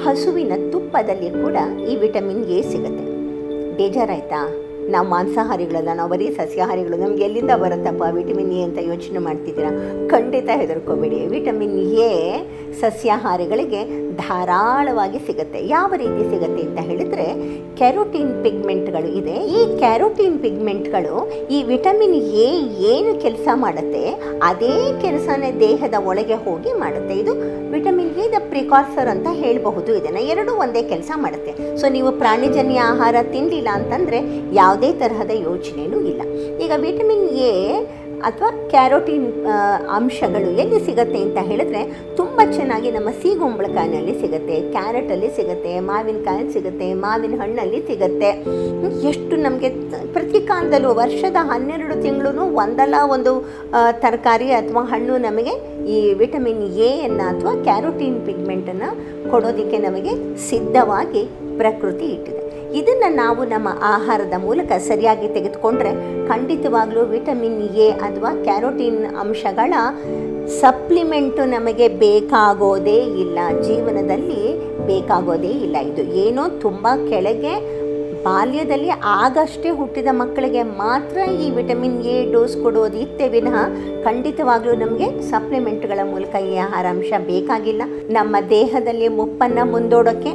ಹಸುವಿನ 0.03 0.51
ತುಪ್ಪದಲ್ಲಿ 0.71 1.29
ಕೂಡ 1.29 1.57
ಈ 1.89 1.95
ವಿಟಮಿನ್ 1.95 2.43
ಎ 2.45 2.61
ಸಿಗುತ್ತೆ. 2.61 3.05
ಬೇಜಾರಾಯ್ತಾ? 3.77 4.41
ನಾವು 4.95 5.07
ಮಾಂಸಾಹಾರಿಗಳಲ್ಲ 5.15 5.91
ನಾವು 5.99 6.09
ಬರೀ 6.13 6.27
ಸಸ್ಯಾಹಾರಿಗಳು, 6.41 6.95
ನಮ್ಗೆ 7.03 7.23
ಎಲ್ಲಿಂದ 7.27 7.53
ಬರುತ್ತಪ್ಪ? 7.63 8.03
ವಿಟಮಿನ್ 8.19 8.53
ಎ 8.59 8.61
ಅಂತ 8.67 8.79
ಯೋಚನೆ 8.91 9.19
ಮಾಡ್ತಿದ್ದೀರಾ? 9.27 9.71
ಖಂಡಿತ 10.13 10.49
ಹೆದರ್ಕೋಬೇಡಿ. 10.61 11.19
ವಿಟಮಿನ್ 11.35 11.77
ಎ 12.07 12.11
ಸಸ್ಯಾಹಾರಿಗಳಿಗೆ 12.81 13.81
ಧಾರಾಳವಾಗಿ 14.21 15.19
ಸಿಗುತ್ತೆ. 15.27 15.59
ಯಾವ 15.75 15.89
ರೀತಿ 16.01 16.23
ಸಿಗುತ್ತೆ 16.31 16.61
ಅಂತ 16.67 16.79
ಹೇಳಿದರೆ 16.89 17.27
ಕ್ಯಾರೋಟಿನ್ 17.79 18.31
ಪಿಗ್ಮೆಂಟ್ಗಳು 18.43 19.09
ಇದೆ. 19.19 19.35
ಈ 19.57 19.61
ಕ್ಯಾರೋಟಿನ್ 19.81 20.37
ಪಿಗ್ಮೆಂಟ್ಗಳು 20.43 21.15
ಈ 21.55 21.59
ವಿಟಮಿನ್ 21.71 22.17
ಎ 22.45 22.49
ಏನು 22.93 23.11
ಕೆಲಸ 23.25 23.47
ಮಾಡುತ್ತೆ, 23.63 24.03
ಅದೇ 24.49 24.75
ಕೆಲಸನೇ 25.05 25.49
ದೇಹದ 25.65 25.95
ಒಳಗೆ 26.11 26.37
ಹೋಗಿ 26.45 26.73
ಮಾಡುತ್ತೆ. 26.83 27.15
ಇದು 27.23 27.33
ವಿಟಮಿನ್ 27.75 28.13
ಎ 28.23 28.25
ದ 28.33 28.39
ಪ್ರಿಕಾಸರ್ 28.53 29.09
ಅಂತ 29.13 29.27
ಹೇಳಬಹುದು. 29.41 29.91
ಇದನ್ನು 29.99 30.21
ಎರಡೂ 30.33 30.53
ಒಂದೇ 30.63 30.81
ಕೆಲಸ 30.93 31.11
ಮಾಡುತ್ತೆ. 31.23 31.51
ಸೊ 31.81 31.85
ನೀವು 31.95 32.09
ಪ್ರಾಣಿಜನ್ಯ 32.21 32.79
ಆಹಾರ 32.91 33.15
ತಿನ್ನಲಿಲ್ಲ 33.33 33.69
ಅಂತಂದರೆ, 33.79 34.19
ಯಾವುದೇ 34.61 34.80
ತರಹದ 35.01 35.33
ಯೋಚನೆಯೂ 35.47 35.99
ಇಲ್ಲ. 36.11 36.21
ಈಗ 36.63 36.71
ವಿಟಮಿನ್ 36.85 37.27
ಎ 37.47 37.55
ಅಥವಾ 38.27 38.49
ಕ್ಯಾರೋಟಿನ್ 38.71 39.23
ಅಂಶಗಳು 39.97 40.49
ಎಲ್ಲಿ 40.63 40.79
ಸಿಗುತ್ತೆ 40.87 41.19
ಅಂತ 41.25 41.39
ಹೇಳಿದ್ರೆ 41.47 41.79
ತುಂಬ 42.19 42.41
ಚೆನ್ನಾಗಿ 42.55 42.89
ನಮ್ಮ 42.95 43.09
ಸೀಗುಂಬಳಕಾಯಿನಲ್ಲಿ 43.21 44.13
ಸಿಗುತ್ತೆ, 44.23 44.55
ಕ್ಯಾರೆಟಲ್ಲಿ 44.75 45.29
ಸಿಗುತ್ತೆ, 45.37 45.71
ಮಾವಿನಕಾಯಲ್ಲಿ 45.87 46.53
ಸಿಗುತ್ತೆ, 46.57 46.87
ಮಾವಿನ 47.05 47.39
ಹಣ್ಣಲ್ಲಿ 47.41 47.79
ಸಿಗುತ್ತೆ. 47.89 48.29
ಎಷ್ಟು 49.11 49.35
ನಮಗೆ 49.45 49.69
ಪ್ರತಿ 50.15 50.41
ಕಾಲದಲ್ಲೂ 50.51 50.91
ವರ್ಷದ 51.01 51.37
ಹನ್ನೆರಡು 51.51 51.97
ತಿಂಗಳೂ 52.05 52.45
ಒಂದಲ್ಲ 52.63 52.95
ಒಂದು 53.15 53.33
ತರಕಾರಿ 54.03 54.49
ಅಥವಾ 54.59 54.83
ಹಣ್ಣು 54.93 55.15
ನಮಗೆ 55.27 55.55
ಈ 55.95 55.97
ವಿಟಮಿನ್ 56.21 56.63
ಎಯನ್ನು 56.89 57.25
ಅಥವಾ 57.31 57.55
ಕ್ಯಾರೋಟಿನ್ 57.69 58.19
ಪಿಗ್ಮೆಂಟನ್ನು 58.27 58.91
ಕೊಡೋದಕ್ಕೆ 59.31 59.79
ನಮಗೆ 59.87 60.13
ಸಿದ್ಧವಾಗಿ 60.49 61.23
ಪ್ರಕೃತಿ 61.61 62.07
ಇಟ್ಟಿದೆ. 62.15 62.43
ಇದನ್ನು 62.79 63.15
ನಾವು 63.15 63.43
ನಮ್ಮ 63.43 63.69
ಆಹಾರದ 63.95 64.35
ಮೂಲಕ 64.43 64.71
ಸರಿಯಾಗಿ 64.87 65.27
ತೆಗೆದುಕೊಂಡ್ರೆ 65.27 65.91
ಖಂಡಿತವಾಗ್ಲೂ 66.27 67.01
ವಿಟಮಿನ್ 67.05 67.61
ಎ 67.85 67.89
ಅಥವಾ 68.07 68.31
ಕ್ಯಾರೋಟಿನ್ 68.43 69.05
ಅಂಶಗಳ 69.15 69.73
ಸಪ್ಲಿಮೆಂಟು 70.61 71.45
ನಮಗೆ 71.45 71.87
ಬೇಕಾಗೋದೇ 71.87 72.97
ಇಲ್ಲ. 73.23 73.39
ಜೀವನದಲ್ಲಿ 73.67 74.41
ಬೇಕಾಗೋದೇ 74.87 75.51
ಇಲ್ಲ. 75.65 75.77
ಇದು 75.91 76.03
ಏನೋ 76.23 76.43
ತುಂಬ 76.65 76.87
ಕೆಳಗೆ, 77.09 77.53
ಬಾಲ್ಯದಲ್ಲಿ 78.23 78.89
ಆಗಷ್ಟೇ 79.05 79.69
ಹುಟ್ಟಿದ 79.69 80.09
ಮಕ್ಕಳಿಗೆ 80.11 80.63
ಮಾತ್ರ 80.63 81.17
ಈ 81.43 81.45
ವಿಟಮಿನ್ 81.49 81.99
ಎ 82.03 82.31
ಡೋಸ್ 82.31 82.57
ಕೊಡೋದು 82.63 82.97
ಇತ್ತೆ 82.97 83.27
ವಿನಃ 83.27 83.55
ಖಂಡಿತವಾಗಲೂ 84.03 84.75
ನಮಗೆ 84.75 85.07
ಸಪ್ಲಿಮೆಂಟ್ಗಳ 85.29 85.99
ಮೂಲಕ 86.03 86.35
ಈ 86.51 86.55
ಆಹಾರಾಂಶ 86.67 87.11
ಬೇಕಾಗಿಲ್ಲ. 87.31 87.81
ನಮ್ಮ 88.09 88.35
ದೇಹದಲ್ಲಿ 88.49 89.07
ಮುಪ್ಪನ್ನು 89.19 89.65
ಮುಂದೂಡೋಕ್ಕೆ 89.71 90.33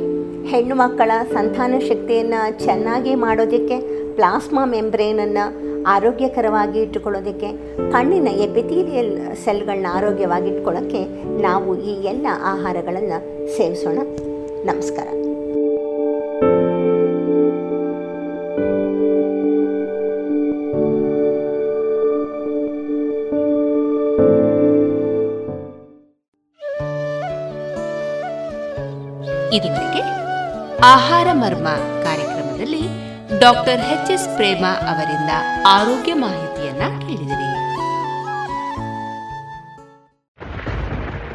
ಹೆಣ್ಣು 0.51 0.75
ಮಕ್ಕಳ 0.75 1.11
ಸಂತಾನ 1.33 1.75
ಶಕ್ತಿಯನ್ನು 1.89 2.65
ಚೆನ್ನಾಗಿ 2.65 3.15
ಮಾಡೋದಕ್ಕೆ 3.15 3.77
ಪ್ಲಾಸ್ಮಾ 4.15 4.65
ಮೆಂಬ್ರೇನನ್ನು 4.65 5.45
ಆರೋಗ್ಯಕರವಾಗಿ 5.85 6.79
ಇಟ್ಟುಕೊಳ್ಳೋದಕ್ಕೆ, 6.81 7.51
ಕಣ್ಣಿನ 7.93 8.29
ಎಪಿಥೀಲಿಯಲ್ 8.29 9.37
ಸೆಲ್ಗಳನ್ನ 9.45 9.87
ಆರೋಗ್ಯವಾಗಿ 9.93 10.49
ಇಟ್ಕೊಳ್ಳೋಕ್ಕೆ 10.49 11.03
ನಾವು 11.43 11.77
ಈ 11.83 11.95
ಎಲ್ಲ 12.05 12.27
ಆಹಾರಗಳನ್ನು 12.43 13.19
ಸೇವಿಸೋಣ. 13.57 13.99
ನಮಸ್ಕಾರ. 14.65 15.09
ಆಹಾರ 30.85 31.27
ಮರ್ಮ 31.33 31.69
ಕಾರ್ಯಕ್ರಮದಲ್ಲಿ 32.03 32.83
ಡಾಕ್ಟರ್ 33.39 33.81
ಎಚ್ 33.81 34.11
ಎಸ್ 34.11 34.29
ಪ್ರೇಮ 34.37 34.65
ಅವರಿಂದ 34.65 35.31
ಆರೋಗ್ಯ 35.67 36.15
ಮಾಹಿತಿಯನ್ನ 36.15 36.83
ಕೇಳಿದಿರಿ. 37.01 37.66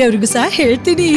ಬೇರೆಯವ್ರಿಗೂ 0.00 0.28
ಸಹ 0.32 0.44
ಹೇಳ್ತೀನಿ. 0.48 1.08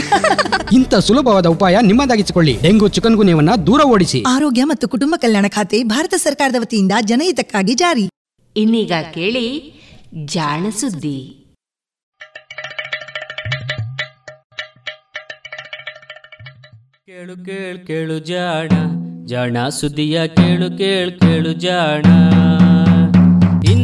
ಇಂಥ 0.73 0.95
ಸುಲಭವಾದ 0.95 1.45
ಉಪಾಯ 1.45 1.75
ನಿಮ್ಮದಾಗಿಸಿಕೊಳ್ಳಿ. 1.81 2.53
ಡೆಂಗು 2.63 2.87
ಚಿಕನ್ 2.87 3.15
ಗುನ್ಯವನ್ನ 3.15 3.51
ದೂರ 3.67 3.81
ಓಡಿಸಿ. 3.85 4.19
ಆರೋಗ್ಯ 4.27 4.63
ಮತ್ತು 4.63 4.85
ಕುಟುಂಬ 4.87 5.15
ಕಲ್ಯಾಣ 5.17 5.45
ಖಾತೆ 5.47 5.83
ಭಾರತ 5.83 6.13
ಸರ್ಕಾರದ 6.17 6.57
ವತಿಯಿಂದ 6.59 6.91
ಜನಹಿತಕ್ಕಾಗಿ 7.01 7.73
ಜಾರಿ. 7.73 8.05
ಇನ್ನೀಗ 8.55 8.91
ಕೇಳಿ 9.13 9.47
ಜಾಣ 10.25 10.65
ಸುದ್ದಿ. 10.81 11.19
ಕೇಳು 17.07 17.35
ಕೇಳು 17.45 17.79
ಕೇಳು 17.87 18.19
ಜಾಣ. 18.31 18.69
ಜಾಣ 19.25 19.57
ಸುದ್ದಿಯ 19.79 20.27
ಕೇಳು 20.27 20.69
ಕೇಳು 20.77 21.13
ಕೇಳು 21.19 21.53
ಜಾಣ. 21.65 22.05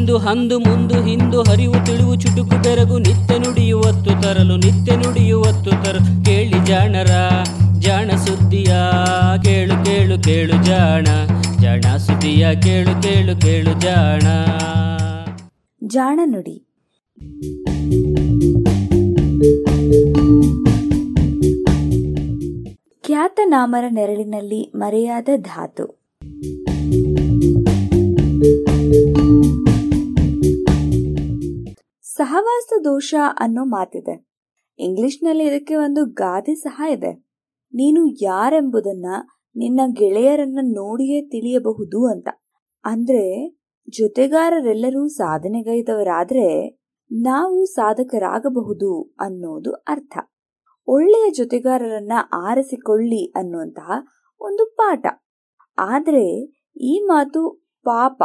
ಇಂದು 0.10 0.18
ಹಂದು 0.18 0.60
ಮುಂದು 0.60 1.04
ಹಿಂದು 1.04 1.42
ಹರಿವು 1.42 1.86
ತಿಳಿವು 1.86 2.16
ಚುಟುಕು 2.16 2.64
ಬೆರಗು 2.64 2.98
ನಿತ್ಯ 2.98 3.38
ನುಡಿಯುವತ್ತು 3.38 4.22
ತರಲು 4.22 4.56
ನಿತ್ಯ 4.56 4.96
ನುಡಿಯುವತ್ತು 4.96 5.70
ತರಲು 5.70 6.26
ಕೇಳಿ 6.26 6.66
ಜಾಣರ, 6.66 7.12
ಜಾಣ 7.80 8.12
ಸುದ್ದಿಯ, 8.16 8.74
ಕೇಳು 9.44 9.86
ಕೇಳು 9.86 10.24
ಕೇಳು 10.24 10.64
ಜಾಣ. 10.64 11.08
ಜಾಣ 11.62 11.98
ಸುದ್ದಿಯ, 11.98 12.56
ಕೇಳು 12.62 13.02
ಕೇಳು 13.02 13.42
ಕೇಳು 13.42 13.82
ಜಾಣ. 13.82 14.22
ಜಾಣ 15.88 16.20
ನುಡಿ. 16.26 16.58
ಖ್ಯಾತನಾಮರ 23.04 23.84
ನೆರಳಿನಲ್ಲಿ 23.90 24.72
ಮರೆಯಾದ 24.76 25.30
ಧಾತು. 25.38 26.00
ಸಹವಾಸ 32.20 32.74
ದೋಷ 32.84 33.16
ಅನ್ನೋ 33.40 33.66
ಮಾತಿದೆ. 33.66 34.28
ಇಂಗ್ಲಿಷ್ನಲ್ಲಿ 34.80 35.44
ಇದಕ್ಕೆ 35.44 35.76
ಒಂದು 35.76 36.06
ಗಾದೆ 36.06 36.56
ಸಹ 36.56 36.84
ಇದೆ. 36.92 37.14
ನೀನು 37.74 38.08
ಯಾರೆಂಬುದನ್ನ 38.22 39.06
ನಿನ್ನ 39.56 39.80
ಗೆಳೆಯರನ್ನ 39.94 40.60
ನೋಡಿಯೇ 40.62 41.22
ತಿಳಿಯಬಹುದು 41.22 42.08
ಅಂತ. 42.08 42.28
ಅಂದ್ರೆ 42.86 43.50
ಜೊತೆಗಾರರೆಲ್ಲರೂ 43.90 45.08
ಸಾಧನೆಗೈದವರಾದ್ರೆ 45.08 46.80
ನಾವು 47.12 47.66
ಸಾಧಕರಾಗಬಹುದು 47.66 49.16
ಅನ್ನೋದು 49.20 49.72
ಅರ್ಥ. 49.74 50.18
ಒಳ್ಳೆಯ 50.88 51.32
ಜೊತೆಗಾರರನ್ನ 51.32 52.12
ಆರಿಸಿಕೊಳ್ಳಿ 52.34 53.32
ಅನ್ನುವಂತಹ 53.36 53.92
ಒಂದು 54.42 54.66
ಪಾಠ. 54.66 55.06
ಆದ್ರೆ 55.78 56.44
ಈ 56.82 57.00
ಮಾತು 57.00 57.68
ಪಾಪ. 57.84 58.24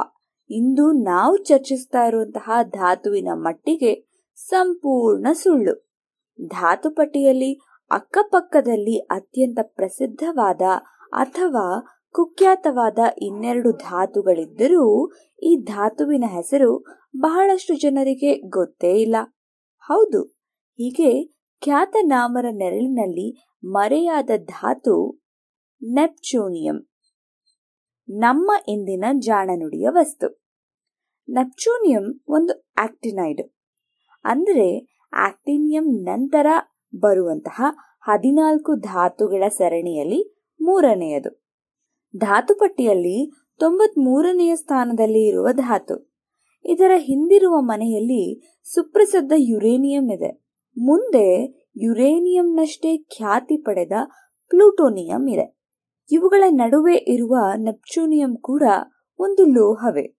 ಇಂದು 0.50 0.92
ನಾವು 0.92 1.36
ಚರ್ಚಿಸ್ತಾ 1.36 2.06
ಇರುವಂತಹ 2.06 2.50
ಧಾತುವಿನ 2.62 3.28
ಮಟ್ಟಿಗೆ 3.34 3.92
ಸಂಪೂರ್ಣ 4.38 5.26
ಸುಳ್ಳು. 5.32 5.74
ಧಾತು 6.38 6.90
ಪಟ್ಟಿಯಲ್ಲಿ 6.90 7.52
ಅಕ್ಕಪಕ್ಕದಲ್ಲಿ 7.90 8.96
ಅತ್ಯಂತ 8.98 9.58
ಪ್ರಸಿದ್ಧವಾದ 9.62 10.62
ಅಥವಾ 11.12 11.66
ಕುಖ್ಯಾತವಾದ 12.14 12.98
ಇನ್ನೆರಡು 13.22 13.70
ಧಾತುಗಳಿದ್ದರೂ 13.70 14.84
ಈ 15.42 15.52
ಧಾತುವಿನ 15.64 16.24
ಹೆಸರು 16.28 16.70
ಬಹಳಷ್ಟು 17.16 17.74
ಜನರಿಗೆ 17.74 18.32
ಗೊತ್ತೇ 18.48 18.92
ಇಲ್ಲ. 18.96 19.16
ಹೌದು, 19.84 20.22
ಹೀಗೆ 20.78 21.10
ಖ್ಯಾತನಾಮರ 21.62 22.46
ನೆರಳಿನಲ್ಲಿ 22.52 23.28
ಮರೆಯಾದ 23.64 24.30
ಧಾತು 24.36 24.96
ನೆಪ್ಚೂನಿಯಂ. 25.82 26.78
ನಮ್ಮ 28.08 28.52
ಇಂದಿನ 28.68 29.04
ಜಾಣನುಡಿಯ 29.18 29.88
ವಸ್ತು. 29.90 30.42
ನೆಪ್ಚೂನಿಯಂ 31.28 32.24
ಒಂದು 32.28 32.68
ಆಕ್ಟಿನೈಡ್. 32.78 33.52
ಅಂದರೆ 34.24 34.96
ಆಕ್ಟಿನಿಯಂ 35.12 35.84
ನಂತರ 35.84 36.46
ಬರುವಂತಹ 36.94 37.62
ಹದಿನಾಲ್ಕು 38.00 38.74
ಧಾತುಗಳ 38.74 39.48
ಸರಣಿಯಲ್ಲಿ 39.48 40.36
ಮೂರನೆಯದು. 40.60 41.42
ಧಾತುಪಟ್ಟಿಯಲ್ಲಿ 42.16 43.32
ತೊಂಬತ್ 43.58 43.98
ಮೂರನೆಯ 43.98 44.56
ಸ್ಥಾನದಲ್ಲಿ 44.56 45.26
ಇರುವ 45.26 45.48
ಧಾತು. 45.52 46.12
ಇದರ 46.64 46.90
ಹಿಂದಿರುವ 46.96 47.60
ಮನೆಯಲ್ಲಿ 47.60 48.54
ಸುಪ್ರಸಿದ್ಧ 48.74 49.32
ಯುರೇನಿಯಂ 49.36 50.10
ಇದೆ. 50.10 50.44
ಮುಂದೆ 50.78 51.44
ಯುರೇನಿಯಂನಷ್ಟೇ 51.76 52.96
ಖ್ಯಾತಿ 52.96 53.56
ಪಡೆದ 53.56 53.92
ಪ್ಲೂಟೋನಿಯಂ 54.48 55.28
ಇದೆ. 55.28 55.63
ಇವುಗಳ 56.12 56.44
ನಡುವೆ 56.48 56.96
ಇರುವ 56.96 57.36
ನೆಪ್ಚೂನಿಯಂ 57.56 58.36
ಕೂಡ 58.36 58.62
ಒಂದು 59.18 59.44
ಲೋಹವೇ. 59.44 60.16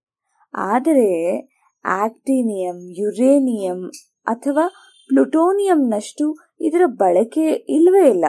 ಆದರೆ 0.54 1.40
ಆಕ್ಟಿನಿಯಂ, 1.86 2.78
ಯುರೇನಿಯಂ 2.90 3.92
ಅಥವಾ 4.28 4.68
ಪ್ಲುಟೋನಿಯಂನಷ್ಟು 5.08 6.38
ಇದರ 6.62 6.82
ಬಳಕೆ 6.86 7.48
ಇಲ್ಲವೇ 7.50 8.10
ಇಲ್ಲ. 8.10 8.26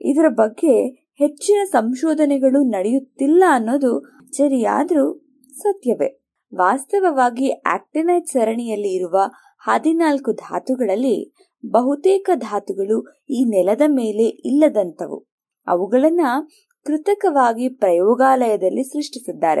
ಇದರ 0.00 0.28
ಬಗ್ಗೆ 0.28 0.88
ಹೆಚ್ಚಿನ 1.18 1.56
ಸಂಶೋಧನೆಗಳು 1.64 2.62
ನಡೆಯುತ್ತಿಲ್ಲ 2.62 3.44
ಅನ್ನೋದು 3.50 4.00
ಸರಿಯಾದರೂ 4.32 5.26
ಸತ್ಯವೇ. 5.56 6.22
ವಾಸ್ತವವಾಗಿ 6.54 7.50
ಆಕ್ಟಿನೈಟ್ 7.50 8.26
ಸರಣಿಯಲ್ಲಿ 8.26 8.94
ಇರುವ 8.94 9.18
ಹದಿನಾಲ್ಕು 9.58 10.32
ಧಾತುಗಳಲ್ಲಿ 10.32 11.34
ಬಹುತೇಕ 11.70 12.30
ಧಾತುಗಳು 12.34 13.24
ಈ 13.30 13.44
ನೆಲದ 13.44 13.80
ಮೇಲೆ 13.86 14.24
ಇಲ್ಲದಂತವು 14.24 15.31
ಅವುಗಳನ್ನ 15.66 16.20
ಕೃತಕವಾಗಿ 16.84 17.68
ಪ್ರಯೋಗಾಲಯದಲ್ಲಿ 17.68 18.84
ಸೃಷ್ಟಿಸಿದ್ದಾರೆ. 18.84 19.60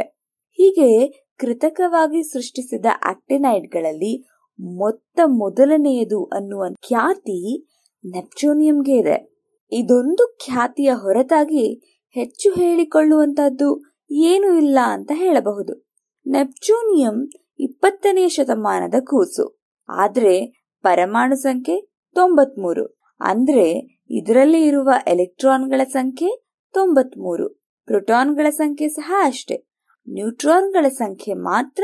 ಹೀಗೆ 0.52 1.08
ಕೃತಕವಾಗಿ 1.38 2.22
ಸೃಷ್ಟಿಸಿದ 2.22 2.86
ಆಕ್ಟಿನೈಡ್ಗಳಲ್ಲಿ 3.04 4.28
ಮೊತ್ತ 4.60 5.20
ಮೊದಲನೆಯದು 5.26 6.24
ಅನ್ನುವ 6.24 6.64
ಖ್ಯಾತಿ 6.88 7.66
ನೆಪ್ಚೂನಿಯಂಗೆ 8.04 8.96
ಇದೆ. 8.96 9.32
ಇದೊಂದು 9.72 10.36
ಖ್ಯಾತಿಯ 10.44 10.92
ಹೊರತಾಗಿ 10.92 11.74
ಹೆಚ್ಚು 12.14 12.52
ಹೇಳಿಕೊಳ್ಳುವಂತಹದ್ದು 12.52 13.82
ಏನೂ 14.10 14.56
ಇಲ್ಲ 14.56 14.78
ಅಂತ 14.84 15.12
ಹೇಳಬಹುದು. 15.14 15.86
ನೆಪ್ಚೂನಿಯಂ 16.26 17.28
ಇಪ್ಪತ್ತನೆಯ 17.58 18.28
ಶತಮಾನದ 18.28 18.94
ಕೂಸು. 19.00 19.62
ಆದ್ರೆ 19.88 20.62
ಪರಮಾಣು 20.82 21.36
ಸಂಖ್ಯೆ 21.36 21.80
ತೊಂಬತ್ಮೂರು. 22.14 22.86
ಅಂದ್ರೆ 23.20 23.98
ಇದರಲ್ಲಿ 24.12 24.66
ಇರುವ 24.66 24.90
ಎಲೆಕ್ಟ್ರಾನ್ಗಳ 25.06 25.84
ಸಂಖ್ಯೆ 25.84 26.44
ತೊಂಬತ್ಮೂರು. 26.72 27.48
ಪ್ರೋಟಾನ್ಗಳ 27.84 28.50
ಸಂಖ್ಯೆ 28.50 28.88
ಸಹ 28.88 29.12
ಅಷ್ಟೇ. 29.24 29.66
ನ್ಯೂಟ್ರಾನ್ಗಳ 30.08 30.88
ಸಂಖ್ಯೆ 30.88 31.34
ಮಾತ್ರ 31.34 31.82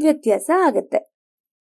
ವ್ಯತ್ಯಾಸ 0.00 0.50
ಆಗತ್ತೆ. 0.56 0.96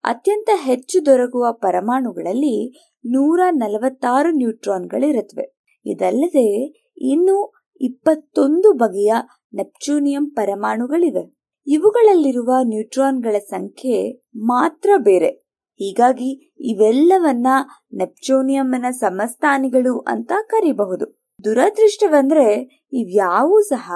ಅತ್ಯಂತ 0.03 0.49
ಹೆಚ್ಚು 0.53 1.05
ದೊರಕುವ 1.05 1.51
ಪರಮಾಣುಗಳಲ್ಲಿ 1.51 2.79
ನೂರ 3.05 3.39
ನಲವತ್ತಾರು 3.51 4.31
ನ್ಯೂಟ್ರಾನ್ಗಳಿರುತ್ತವೆ 4.31 5.55
ಇದಲ್ಲದೆ 5.85 6.65
ಇನ್ನು 6.97 7.53
ಇಪ್ಪತ್ತೊಂದು 7.81 8.73
ಬಗೆಯ 8.73 9.13
ನೆಪ್ಚೂನಿಯಂ 9.53 10.29
ಪರಮಾಣುಗಳಿವೆ. 10.29 11.35
ಇವುಗಳಲ್ಲಿರುವ 11.67 12.51
ನ್ಯೂಟ್ರಾನ್ಗಳ 12.63 13.39
ಸಂಖ್ಯೆ 13.39 14.23
ಮಾತ್ರ 14.35 14.89
ಬೇರೆ. 14.97 15.44
ಹೀಗಾಗಿ 15.79 16.57
ಇವೆಲ್ಲವನ್ನ 16.59 17.47
ನೆಪ್ಚೋನಿಯಂನ 17.93 18.85
ಸಮಸ್ಥಾನಿಗಳು 18.91 19.99
ಅಂತ 19.99 20.31
ಕರೀಬಹುದು. 20.47 21.05
ದುರದೃಷ್ಟವೆಂದ್ರೆ 21.43 22.47
ಇವ್ಯಾವೂ 22.93 23.61
ಸಹ 23.61 23.91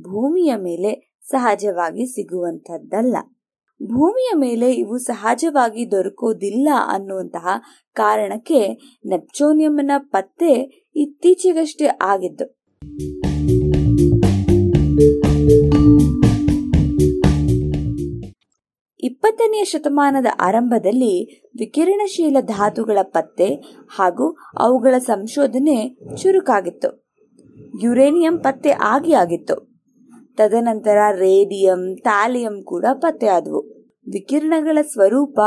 ಭೂಮಿಯ 0.00 0.52
ಮೇಲೆ 0.56 1.20
ಸಹಜವಾಗಿ 1.30 2.06
ಸಿಗುವಂತದ್ದಲ್ಲ 2.06 3.16
ಭೂಮಿಯ 3.82 4.30
ಮೇಲೆ 4.36 4.72
ಇವು 4.72 4.98
ಸಹಜವಾಗಿ 4.98 5.90
ದೊರಕೋದಿಲ್ಲ 5.90 6.68
ಅನ್ನುವಂತಹ 6.88 7.46
ಕಾರಣಕ್ಕೆ 7.94 8.60
ನೆಪ್ಚೋನಿಯಂನ 9.06 9.90
ಪತ್ತೆ 9.98 10.52
ಇತ್ತೀಚೆಗಷ್ಟೇ 10.96 11.86
ಆಗಿದ್ದು. 11.86 12.46
ಇಪ್ಪತ್ತನೆಯ 19.04 19.64
ಶತಮಾನದ 19.64 20.26
ಆರಂಭದಲ್ಲಿ 20.40 21.42
ವಿಕಿರಣಶೀಲ 21.58 22.36
ಧಾತುಗಳ 22.40 22.98
ಪತ್ತೆ 23.02 23.54
ಹಾಗೂ 23.96 24.36
ಅವುಗಳ 24.58 24.98
ಸಂಶೋಧನೆ 24.98 25.96
ಚುರುಕಾಗಿತ್ತು. 26.16 27.04
ಯುರೇನಿಯಂ 27.82 28.38
ಪತ್ತೆ 28.38 28.70
ಆಗಿ 28.70 29.12
ಆಗಿತ್ತು 29.12 29.74
ತದನಂತರ 30.36 30.98
ರೇಡಿಯಂ, 31.10 31.96
ಥಾಲಿಯಂ 31.96 32.62
ಕೂಡ 32.62 32.84
ಪತ್ತೆಯಾದವು. 32.94 33.60
ವಿಕಿರಣಗಳ 34.12 34.78
ಸ್ವರೂಪ 34.92 35.38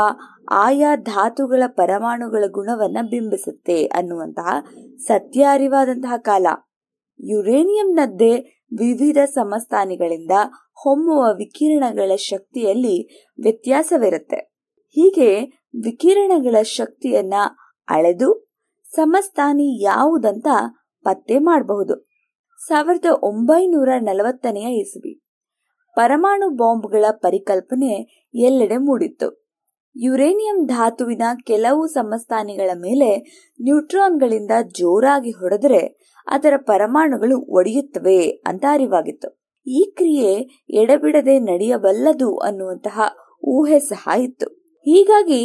ಆಯಾ 0.50 0.96
ಧಾತುಗಳ 0.96 1.62
ಪರಮಾಣುಗಳ 1.66 2.44
ಗುಣವನ್ನ 2.50 2.98
ಬಿಂಬಿಸುತ್ತೆ 3.10 3.84
ಅನ್ನುವಂತಹ 3.86 4.64
ಸತ್ಯ 4.98 5.42
ಅರಿವಾದಂತಹ 5.42 6.16
ಕಾಲ. 6.16 6.46
ಯುರೇನಿಯಂನದ್ದೇ 7.20 8.34
ವಿವಿಧ 8.78 9.18
ಸಮಸ್ಥಾನಿಗಳಿಂದ 9.34 10.30
ಹೊಮ್ಮುವ 10.82 11.36
ವಿಕಿರಣಗಳ 11.36 12.16
ಶಕ್ತಿಯಲ್ಲಿ 12.16 13.26
ವ್ಯತ್ಯಾಸವಿರುತ್ತೆ. 13.42 14.36
ಹೀಗೆ 14.88 15.40
ವಿಕಿರಣಗಳ 15.82 16.62
ಶಕ್ತಿಯನ್ನ 16.62 17.34
ಅಳೆದು 17.88 18.48
ಸಮಸ್ಥಾನಿ 18.94 19.84
ಯಾವುದಂತ 19.84 20.46
ಪತ್ತೆ 21.04 21.38
ಮಾಡಬಹುದು. 21.38 22.06
ಸಾವಿರದ 22.66 23.06
ಒಂಬೈನೂರ 23.22 23.88
ನಲವತ್ತನೆಯ 24.00 24.78
ಇಸವಿ. 24.78 25.20
ಪರಮಾಣು 25.96 26.50
ಬಾಂಬ್ಗಳ 26.50 27.04
ಪರಿಕಲ್ಪನೆ 27.10 28.24
ಎಲ್ಲೆಡೆ 28.34 28.76
ಮೂಡಿತ್ತು. 28.76 29.44
ಯುರೇನಿಯಂ 29.96 30.66
ಧಾತುವಿನ 30.66 31.22
ಕೆಲವು 31.46 31.86
ಸಮಸ್ಥಾನಿಗಳ 31.86 32.70
ಮೇಲೆ 32.74 33.16
ನ್ಯೂಟ್ರಾನ್ಗಳಿಂದ 33.62 34.50
ಜೋರಾಗಿ 34.66 35.30
ಹೊಡೆದರೆ 35.30 36.12
ಅದರ 36.26 36.54
ಪರಮಾಣುಗಳು 36.56 37.38
ಒಡೆಯುತ್ತವೆ 37.38 38.28
ಅಂತ 38.28 38.64
ಅರಿವಾಗಿತ್ತು. 38.70 39.37
ಈ 39.68 39.80
ಕ್ರಿಯೆ 39.96 40.32
ಎಡಬಿಡದೆ 40.70 41.38
ನಡೆಯಬಲ್ಲದು 41.38 42.30
ಅನ್ನುವಂತಹ 42.38 43.00
ಊಹೆ 43.46 43.78
ಸಹ 43.78 44.08
ಇತ್ತು. 44.18 44.48
ಹೀಗಾಗಿ 44.86 45.42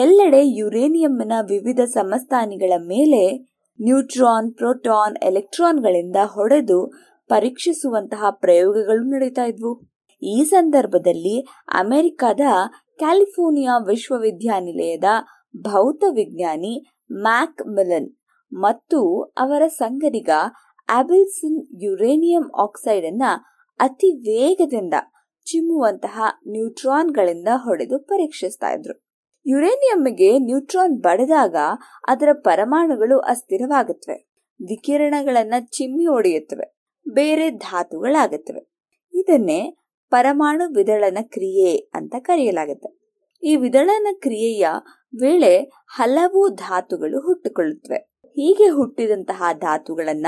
ಎಲ್ಲೆಡೆ 0.00 0.40
ಯುರೇನಿಯಂನ 0.58 1.32
ವಿವಿಧ 1.48 1.80
ಸಮಸ್ಥಾನಿಗಳ 1.88 2.72
ಮೇಲೆ 2.86 3.22
ನ್ಯೂಟ್ರಾನ್, 3.78 4.48
ಪ್ರೋಟಾನ್, 4.54 5.16
ಎಲೆಕ್ಟ್ರಾನ್ಗಳಿಂದ 5.22 6.16
ಹೊಡೆದು 6.24 6.78
ಪರೀಕ್ಷಿಸುವಂತಹ 7.30 8.30
ಪ್ರಯೋಗಗಳು 8.30 9.02
ನಡೀತಾ 9.10 9.44
ಇದ್ವು. 9.44 9.72
ಈ 10.22 10.38
ಸಂದರ್ಭದಲ್ಲಿ 10.44 11.36
ಅಮೆರಿಕದ 11.74 12.46
ಕ್ಯಾಲಿಫೋರ್ನಿಯಾ 12.98 13.74
ವಿಶ್ವವಿದ್ಯಾನಿಲಯದ 13.86 15.10
ಭೌತ 15.56 16.04
ವಿಜ್ಞಾನಿ 16.10 16.74
ಮ್ಯಾಕ್ 17.12 17.62
ಮಿಲನ್ 17.68 18.10
ಮತ್ತು 18.52 19.00
ಅವರ 19.38 19.62
ಸಂಗಡಿಗ 19.68 20.30
ಆಬಿಲ್ಸನ್ 20.88 21.58
ಯುರೇನಿಯಂ 21.82 22.44
ಆಕ್ಸೈಡ್ 22.58 23.06
ಅನ್ನ 23.06 23.22
ಅತಿ 23.80 24.10
ವೇಗದಿಂದ 24.16 24.94
ಚಿಮ್ಮುವಂತಹ 25.44 26.22
ನ್ಯೂಟ್ರಾನ್ಗಳಿಂದ 26.48 27.48
ಹೊಡೆದು 27.54 27.98
ಪರೀಕ್ಷಿಸ್ತಾ 27.98 28.72
ಇದ್ರು. 28.72 28.94
ಯುರೇನಿಯಂಗೆ 29.46 30.38
ನ್ಯೂಟ್ರಾನ್ 30.38 30.98
ಬಡಿದಾಗ 31.00 31.56
ಅದರ 32.08 32.28
ಪರಮಾಣುಗಳು 32.32 33.18
ಅಸ್ಥಿರವಾಗುತ್ತವೆ. 33.18 34.30
ವಿಕಿರಣಗಳನ್ನ 34.60 35.54
ಚಿಮ್ಮಿ 35.60 36.06
ಒಡೆಯುತ್ತವೆ 36.06 36.66
ಬೇರೆ 37.12 37.50
ಧಾತುಗಳಾಗುತ್ತವೆ. 37.50 38.62
ಇದನ್ನೇ 39.14 39.76
ಪರಮಾಣು 40.10 40.74
ವಿದಳನ 40.74 41.18
ಕ್ರಿಯೆ 41.22 41.76
ಅಂತ 41.76 42.14
ಕರೆಯಲಾಗುತ್ತೆ. 42.18 42.90
ಈ 43.42 43.56
ವಿದಳನ 43.56 44.06
ಕ್ರಿಯೆಯ 44.12 44.66
ವೇಳೆ 45.20 45.58
ಹಲವು 45.96 46.48
ಧಾತುಗಳು 46.54 47.20
ಹುಟ್ಟುಕೊಳ್ಳುತ್ತವೆ. 47.20 47.98
ಹೀಗೆ 48.24 48.68
ಹುಟ್ಟಿದಂತಹ 48.68 49.42
ಧಾತುಗಳನ್ನ 49.52 50.26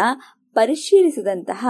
ಪರಿಶೀಲಿಸಿದಂತಹ 0.54 1.66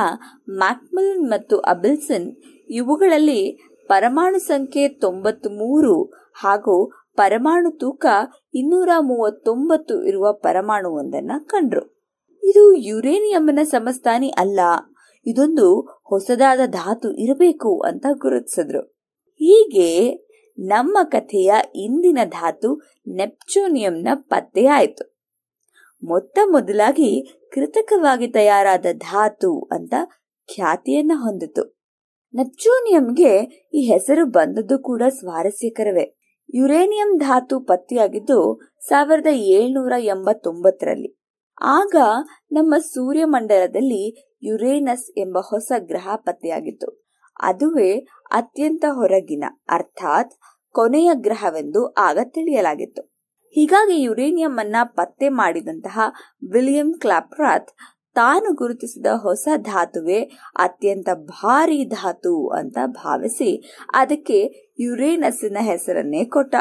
ಮ್ಯಾಕ್ಮಲನ್ 0.51 1.31
ಮತ್ತು 1.31 1.59
ಅಬಿಲ್ಸನ್ 1.59 2.37
ಇವುಗಳಲ್ಲಿ 2.71 3.69
ಪರಮಾಣು 3.89 4.39
ಸಂಖ್ಯೆ 4.39 4.89
ತೊಂಬತ್ತು 4.89 5.51
ಮೂರು 5.51 6.05
ಹಾಗೂ 6.35 6.93
ಪರಮಾಣು 7.17 7.71
ತೂಕ 7.71 8.07
ಇನ್ನೂರ 8.55 8.89
ಮೂವತ್ತೊಂಬತ್ತು 9.01 10.05
ಇರುವ 10.05 10.33
ಪರಮಾಣುವೊಂದನ್ನ 10.33 11.33
ಕಂಡ್ರು. 11.47 12.07
ಇದು 12.45 12.73
ಯುರೇನಿಯಂನ 12.73 13.59
ಸಮಸ್ಥಾನಿ 13.63 14.29
ಅಲ್ಲ, 14.29 14.61
ಇದೊಂದು 15.27 15.81
ಹೊಸದಾದ 15.81 16.61
ಧಾತು 16.67 17.13
ಇರಬೇಕು 17.13 17.81
ಅಂತ 17.81 18.07
ಗುರುತಿಸಿದ್ರು. 18.13 18.83
ಹೀಗೆ 19.35 20.15
ನಮ್ಮ 20.59 20.99
ಕಥೆಯ 21.03 21.53
ಇಂದಿನ 21.75 22.19
ಧಾತು 22.25 22.83
ನೆಪ್ಚೂನಿಯಂನ 23.09 24.09
ಪತ್ತೆಯಾಯಿತು. 24.15 25.12
ಮೊತ್ತ 26.05 26.39
ಮೊದಲಾಗಿ 26.45 27.41
ಕೃತಕವಾಗಿ 27.53 28.27
ತಯಾರಾದ 28.27 28.87
ಧಾತು 28.93 29.61
ಅಂತ 29.61 29.95
ಖ್ಯಾತಿಯನ್ನ 30.55 31.13
ಹೊಂದಿತು. 31.15 31.79
ನೆಪ್ಚೂನಿಯಂಗೆ 32.35 33.39
ಈ 33.75 33.93
ಹೆಸರು 33.93 34.27
ಬಂದದ್ದು 34.27 34.79
ಕೂಡ 34.79 35.03
ಸ್ವಾರಸ್ಯಕರವೇ. 35.09 36.19
ಯುರೇನಿಯಂ 36.55 37.19
ಧಾತು 37.19 37.61
ಪತ್ತೆಯಾಗಿದ್ದು 37.61 38.61
ಸಾವಿರದ 38.81 39.27
ಏಳ್ನೂರ 39.27 39.93
ಎಂಬತ್ತೊಂಬತ್ತರಲ್ಲಿ. 39.99 41.19
ಆಗ 41.63 41.95
ನಮ್ಮ 42.53 42.79
ಸೂರ್ಯಮಂಡಲದಲ್ಲಿ 42.79 44.35
ಯುರೇನಸ್ 44.43 45.19
ಎಂಬ 45.19 45.39
ಹೊಸ 45.39 45.73
ಗ್ರಹ 45.79 46.09
ಪತ್ತೆಯಾಗಿತ್ತು. 46.17 47.05
ಅದುವೇ 47.43 47.99
ಅತ್ಯಂತ 48.33 48.85
ಹೊರಗಿನ, 48.93 49.45
ಅರ್ಥಾತ್ 49.69 50.33
ಕೊನೆಯ 50.71 51.11
ಗ್ರಹವೆಂದು 51.15 51.93
ಆಗ 51.93 52.19
ತಿಳಿಯಲಾಗಿತ್ತು. 52.25 53.12
ಹೀಗಾಗಿ 53.55 54.03
ಯುರೇನಿಯಂ 54.03 54.59
ಅನ್ನ 54.59 54.77
ಪತ್ತೆ 54.85 55.29
ಮಾಡಿದಂತಹ 55.29 56.01
ವಿಲಿಯಂ 56.51 56.95
ಕ್ಲಾಪ್ರಾತ್ 56.95 57.69
ತಾನು 58.15 58.55
ಗುರುತಿಸಿದ 58.55 59.07
ಹೊಸ 59.07 59.49
ಧಾತುವೆ 59.57 60.23
ಅತ್ಯಂತ 60.57 61.09
ಭಾರಿ 61.15 61.85
ಧಾತು 61.85 62.49
ಅಂತ 62.49 62.79
ಭಾವಿಸಿ 62.87 63.79
ಅದಕ್ಕೆ 63.95 64.71
ಯುರೇನಸ್ಸಿನ 64.81 65.57
ಹೆಸರನ್ನೇ 65.61 66.25
ಕೊಟ್ಟ. 66.25 66.55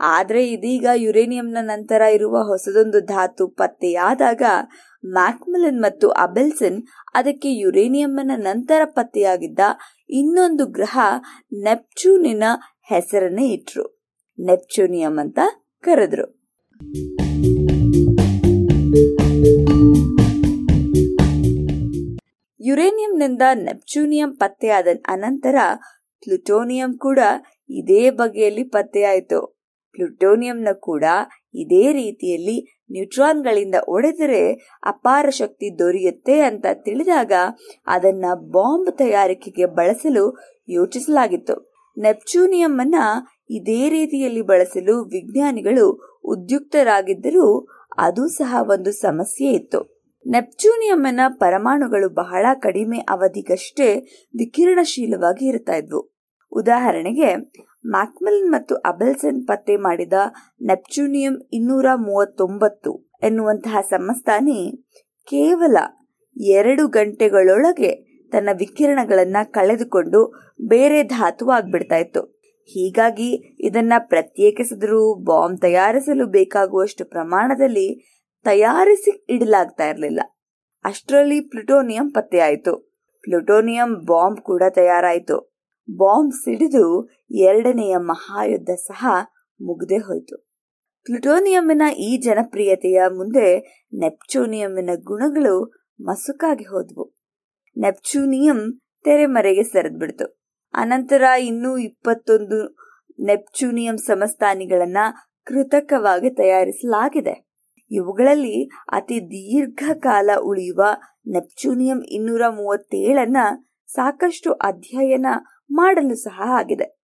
ಆದ್ರೆ 0.00 0.48
ಇದೀಗ 0.48 0.86
ಯುರೇನಿಯಂನ 0.94 1.58
ನಂತರ 1.60 2.00
ಇರುವ 2.00 2.42
ಹೊಸದೊಂದು 2.42 3.00
ಧಾತು 3.00 3.48
ಪತ್ತೆಯಾದಾಗ 3.48 4.42
ಮ್ಯಾಕ್ಮಿಲನ್ 5.06 5.80
ಮತ್ತು 5.80 6.08
ಅಬೆಲ್ಸನ್ 6.08 6.82
ಅದಕ್ಕೆ 7.14 7.54
ಯುರೇನಿಯಂನ 7.54 8.32
ನಂತರ 8.34 8.80
ಪತ್ತೆಯಾಗಿದ್ದ 8.84 9.58
ಇನ್ನೊಂದು 10.10 10.66
ಗ್ರಹ 10.66 10.98
ನೆಪ್ಚೂನಿನ 11.52 12.44
ಹೆಸರನ್ನೇ 12.82 13.46
ಇಟ್ರು. 13.46 14.10
ನೆಪ್ಚೂನಿಯಂ 14.38 15.18
ಅಂತ 15.18 15.38
ಕರೆದ್ರು. 15.80 16.35
ಯುರೇನಿಯಂನಿಂದ 22.60 23.42
ನೆಪ್ಚೂನಿಯಂ 23.54 24.36
ಪತ್ತೆಯಾದ 24.36 24.86
ಅನಂತರ 25.08 25.54
ಪ್ಲುಟೋನಿಯಂ 26.24 26.98
ಕೂಡ 26.98 27.18
ಇದೇ 27.70 28.10
ಬಗೆಯಲ್ಲಿ 28.10 28.64
ಪತ್ತೆಯಾಯಿತು. 28.64 29.58
ಪ್ಲುಟೋನಿಯಂನ 29.90 30.68
ಕೂಡ 30.80 31.04
ಇದೇ 31.54 31.92
ರೀತಿಯಲ್ಲಿ 31.92 32.84
ನ್ಯೂಟ್ರಾನ್ಗಳಿಂದ 32.90 33.74
ಒಡೆದರೆ 33.88 34.52
ಅಪಾರ 34.82 35.28
ಶಕ್ತಿ 35.30 35.78
ದೊರೆಯುತ್ತೆ 35.78 36.40
ಅಂತ 36.40 36.66
ತಿಳಿದಾಗ 36.72 37.32
ಅದನ್ನ 37.86 38.24
ಬಾಂಬ್ 38.34 38.98
ತಯಾರಿಕೆಗೆ 38.98 39.66
ಬಳಸಲು 39.66 40.38
ಯೋಚಿಸಲಾಗಿತ್ತು. 40.68 41.76
ನೆಪ್ಚೂನಿಯಂ 41.98 42.80
ಅನ್ನ 42.80 42.94
ಇದೇ 43.50 43.88
ರೀತಿಯಲ್ಲಿ 43.88 44.42
ಬಳಸಲು 44.42 45.04
ವಿಜ್ಞಾನಿಗಳು 45.04 46.15
ಉದ್ಯುಕ್ತರಾಗಿದ್ದರೂ 46.26 47.68
ಅದು 47.98 48.28
ಸಹ 48.28 48.56
ಒಂದು 48.60 48.92
ಸಮಸ್ಯೆ 48.92 49.48
ಇತ್ತು. 49.48 49.96
ನೆಪ್ಚೂನಿಯಂನ 50.26 51.20
ಪರಮಾಣುಗಳು 51.28 52.08
ಬಹಳ 52.08 52.46
ಕಡಿಮೆ 52.54 52.98
ಅವಧಿಗಷ್ಟೇ 52.98 53.94
ವಿಕಿರಣಶೀಲವಾಗಿ 54.36 55.46
ಇರ್ತಾ 55.46 55.76
ಇದ್ವು. 55.76 56.16
ಉದಾಹರಣೆಗೆ, 56.52 57.36
ಮ್ಯಾಕ್ಮಿಲನ್ 57.86 58.50
ಮತ್ತು 58.50 58.74
ಅಬೆಲ್ಸನ್ 58.74 59.46
ಪತ್ತೆ 59.46 59.76
ಮಾಡಿದ 59.76 60.12
ನೆಪ್ಚೂನಿಯಂ 60.62 61.48
ಇನ್ನೂರ 61.52 61.86
ಮೂವತ್ತೊಂಬತ್ತು 61.96 63.10
ಎನ್ನುವಂತಹ 63.22 63.76
ಸಮಸ್ಥಾನಿ 63.90 64.86
ಕೇವಲ 65.28 65.76
ಎರಡು 66.36 66.88
ಗಂಟೆಗಳೊಳಗೆ 66.88 68.06
ತನ್ನ 68.32 68.48
ವಿಕಿರಣಗಳನ್ನ 68.58 69.36
ಕಳೆದುಕೊಂಡು 69.44 70.34
ಬೇರೆ 70.68 71.02
ಧಾತು 71.02 71.50
ಆಗ್ಬಿಡ್ತಾ 71.50 71.96
ಇತ್ತು. 71.96 72.35
ಹೀಗಾಗಿ 72.66 73.56
ಇದನ್ನ 73.60 73.92
ಪ್ರತ್ಯೇಕಿಸಿದರೂ 73.98 75.14
ಬಾಂಬ್ 75.14 75.60
ತಯಾರಿಸಲು 75.60 76.26
ಬೇಕಾಗುವಷ್ಟು 76.26 77.04
ಪ್ರಮಾಣದಲ್ಲಿ 77.04 78.16
ತಯಾರಿಸಿ 78.44 79.26
ಇಡಲಾಗ್ತಾ 79.28 79.88
ಇರಲಿಲ್ಲ. 79.88 80.20
ಅಷ್ಟರಲ್ಲಿ 80.84 81.40
ಪ್ಲುಟೋನಿಯಂ 81.40 82.10
ಪತ್ತೆಯಾಯಿತು. 82.10 82.94
ಪ್ಲುಟೋನಿಯಂ 83.22 84.04
ಬಾಂಬ್ 84.06 84.40
ಕೂಡ 84.40 84.62
ತಯಾರಾಯಿತು. 84.74 85.54
ಬಾಂಬ್ 85.96 86.34
ಸಿಡಿದು 86.34 87.08
ಎರಡನೆಯ 87.30 87.96
ಮಹಾಯುದ್ಧ 87.96 88.70
ಸಹ 88.70 89.06
ಮುಗ್ದೇ 89.60 89.96
ಹೋಯಿತು. 89.96 90.46
ಪ್ಲುಟೋನಿಯಂನ 91.04 91.82
ಈ 91.98 92.16
ಜನಪ್ರಿಯತೆಯ 92.16 93.02
ಮುಂದೆ 93.08 93.58
ನೆಪ್ಚೂನಿಯಂನ 93.98 94.90
ಗುಣಗಳು 94.94 95.72
ಮಸುಕಾಗಿ 96.00 96.64
ಹೋದ್ವು. 96.64 97.14
ನೆಪ್ಚೂನಿಯಂ 97.78 98.80
ತೆರೆಮರೆಗೆ 99.04 99.62
ಸರಿದ್ಬಿಡ್ತು. 99.62 100.35
ಅನಂತರ 100.76 101.22
ಇನ್ನೂ 101.22 101.78
ಇಪ್ಪತ್ತೊಂದು 101.78 102.76
ನೆಪ್ಚೂನಿಯಂ 103.24 103.96
ಸಮಸ್ಥಾನಿಗಳನ್ನ 103.96 104.96
ಕೃತಕವಾಗಿ 105.44 106.30
ತಯಾರಿಸಲಾಗಿದೆ. 106.30 107.46
ಇವುಗಳಲ್ಲಿ 107.90 108.70
ಅತಿ 108.88 109.20
ದೀರ್ಘಕಾಲ 109.20 110.30
ಉಳಿಯುವ 110.42 110.84
ನೆಪ್ಚೂನಿಯಂ 111.28 112.02
ಇನ್ನೂರ 112.08 112.42
ಮೂವತ್ತೇಳನ್ನ 112.48 113.36
ಸಾಕಷ್ಟು 113.86 114.52
ಅಧ್ಯಯನ 114.52 115.26
ಮಾಡಲು 115.70 116.14
ಸಹ 116.14 116.42
ಆಗಿದೆ. 116.44 116.98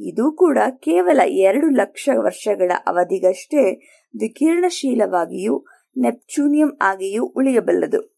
ಇದು 0.00 0.32
ಕೂಡ 0.32 0.58
ಕೇವಲ 0.70 1.20
ಎರಡು 1.26 1.68
ಲಕ್ಷ 1.70 2.08
ವರ್ಷಗಳ 2.16 2.72
ಅವಧಿಗಷ್ಟೇ 2.86 3.74
ವಿಕಿರಣಶೀಲವಾಗಿಯೂ 4.20 5.64
ನೆಪ್ಚೂನಿಯಂ 5.98 6.78
ಆಗಿಯೂ 6.82 7.24
ಉಳಿಯಬಲ್ಲದು. 7.24 8.16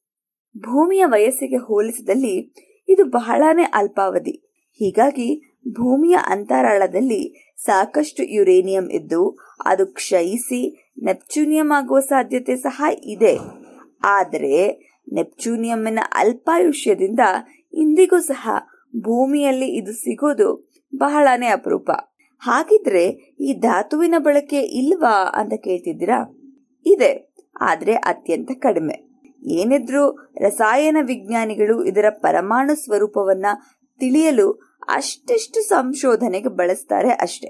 ಭೂಮಿಯ 0.58 1.04
ವಯಸ್ಸಿಗೆ 1.06 1.56
ಹೋಲಿಸಿದಲ್ಲಿ 1.56 2.54
ಇದು 2.88 3.04
ಬಹಳಾನೇ 3.04 3.62
ಅಲ್ಪಾವಧಿ. 3.62 4.47
ಹೀಗಾಗಿ 4.78 5.28
ಭೂಮಿಯ 5.68 6.16
ಅಂತರಾಳದಲ್ಲಿ 6.26 7.54
ಸಾಕಷ್ಟು 7.58 8.22
ಯುರೇನಿಯಂ 8.24 8.90
ಇದ್ದು 8.90 9.38
ಅದು 9.64 9.86
ಕ್ಷಯಿಸಿ 9.86 10.92
ನೆಪ್ಚೂನಿಯಂ 11.02 11.72
ಆಗುವ 11.72 12.00
ಸಾಧ್ಯತೆ 12.00 12.56
ಸಹ 12.56 12.84
ಇದೆ. 13.04 13.38
ಆದರೆ 14.04 14.54
ನೆಪ್ಚೂನಿಯಂನ 15.12 15.98
ಅಲ್ಪಾಯುಷ್ಯದಿಂದ 16.14 17.20
ಇಂದಿಗೂ 17.74 18.20
ಸಹ 18.20 18.48
ಭೂಮಿಯಲ್ಲಿ 19.00 19.66
ಇದು 19.66 19.92
ಸಿಗೋದು 19.92 20.68
ಬಹಳನೇ 20.96 21.46
ಅಪರೂಪ. 21.46 21.90
ಹಾಗಿದ್ರೆ 22.38 23.04
ಈ 23.40 23.52
ಧಾತುವಿನ 23.60 24.14
ಬಳಕೆ 24.18 24.60
ಇಲ್ವಾ 24.60 25.14
ಅಂತ 25.34 25.52
ಕೇಳ್ತಿದ್ದೀರಾ? 25.64 26.18
ಇದೆ, 26.86 27.32
ಆದ್ರೆ 27.60 27.94
ಅತ್ಯಂತ 27.94 28.50
ಕಡಿಮೆ. 28.58 28.96
ಏನಿದ್ರೂ 29.42 30.32
ರಸಾಯನ 30.40 30.96
ವಿಜ್ಞಾನಿಗಳು 31.02 31.84
ಇದರ 31.84 32.06
ಪರಮಾಣು 32.10 32.74
ಸ್ವರೂಪವನ್ನ 32.84 33.46
ತಿಳಿಯಲು 34.00 34.67
ಅಷ್ಟೆಷ್ಟು 34.88 35.68
ಸಂಶೋಧನೆಗೆ 35.68 36.48
ಬಳಸ್ತಾರೆ 36.48 37.10
ಅಷ್ಟೆ. 37.10 37.46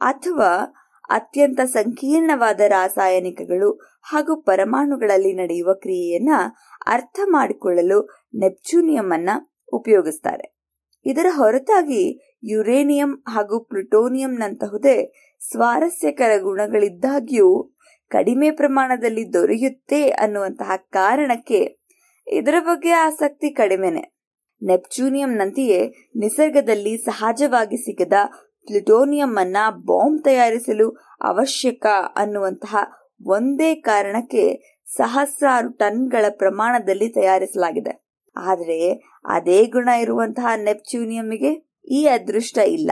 ಅಥವಾ 0.00 0.74
ಅತ್ಯಂತ 1.10 1.60
ಸಂಕೀರ್ಣವಾದ 1.60 2.60
ರಾಸಾಯನಿಕಗಳು 2.60 3.80
ಹಾಗೂ 4.02 4.40
ಪರಮಾಣುಗಳಲ್ಲಿ 4.40 5.32
ನಡೆಯುವ 5.32 5.74
ಕ್ರಿಯೆಯನ್ನ 5.74 6.30
ಅರ್ಥ 6.86 7.20
ಮಾಡಿಕೊಳ್ಳಲು 7.24 8.28
ನೆಪ್ಚೂನಿಯಂ 8.34 9.12
ಅನ್ನ 9.12 9.30
ಉಪಯೋಗಿಸ್ತಾರೆ. 9.72 10.56
ಇದರ 11.06 11.26
ಹೊರತಾಗಿ 11.30 12.34
ಯುರೇನಿಯಂ 12.44 13.24
ಹಾಗೂ 13.28 13.64
ಪ್ಲುಟೋನಿಯಂನಂತಹುದೇ 13.64 15.12
ಸ್ವಾರಸ್ಯಕರ 15.50 16.30
ಗುಣಗಳಿದ್ದಾಗ್ಯೂ 16.42 17.76
ಕಡಿಮೆ 18.08 18.50
ಪ್ರಮಾಣದಲ್ಲಿ 18.50 19.32
ದೊರೆಯುತ್ತೆ 19.32 20.10
ಅನ್ನುವಂತಹ 20.10 20.70
ಕಾರಣಕ್ಕೆ 20.76 21.78
ಇದರ 22.26 22.54
ಬಗ್ಗೆ 22.60 22.90
ಆಸಕ್ತಿ 22.90 23.50
ಕಡಿಮೆನೆ. 23.50 24.13
ನೆಪ್ಚೂನಿಯಂನಂತೆಯೇ 24.64 26.10
ನಿಸರ್ಗದಲ್ಲಿ 26.16 26.96
ಸಹಜವಾಗಿ 26.96 27.76
ಸಿಗದ 27.76 28.12
ಪ್ಲುಟೋನಿಯಂ 28.66 29.36
ಅನ್ನ 29.36 29.56
ಬಾಂಬ್ 29.70 30.24
ತಯಾರಿಸಲು 30.24 30.90
ಅವಶ್ಯಕ 31.20 31.86
ಅನ್ನುವಂತಹ 32.16 32.76
ಒಂದೇ 33.26 33.74
ಕಾರಣಕ್ಕೆ 33.74 34.74
ಸಹಸ್ರಾರು 34.86 35.68
ಟನ್ಗಳ 35.68 36.24
ಪ್ರಮಾಣದಲ್ಲಿ 36.30 37.08
ತಯಾರಿಸಲಾಗಿದೆ. 37.08 38.04
ಆದರೆ 38.36 38.92
ಅದೇ 39.24 39.64
ಗುಣ 39.64 39.88
ಇರುವಂತಹ 39.88 40.46
ನೆಪ್ಚೂನಿಯಂಗೆ 40.56 41.80
ಈ 41.90 42.06
ಅದೃಷ್ಟ 42.06 42.58
ಇಲ್ಲ. 42.58 42.90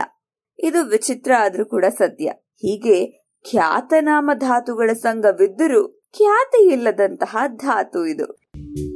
ಇದು 0.59 0.83
ವಿಚಿತ್ರ 0.83 1.31
ಆದ್ರೂ 1.39 1.65
ಕೂಡ 1.65 1.85
ಸದ್ಯ. 1.97 2.25
ಹೀಗೆ 2.45 3.23
ಖ್ಯಾತನಾಮ 3.49 4.31
ಧಾತುಗಳ 4.33 4.93
ಸಂಘವಿದ್ದರೂ 4.93 5.87
ಖ್ಯಾತಿ 5.87 6.73
ಇಲ್ಲದಂತಹ 6.73 7.37
ಧಾತು 7.47 8.05
ಇದು 8.05 8.25
ಇದು. 8.25 8.92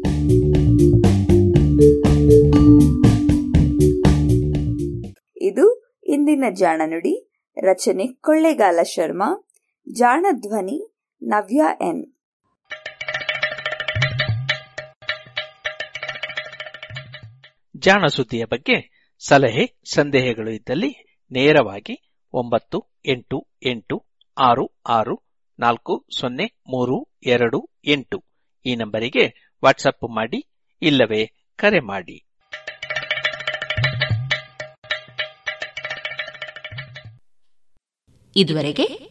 ಇಂದಿನ 6.18 6.44
ಜಾಣ 6.53 6.81
ನುಡಿ, 6.85 7.31
ರಚನೆ 7.57 8.07
ಕೊಳ್ಳೇಗಾಲ 8.07 8.84
ಶರ್ಮಾ, 8.84 9.48
ಜಾಣ 9.91 10.26
ಧ್ವನಿ 10.31 10.91
ನವ್ಯ 11.22 11.61
ಎನ್. 11.81 12.14
ಜಾಣ 17.77 18.06
ಸುದ್ದಿಯ 18.07 18.45
ಬಗ್ಗೆ 18.45 19.07
ಸಲಹೆ, 19.27 19.80
ಸಂದೇಹಗಳು 19.94 20.52
ಇದ್ದಲ್ಲಿ 20.52 21.22
ನೇರವಾಗಿ 21.31 22.19
ಒಂಬತ್ತು, 22.34 22.95
ಎಂಟು 23.06 23.48
ಎಂಟು, 23.65 24.06
ಆರು 24.38 24.80
ಆರು, 24.85 25.23
ನಾಲ್ಕು, 25.60 26.07
ಸೊನ್ನೆ, 26.19 26.45
ಮೂರು, 26.68 27.18
ಎರಡು, 27.26 27.69
ಎಂಟು 27.85 28.23
ಈ 28.65 28.76
ನಂಬರಿಗೆ 28.76 29.53
ವಾಟ್ಸಪ್ 29.64 30.15
ಮಾಡಿ 30.15 30.48
ಇಲ್ಲವೇ 30.81 31.53
ಕರೆ 31.56 31.80
ಮಾಡಿ. 31.80 32.26
ಇದುವರೆಗೆ 38.38 39.09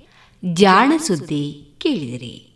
ಜಾಣ 0.53 0.93
ಸುದ್ದಿ 0.97 1.75
ಕೇಳಿದಿರಿ. 1.79 2.56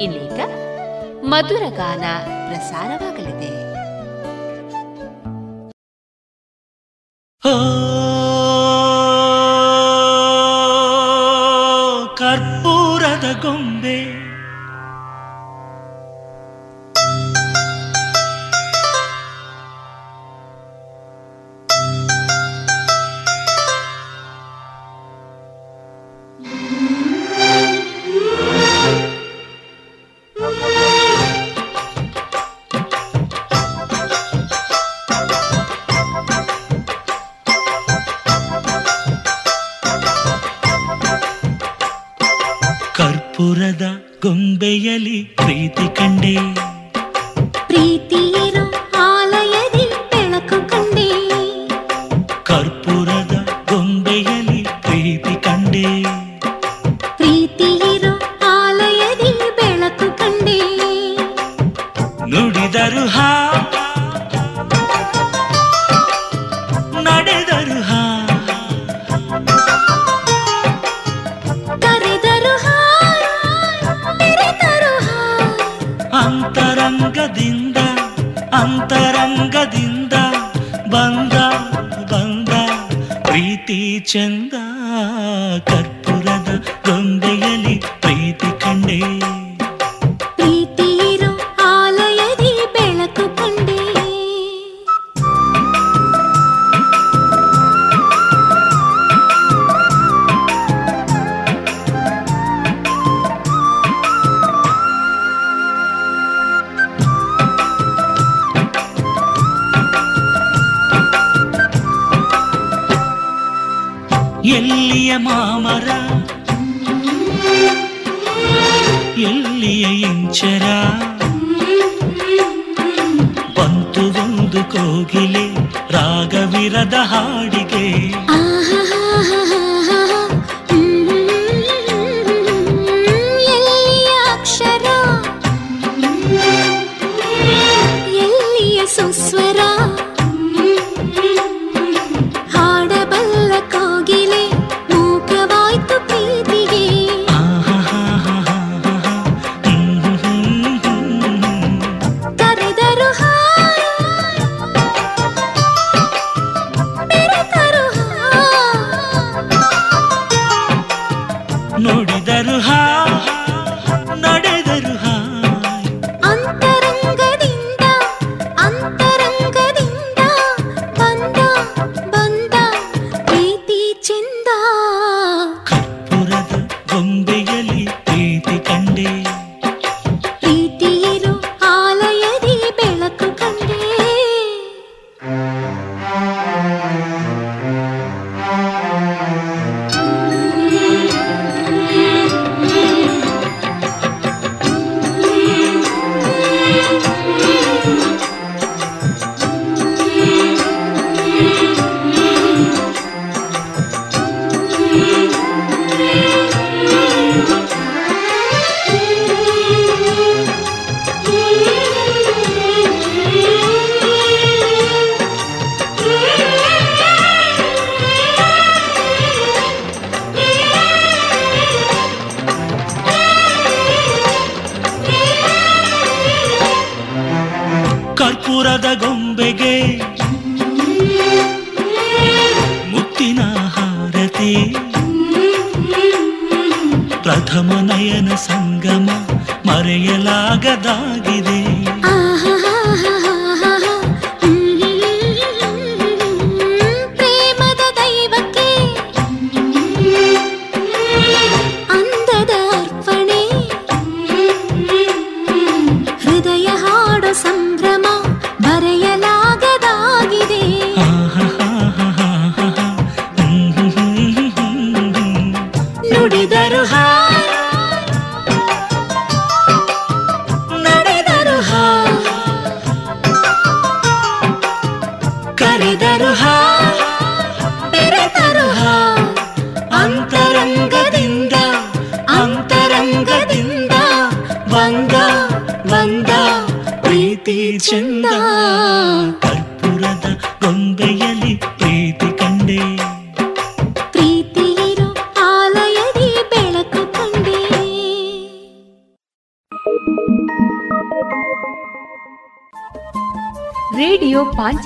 ಇನ್ನೀಗ 0.00 0.40
ಮಧುರ 1.30 1.62
ಗಾನ 1.76 2.04
ಪ್ರಸಾರವಾಗಲಿದೆ. 2.48 3.52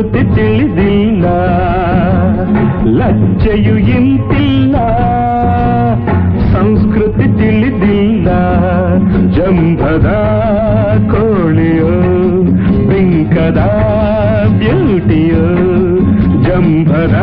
ಪ್ರಕೃತಿ 0.00 0.20
ತಿಳಿದಿಲ್ಲ 0.34 1.24
ಲಜ್ಜೆಯು 2.98 3.74
ಇಂತಿಲ್ಲ 3.94 4.76
ಸಂಸ್ಕೃತಿ 6.52 7.26
ತಿಳಿದಿಲ್ಲ 7.38 8.28
ಜಂಭದ 9.36 10.10
ಕೋಳಿಯೋ 11.10 11.90
ಬಿಂಕದ 12.90 13.62
ಬ್ಯೂಟಿಯೋ 14.60 15.44
ಜಂಭದ 16.46 17.16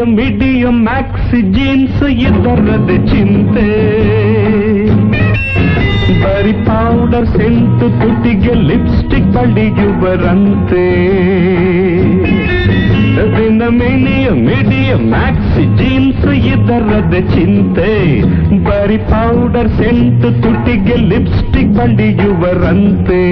ಮಿಡಿಯಂ 0.00 0.14
ಮಿಡಿಯಂ 0.18 0.76
ಮ್ಯಾಕ್ಸಿ 0.84 1.38
ಜೀನ್ಸ್ 1.54 2.02
ಇದರದ 2.20 2.90
ಚಿಂತೆ 3.10 3.64
ಬರಿ 6.22 6.54
ಪೌಡರ್ 6.66 7.28
ಸೆಂಟು 7.34 7.86
ತುಟಿಗೆ 8.00 8.54
ಲಿಪ್ಸ್ಟಿಕ್ 8.68 9.28
ಬಳಿಯುವರಂತೆ 9.34 10.84
ದಿನ 13.34 13.62
ಮಿನಿಯ 13.78 14.26
ಮಿಡಿಯ 14.40 14.90
ಮ್ಯಾಕ್ಸಿ 15.10 15.64
ಜೀನ್ಸ್ 15.78 16.26
ಇದರದ 16.46 17.14
ಚಿಂತೆ 17.34 17.90
ಬರಿ 18.66 18.98
ಪೌಡರ್ 19.10 19.70
ಸೆಂಟು 19.78 20.30
ತುಟಿಗೆ 20.42 20.96
ಲಿಪ್ಸ್ಟಿಕ್ 21.10 21.74
ಬಳಿಯುವರಂತೆ 21.78 23.22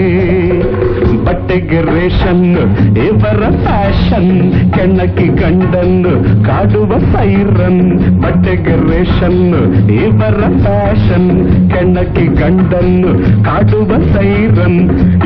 ಇಮಿಗ್ರೇಷನ್ನು 1.61 2.63
ಇವರ 3.05 3.41
ಫ್ಯಾಷನ್ 3.63 4.33
ಕೆಣಕಿ 4.75 5.27
ಗಂಡನ್ನು 5.41 6.13
ಕಾಡುವ 6.47 6.91
ಸೈರನ್ 7.15 7.81
ಬಟ್ಟೆಗೆ 8.23 8.75
ರೇಷನ್ನು 8.85 9.63
ಇವರ 9.99 10.41
ಫ್ಯಾಷನ್ 10.63 11.31
ಕೆಣಕಿ 11.73 12.27
ಗಂಡನ್ನು 12.41 13.13
ಕಾಡುವ 13.49 13.91
ಸೈರನ್ 14.15 14.81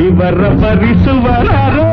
ಇವರ 0.07 0.41
ಭರಿಸುವರರೋ 0.63 1.89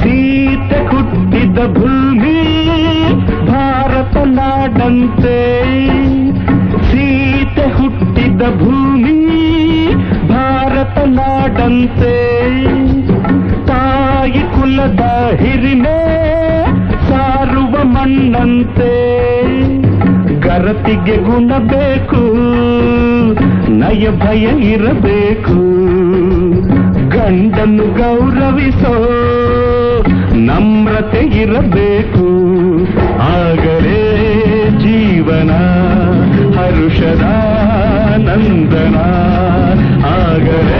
ಸೀತೆ 0.00 0.80
ಹುಟ್ಟಿದ 0.90 1.58
ಭೂಮಿ 1.76 2.36
ಭಾರತ 3.50 4.16
ನಾಡಂತೆ 4.36 5.36
ಸೀತೆ 6.88 7.66
ಹುಟ್ಟಿದ 7.76 8.42
ಭೂಮಿ 8.60 8.99
ನಾಡಂತೆ. 11.20 12.14
ತಾಯಿ 13.66 14.40
ಕುಲದ 14.40 15.00
ಹಿರಿಮೆ 15.40 15.98
ಸಾರುವ 17.08 17.84
ಮಣ್ಣಂತೆ. 17.84 18.92
ಗರತಿಗೆ 20.40 21.16
ಗುಣ 21.16 21.52
ಬೇಕು, 21.58 22.22
ನಯ 23.70 24.08
ಭಯ 24.18 24.44
ಇರಬೇಕು. 24.72 25.58
ಗಂಡನ್ನು 27.08 27.86
ಗೌರವಿಸೋ 27.98 28.94
ನಮ್ರತೆ 30.34 31.22
ಇರಬೇಕು. 31.40 32.26
ಆಗಲೇ 33.22 34.00
ಜೀವನ, 34.78 35.50
ಹರುಷದ 36.58 37.24
ನಂದನ. 38.18 38.96
ಆಗಲೇ 40.06 40.79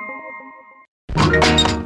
you. 1.17 1.80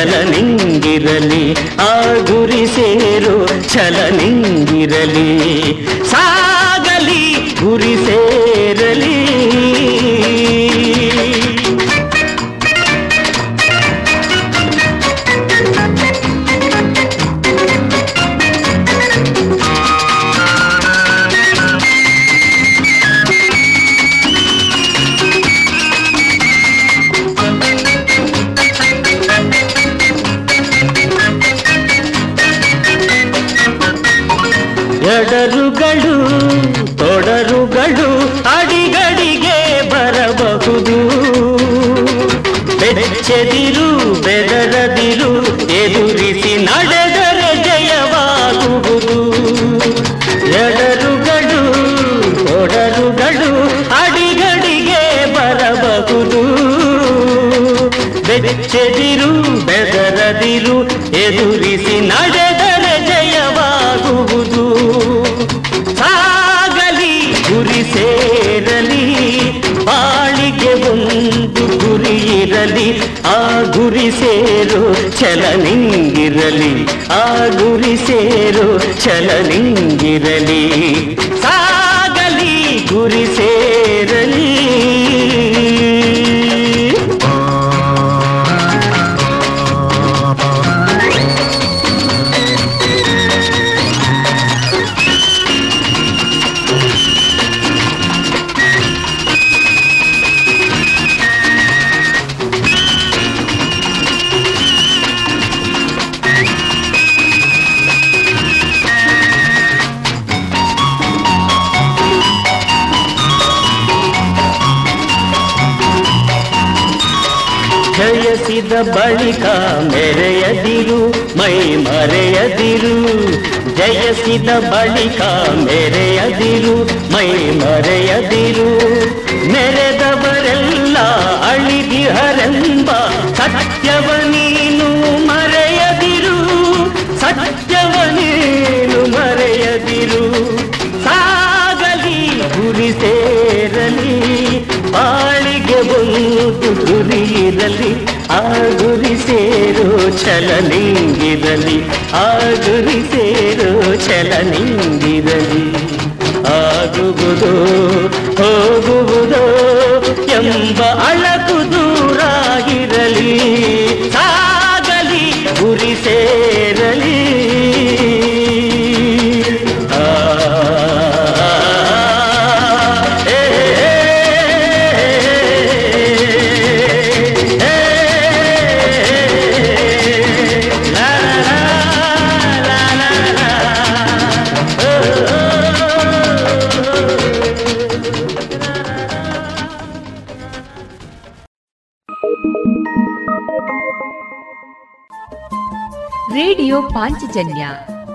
ಛಲ 0.00 0.12
ನಿಂಗಿರಲಿ 0.24 1.42
ಆ 1.82 1.88
ಗುರಿ 2.28 2.60
ಸೇರು 2.66 3.34
ಛಲ 3.72 3.96
ನಿಂಗಿರಲಿ 4.10 5.26
ಸಾಗಲಿ 6.12 7.24
ಗುರಿ 7.60 7.92
ಸೇರು 8.06 8.39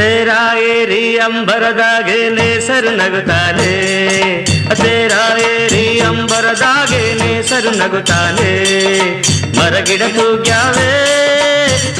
ತೇರಾ 0.00 0.58
ಏರಿ 0.58 1.18
ಅಂಬರದಾಗೆ 1.18 2.28
ನೇಸರು 2.28 2.96
ನಗುತ್ತಾನೆ. 2.96 3.70
ತೇರಾ 4.74 5.38
ಏರಿ 5.38 6.00
ಅಂಬರದಾಗೆ 6.00 7.14
ನೇಸರು 7.14 7.70
ನಗುತ್ತಾನೆ. 7.70 8.52
ಮರಗಿಡ 9.58 10.02
ತೂಗ್ಯಾವೆ 10.02 10.90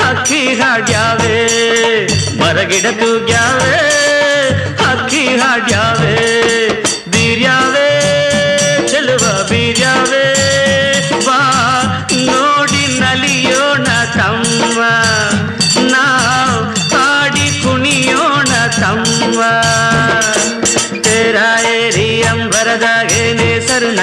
ಹಕ್ಕಿ 0.02 0.54
ಹಾಡ್ಯಾವೆ. 0.54 1.46
ಮರಗಿಡ 2.40 2.82
ತೂಗ್ಯಾವೆ 2.82 3.76
ಹಕ್ಕಿ 4.84 5.26
ಹಾಡ್ಯಾವೆ. 5.26 6.39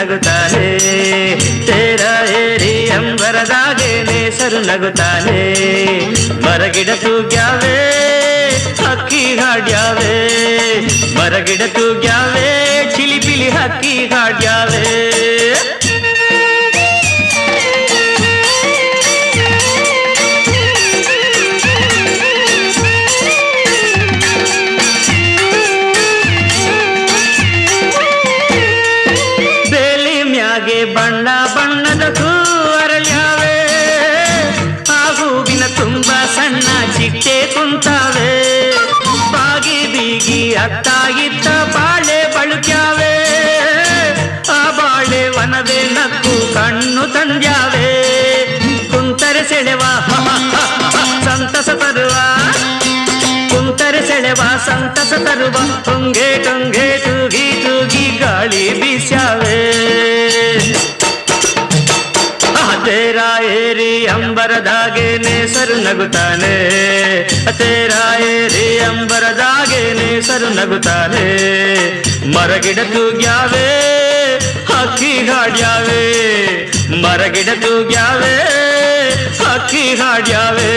ನಗುತ್ತಾನೆ. 0.01 0.79
ತೇರ 1.65 2.31
ಏರಿ 2.31 2.89
ಅಂಬರದಾಗೆ 2.89 4.03
ನೇಸರು 4.03 4.61
ನಗುತ್ತಾನೆ. 4.61 5.55
ಮರಗಿಡ 6.45 6.89
ತೂಗ್ಯಾವೆ 6.89 7.89
ಹಕ್ಕಿ 8.83 9.35
ಹಾಡ್ಯಾವೆ. 9.35 10.29
ಮರಗಿಡ 11.15 11.61
ತೂಗ್ಯಾವೆ 11.67 12.47
ಚಿಲಿಪಿಲಿ 12.95 13.49
ಹಕ್ಕಿ 13.49 14.05
ಹಾಡ್ಯಾವೆ. 14.05 15.36
ಸಂತಸ 51.57 51.73
ತರುವ 51.81 52.15
ಕುಂತರೆ 53.51 54.01
ಸೆಳೆವ 54.07 54.41
ಸಂತಸ 54.65 55.13
ತರುವ 55.23 55.55
ತುಂಗೆ 55.85 56.27
ತುಂಗೆ 56.43 56.83
ತೂಗಿ 57.03 57.45
ತೂಗಿ 57.63 58.03
ಗಾಳಿ 58.19 58.61
ಬೀಸ್ಯಾವೆ 58.79 59.55
ತೇರ 62.85 63.21
ಏರಿ 63.53 63.89
ಅಂಬರದಾಗೆ 64.07 65.07
ನೇಸರು 65.23 65.77
ನಗುತ್ತಾನೆ 65.81 66.53
ತೇರ 67.59 67.93
ಏರಿ 68.27 68.67
ಅಂಬರದಾಗೆ 68.85 69.81
ನೇಸರು 69.99 70.49
ನಗುತ್ತಾನೆ 70.53 71.25
ಮರಗಿಡ 72.35 72.79
ತೂಗ್ಯಾವೆ 72.93 73.67
ಹಕ್ಕಿ 74.71 75.13
ಹಾಡ್ಯಾವೆ 75.29 76.01
ಮರಗಿಡ 77.03 77.49
ತೂಗ್ಯಾವೆ 77.61 78.35
ಹಕ್ಕಿ 79.57 79.83
ಹಾಡ್ಯಾವೆ 79.99 80.71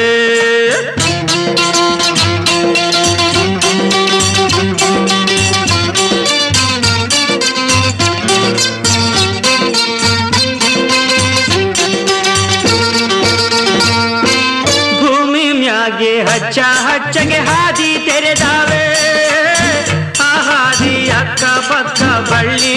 ಭೂಮಿ 15.01 15.47
ಮ್ಯಾಗೆ 15.53 16.13
ಹಚ್ಚ 16.23 16.59
ಹಚ್ಚಗೆ 16.87 17.41
ಹಾದಿ 17.41 17.91
ತೆರೆದಾವೆ. 18.07 18.85
ಆ 20.23 20.33
ಹಾದಿ 20.49 20.95
ಅಕ್ಕ 21.21 21.43
ಪಕ್ಕ 21.71 22.01
ಬಳ್ಳಿ 22.31 22.75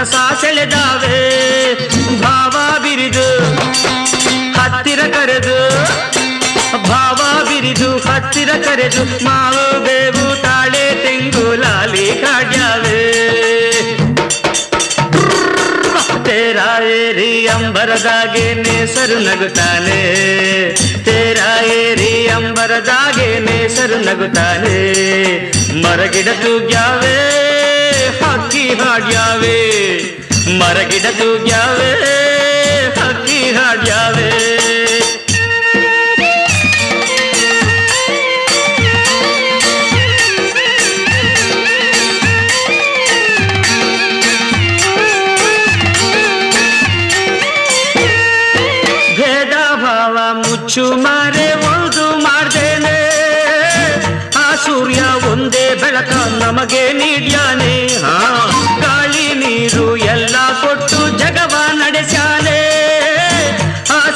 ಮನಸ 0.00 0.14
ಸೆಳೆದಾವೆ. 0.40 1.18
ಭಾವ 2.20 2.78
ಬಿರಿದು 2.82 3.54
ಹತ್ತಿರ 4.60 5.00
ಕರೆದು. 5.00 5.84
ಭಾವ 6.88 7.44
ಬಿರಿದು 7.44 7.98
ಹತ್ತಿರ 7.98 8.48
ಕರೆದು. 8.48 9.24
ಮಾವು 9.24 9.84
ಬೇವು 9.84 10.42
ತಾಳೆ 10.42 10.94
ತೆಂಗು 10.94 11.54
ಲಾಲಿ 11.54 12.12
ಕಾಡ್ಯಾವೆ. 12.12 13.12
ತೇರಾಯೇರಿ 16.24 17.44
ಏರಿ 17.44 18.86
ಸರು 18.94 19.18
ನಗುತ್ತಾನೆ. 19.18 20.00
ತೇರಾಯೇರಿ 21.04 22.28
ಏರಿ 23.18 23.76
ಸರು 23.76 24.04
ನಗುತ್ತಾನೆ. 24.04 24.76
ಮರಗಿಡ 25.82 26.28
ತೂಗ್ಯಾವೇ. 26.28 27.49
ಹಾಡ್ಯಾವೆ 28.80 29.58
ಮರಗಿಡ 30.60 31.06
ತೂಗ್ಯಾವೆ 31.18 31.90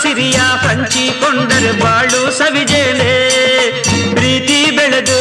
ಸಿರಿಯ 0.04 0.38
ಹಂಚಿಕೊಂಡರೆ 0.62 1.72
ಬಾಳು 1.80 2.30
ಸವಿಜೇನೆ 2.32 3.12
ಪ್ರೀತಿ 4.14 4.70
ಬೆಳೆದು 4.70 5.18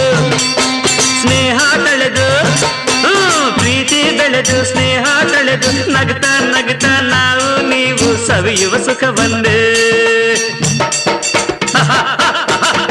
ಸ್ನೇಹ 1.21 1.57
ತಳೆದು 1.85 2.27
ಹ್ಮ್, 3.05 3.51
ಪ್ರೀತಿ 3.57 4.01
ಬೆಳೆದು 4.17 4.65
ಸ್ನೇಹ 4.65 5.03
ತಳೆದು 5.33 5.71
ನಗ್ತಾ 5.91 6.33
ನಗ್ತಾ 6.47 6.93
ನಾವು 7.07 7.47
ನೀವು 7.69 8.07
ಸವಿಯುವ 8.27 8.77
ಸುಖವನ್ನೇ. 8.85 9.59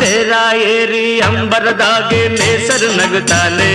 ತೇರ 0.01 0.32
ಏರಿ 0.69 1.05
ಅಂಬರದಾಗೆ 1.20 2.28
ನೇಸರು 2.35 2.89
ನಗುತ್ತಾನೆ. 2.97 3.73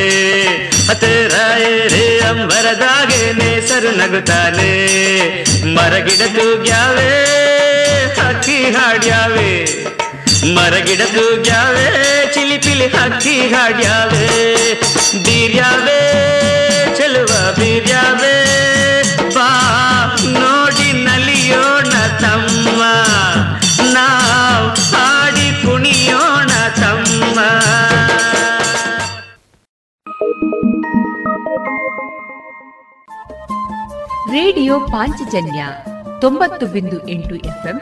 ತೇರ 1.02 1.36
ಏರಿ 1.70 2.06
ಅಂಬರದಾಗೆ 2.30 3.22
ನೇಸರು 3.34 3.92
ನಗುತ್ತಾನೆ. 3.98 4.72
ಮರಗಿಡ 5.76 6.22
ತೂಗ್ಯಾವೆ 6.36 7.12
ಹಕ್ಕಿ 8.28 8.72
ಹಾಡ್ಯಾವೆ 8.72 9.52
ಮರಗಿಡ 10.56 11.02
ತೂಗ್ಯಾವೆ 11.02 11.86
ಚಿಲಿಪಿಲಿ 12.34 12.88
ಹಕ್ಕಿ 12.88 13.42
ಹಾಡ್ಯಾವೆ. 13.54 14.28
ಬೀರ್ಯಾವೆ, 15.24 16.00
ಚೆಲುವ 16.96 17.52
ಬೀರ್ಯಾವೆ, 17.52 18.36
ಬಾ 19.36 19.50
ನೋಡಿ 20.28 20.92
ನಲಿಯೋಣ 21.04 21.94
ತಮ್ಮ, 22.20 22.82
ನಾವ್ 23.94 24.68
ಹಾಡಿ 24.96 25.48
ಕುಣಿಯೋಣ 25.66 26.52
ತಮ್ಮ. 26.76 27.40
ರೇಡಿಯೋ 34.32 34.80
ಪಾಂಚಜನ್ಯ 34.80 35.64
ತೊಂಬತ್ತು 36.22 36.66
ಬಿಂದು 36.66 37.08
ಎಂಟು 37.10 37.36
ಎಫ್ಎಂ 37.36 37.82